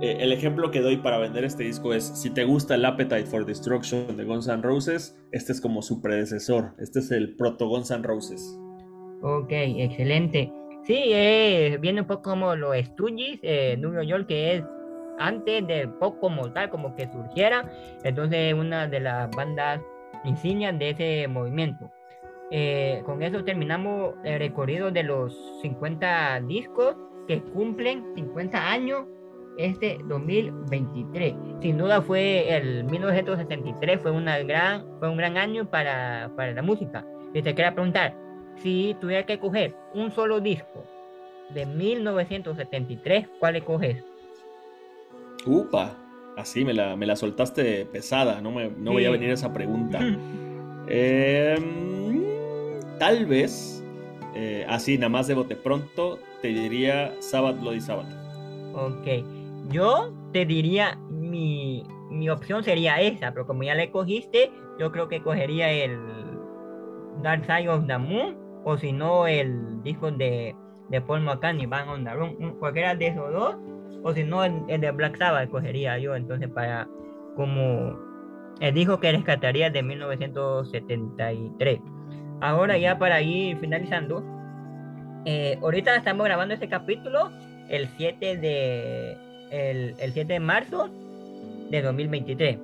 [0.00, 3.26] Eh, el ejemplo que doy para vender este disco es, si te gusta el Appetite
[3.26, 7.66] for Destruction de Guns N' Roses, este es como su predecesor, este es el proto
[7.66, 8.56] Guns N' Roses.
[9.22, 10.52] Ok, excelente.
[10.84, 13.40] Sí, eh, viene un poco como los Stooges,
[13.78, 14.64] New York, que es
[15.18, 17.68] antes del pop como tal, como que surgiera,
[18.04, 19.80] entonces una de las bandas
[20.24, 21.90] insignias de ese movimiento.
[22.50, 26.96] Eh, con eso terminamos el recorrido de los 50 discos
[27.26, 29.04] que cumplen 50 años
[29.58, 31.34] este 2023.
[31.60, 36.62] Sin duda fue el 1973, fue, una gran, fue un gran año para, para la
[36.62, 37.04] música.
[37.34, 38.16] Y te quería preguntar,
[38.56, 40.84] si tuviera que coger un solo disco
[41.50, 44.02] de 1973, ¿cuál escoges?
[45.44, 45.96] Upa,
[46.36, 50.00] así me la, me la soltaste pesada, no, me, no voy a venir esa pregunta.
[50.88, 51.56] eh,
[52.98, 53.84] tal vez,
[54.34, 58.08] eh, así nada más de bote pronto, te diría Sabbath Bloody Sabbath.
[58.74, 59.24] Ok,
[59.70, 65.08] yo te diría, mi, mi opción sería esa, pero como ya la cogiste, yo creo
[65.08, 65.98] que cogería el
[67.22, 70.54] Dark Side of the Moon, o si no, el disco de,
[70.88, 73.56] de Paul McCartney, Bang on the Run, cualquiera de esos dos,
[74.04, 76.88] o si no, el, el de Black Sabbath cogería yo, entonces para
[77.34, 77.98] como
[78.60, 81.80] el disco que rescataría de 1973.
[82.40, 84.24] Ahora ya para ir finalizando,
[85.24, 87.30] eh, ahorita estamos grabando este capítulo
[87.68, 89.16] el 7 de,
[89.50, 90.88] el, el 7 de marzo
[91.70, 92.58] de 2023.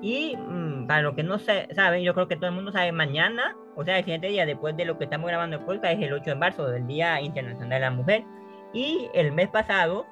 [0.00, 3.56] Y mm, para los que no saben, yo creo que todo el mundo sabe, mañana,
[3.74, 6.12] o sea, el siguiente día después de lo que estamos grabando el podcast, es el
[6.12, 8.24] 8 de marzo del Día Internacional de la Mujer.
[8.72, 10.06] Y el mes pasado,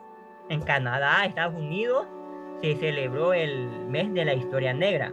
[0.48, 2.06] en Canadá, Estados Unidos,
[2.62, 5.12] se celebró el mes de la historia negra.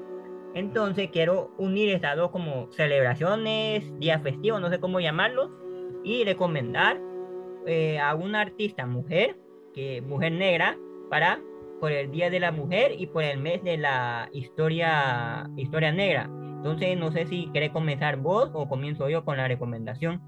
[0.56, 5.52] Entonces quiero unir estas dos como celebraciones, días festivos, no sé cómo llamarlos,
[6.04, 7.00] y recomendar
[7.68, 9.38] eh, a una artista mujer,
[9.74, 10.78] que mujer negra,
[11.10, 11.40] para
[11.80, 16.30] por el Día de la Mujer y por el mes de la historia, historia negra.
[16.58, 20.22] Entonces, no sé si querés comenzar vos o comienzo yo con la recomendación.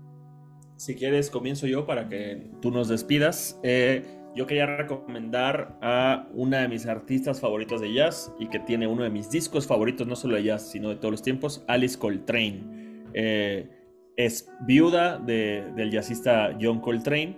[0.78, 3.60] Si quieres, comienzo yo para que tú nos despidas.
[3.64, 8.88] Eh, yo quería recomendar a una de mis artistas favoritos de jazz y que tiene
[8.88, 11.98] uno de mis discos favoritos, no solo de jazz, sino de todos los tiempos, Alice
[11.98, 12.64] Coltrane.
[13.14, 13.70] Eh,
[14.18, 17.38] es viuda del jazzista John Coltrane,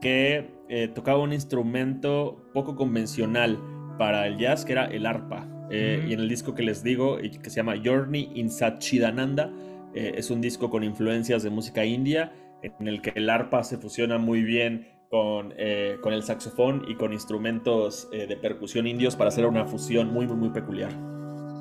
[0.00, 3.58] que eh, tocaba un instrumento poco convencional
[3.98, 5.46] para el jazz, que era el arpa.
[5.70, 9.52] Eh, y en el disco que les digo, que se llama Journey in Satchidananda,
[9.94, 12.32] eh, es un disco con influencias de música india,
[12.62, 15.54] en el que el arpa se fusiona muy bien con,
[16.02, 20.36] con el saxofón y con instrumentos de percusión indios para hacer una fusión muy, muy,
[20.36, 20.92] muy peculiar.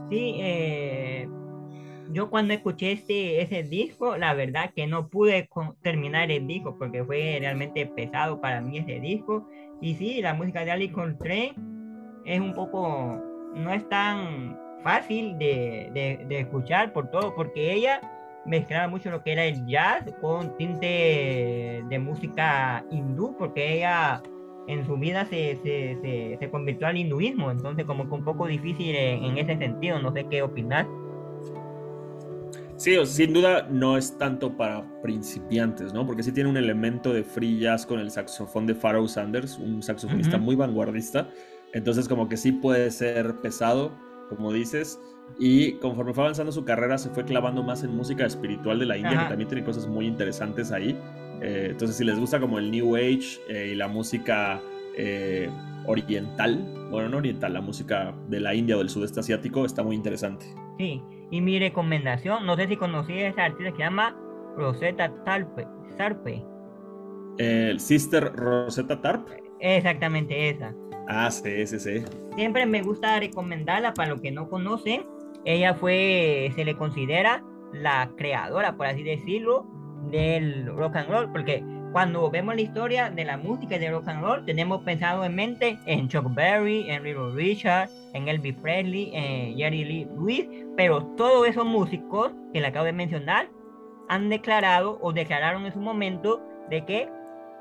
[0.09, 0.41] Sí,
[2.11, 5.49] yo cuando escuché este, ese disco, la verdad que no pude
[5.81, 9.47] terminar el disco porque fue realmente pesado para mí ese disco.
[9.81, 11.53] Y sí, la música de Ali Coltrane
[12.25, 13.21] es un poco,
[13.55, 18.01] no es tan fácil de, de, escuchar por todo, porque ella
[18.47, 24.21] mezclaba mucho lo que era el jazz con tinte de música hindú, porque ella
[24.67, 28.47] en su vida se, se, se, se convirtió al hinduismo, entonces como que un poco
[28.47, 30.87] difícil en, en ese sentido, no sé qué opinar.
[32.77, 36.05] Sí, sin duda no es tanto para principiantes, ¿no?
[36.05, 39.81] Porque sí tiene un elemento de free jazz con el saxofón de Pharaoh Sanders, un
[39.81, 41.27] saxofonista muy vanguardista.
[41.73, 43.91] Entonces como que sí puede ser pesado,
[44.29, 44.99] como dices.
[45.39, 48.97] Y conforme fue avanzando su carrera se fue clavando más en música espiritual de la
[48.97, 50.97] India, que también tiene cosas muy interesantes ahí.
[51.41, 54.59] Eh, entonces si les gusta como el New Age eh, y la música
[54.95, 55.49] eh,
[55.85, 59.95] oriental, bueno, no oriental, la música de la India o del sudeste asiático está muy
[59.95, 60.45] interesante.
[60.79, 64.17] Sí, y mi recomendación, no sé si conocí a esa artista que se llama
[64.55, 65.67] Rosetta Tarpe.
[65.97, 66.43] Tarpe.
[67.37, 69.43] ¿El Sister Rosetta Tarpe?
[69.59, 70.73] Exactamente esa.
[71.07, 72.03] Ah, sí, sí, sí.
[72.35, 75.05] Siempre me gusta recomendarla para los que no conocen.
[75.47, 77.41] Ella fue, se le considera
[77.71, 79.65] la creadora, por así decirlo,
[80.11, 81.63] del rock and roll, porque
[81.93, 85.79] cuando vemos la historia de la música y rock and roll, tenemos pensado en mente
[85.85, 91.47] en Chuck Berry, en Little Richard, en Elvis Presley, en Jerry Lee Lewis, pero todos
[91.47, 93.47] esos músicos que le acabo de mencionar
[94.09, 97.09] han declarado o declararon en su momento de que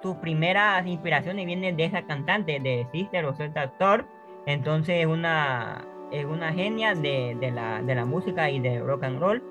[0.02, 4.10] sus primeras inspiraciones vienen de esa cantante, de Sister Rosetta Thorpe,
[4.46, 9.04] entonces es una, es una genia de, de, la, de la música y de rock
[9.04, 9.42] and roll.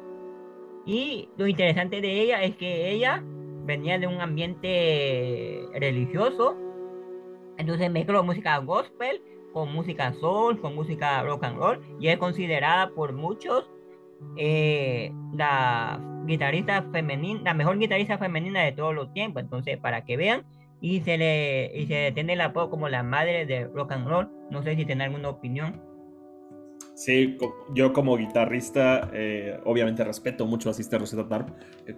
[0.85, 3.23] Y lo interesante de ella es que ella
[3.65, 6.55] venía de un ambiente religioso,
[7.57, 9.21] entonces mezcló música gospel
[9.53, 13.69] con música soul, con música rock and roll, y es considerada por muchos
[14.37, 19.43] eh, la guitarrista femenina, la mejor guitarrista femenina de todos los tiempos.
[19.43, 20.45] Entonces, para que vean,
[20.81, 24.29] y se le y se tiene el apodo como la madre de rock and roll.
[24.51, 25.81] No sé si tiene alguna opinión.
[26.95, 27.37] Sí,
[27.73, 31.49] yo como guitarrista, eh, obviamente respeto mucho a Sister Rosetta Tarp.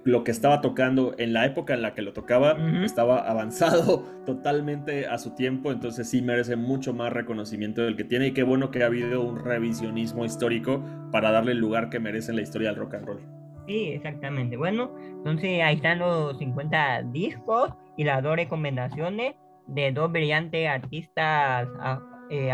[0.03, 5.05] Lo que estaba tocando en la época en la que lo tocaba estaba avanzado totalmente
[5.05, 8.27] a su tiempo, entonces sí merece mucho más reconocimiento del que tiene.
[8.27, 12.31] Y qué bueno que ha habido un revisionismo histórico para darle el lugar que merece
[12.31, 13.21] en la historia del rock and roll.
[13.67, 14.57] Sí, exactamente.
[14.57, 19.35] Bueno, entonces ahí están los 50 discos y las dos recomendaciones
[19.67, 22.01] de dos brillantes artistas, ah,
[22.31, 22.51] eh,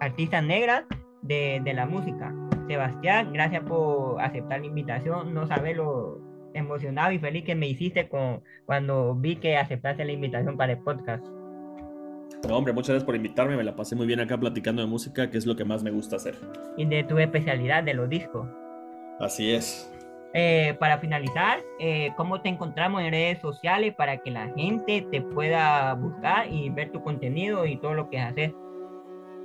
[0.00, 0.84] artistas negras
[1.22, 2.34] de, la música.
[2.68, 5.34] Sebastián, gracias por aceptar la invitación.
[5.34, 6.20] No sabes lo
[6.54, 10.78] emocionado y feliz que me hiciste con, cuando vi que aceptaste la invitación para el
[10.78, 11.24] podcast.
[12.48, 13.56] No, hombre, muchas gracias por invitarme.
[13.56, 15.90] Me la pasé muy bien acá platicando de música, que es lo que más me
[15.90, 16.36] gusta hacer.
[16.76, 18.48] Y de tu especialidad de los discos.
[19.20, 19.88] Así es.
[20.34, 25.20] Eh, para finalizar, eh, ¿cómo te encontramos en redes sociales para que la gente te
[25.20, 28.52] pueda buscar y ver tu contenido y todo lo que haces?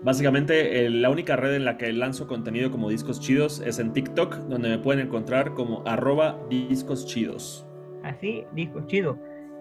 [0.03, 4.35] Básicamente, la única red en la que lanzo contenido como discos chidos es en TikTok,
[4.47, 7.67] donde me pueden encontrar como arroba discos chidos.
[8.03, 9.17] Así, discos chidos.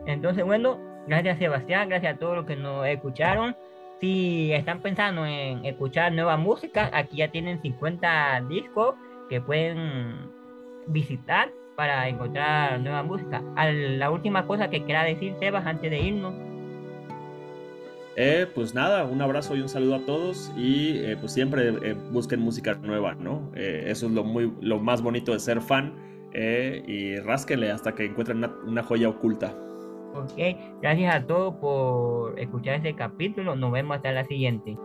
[0.07, 3.57] Entonces, bueno, gracias Sebastián, gracias a todos los que nos escucharon.
[4.01, 8.95] Si están pensando en escuchar nueva música, aquí ya tienen 50 discos
[9.29, 10.31] que pueden
[10.87, 13.43] visitar para encontrar nueva música.
[13.57, 16.35] la última cosa que quiera decir Sebas antes de irnos
[18.17, 21.95] Eh, pues nada, un abrazo y un saludo a todos y eh, pues siempre eh,
[22.13, 23.53] busquen música nueva, ¿no?
[23.55, 25.95] eso es lo, muy, lo más bonito de ser fan
[26.35, 29.55] y rásquenle hasta que encuentren una, una joya oculta.
[30.15, 30.39] Ok,
[30.83, 33.55] gracias a todos por escuchar este capítulo.
[33.55, 34.77] Nos vemos hasta la siguiente.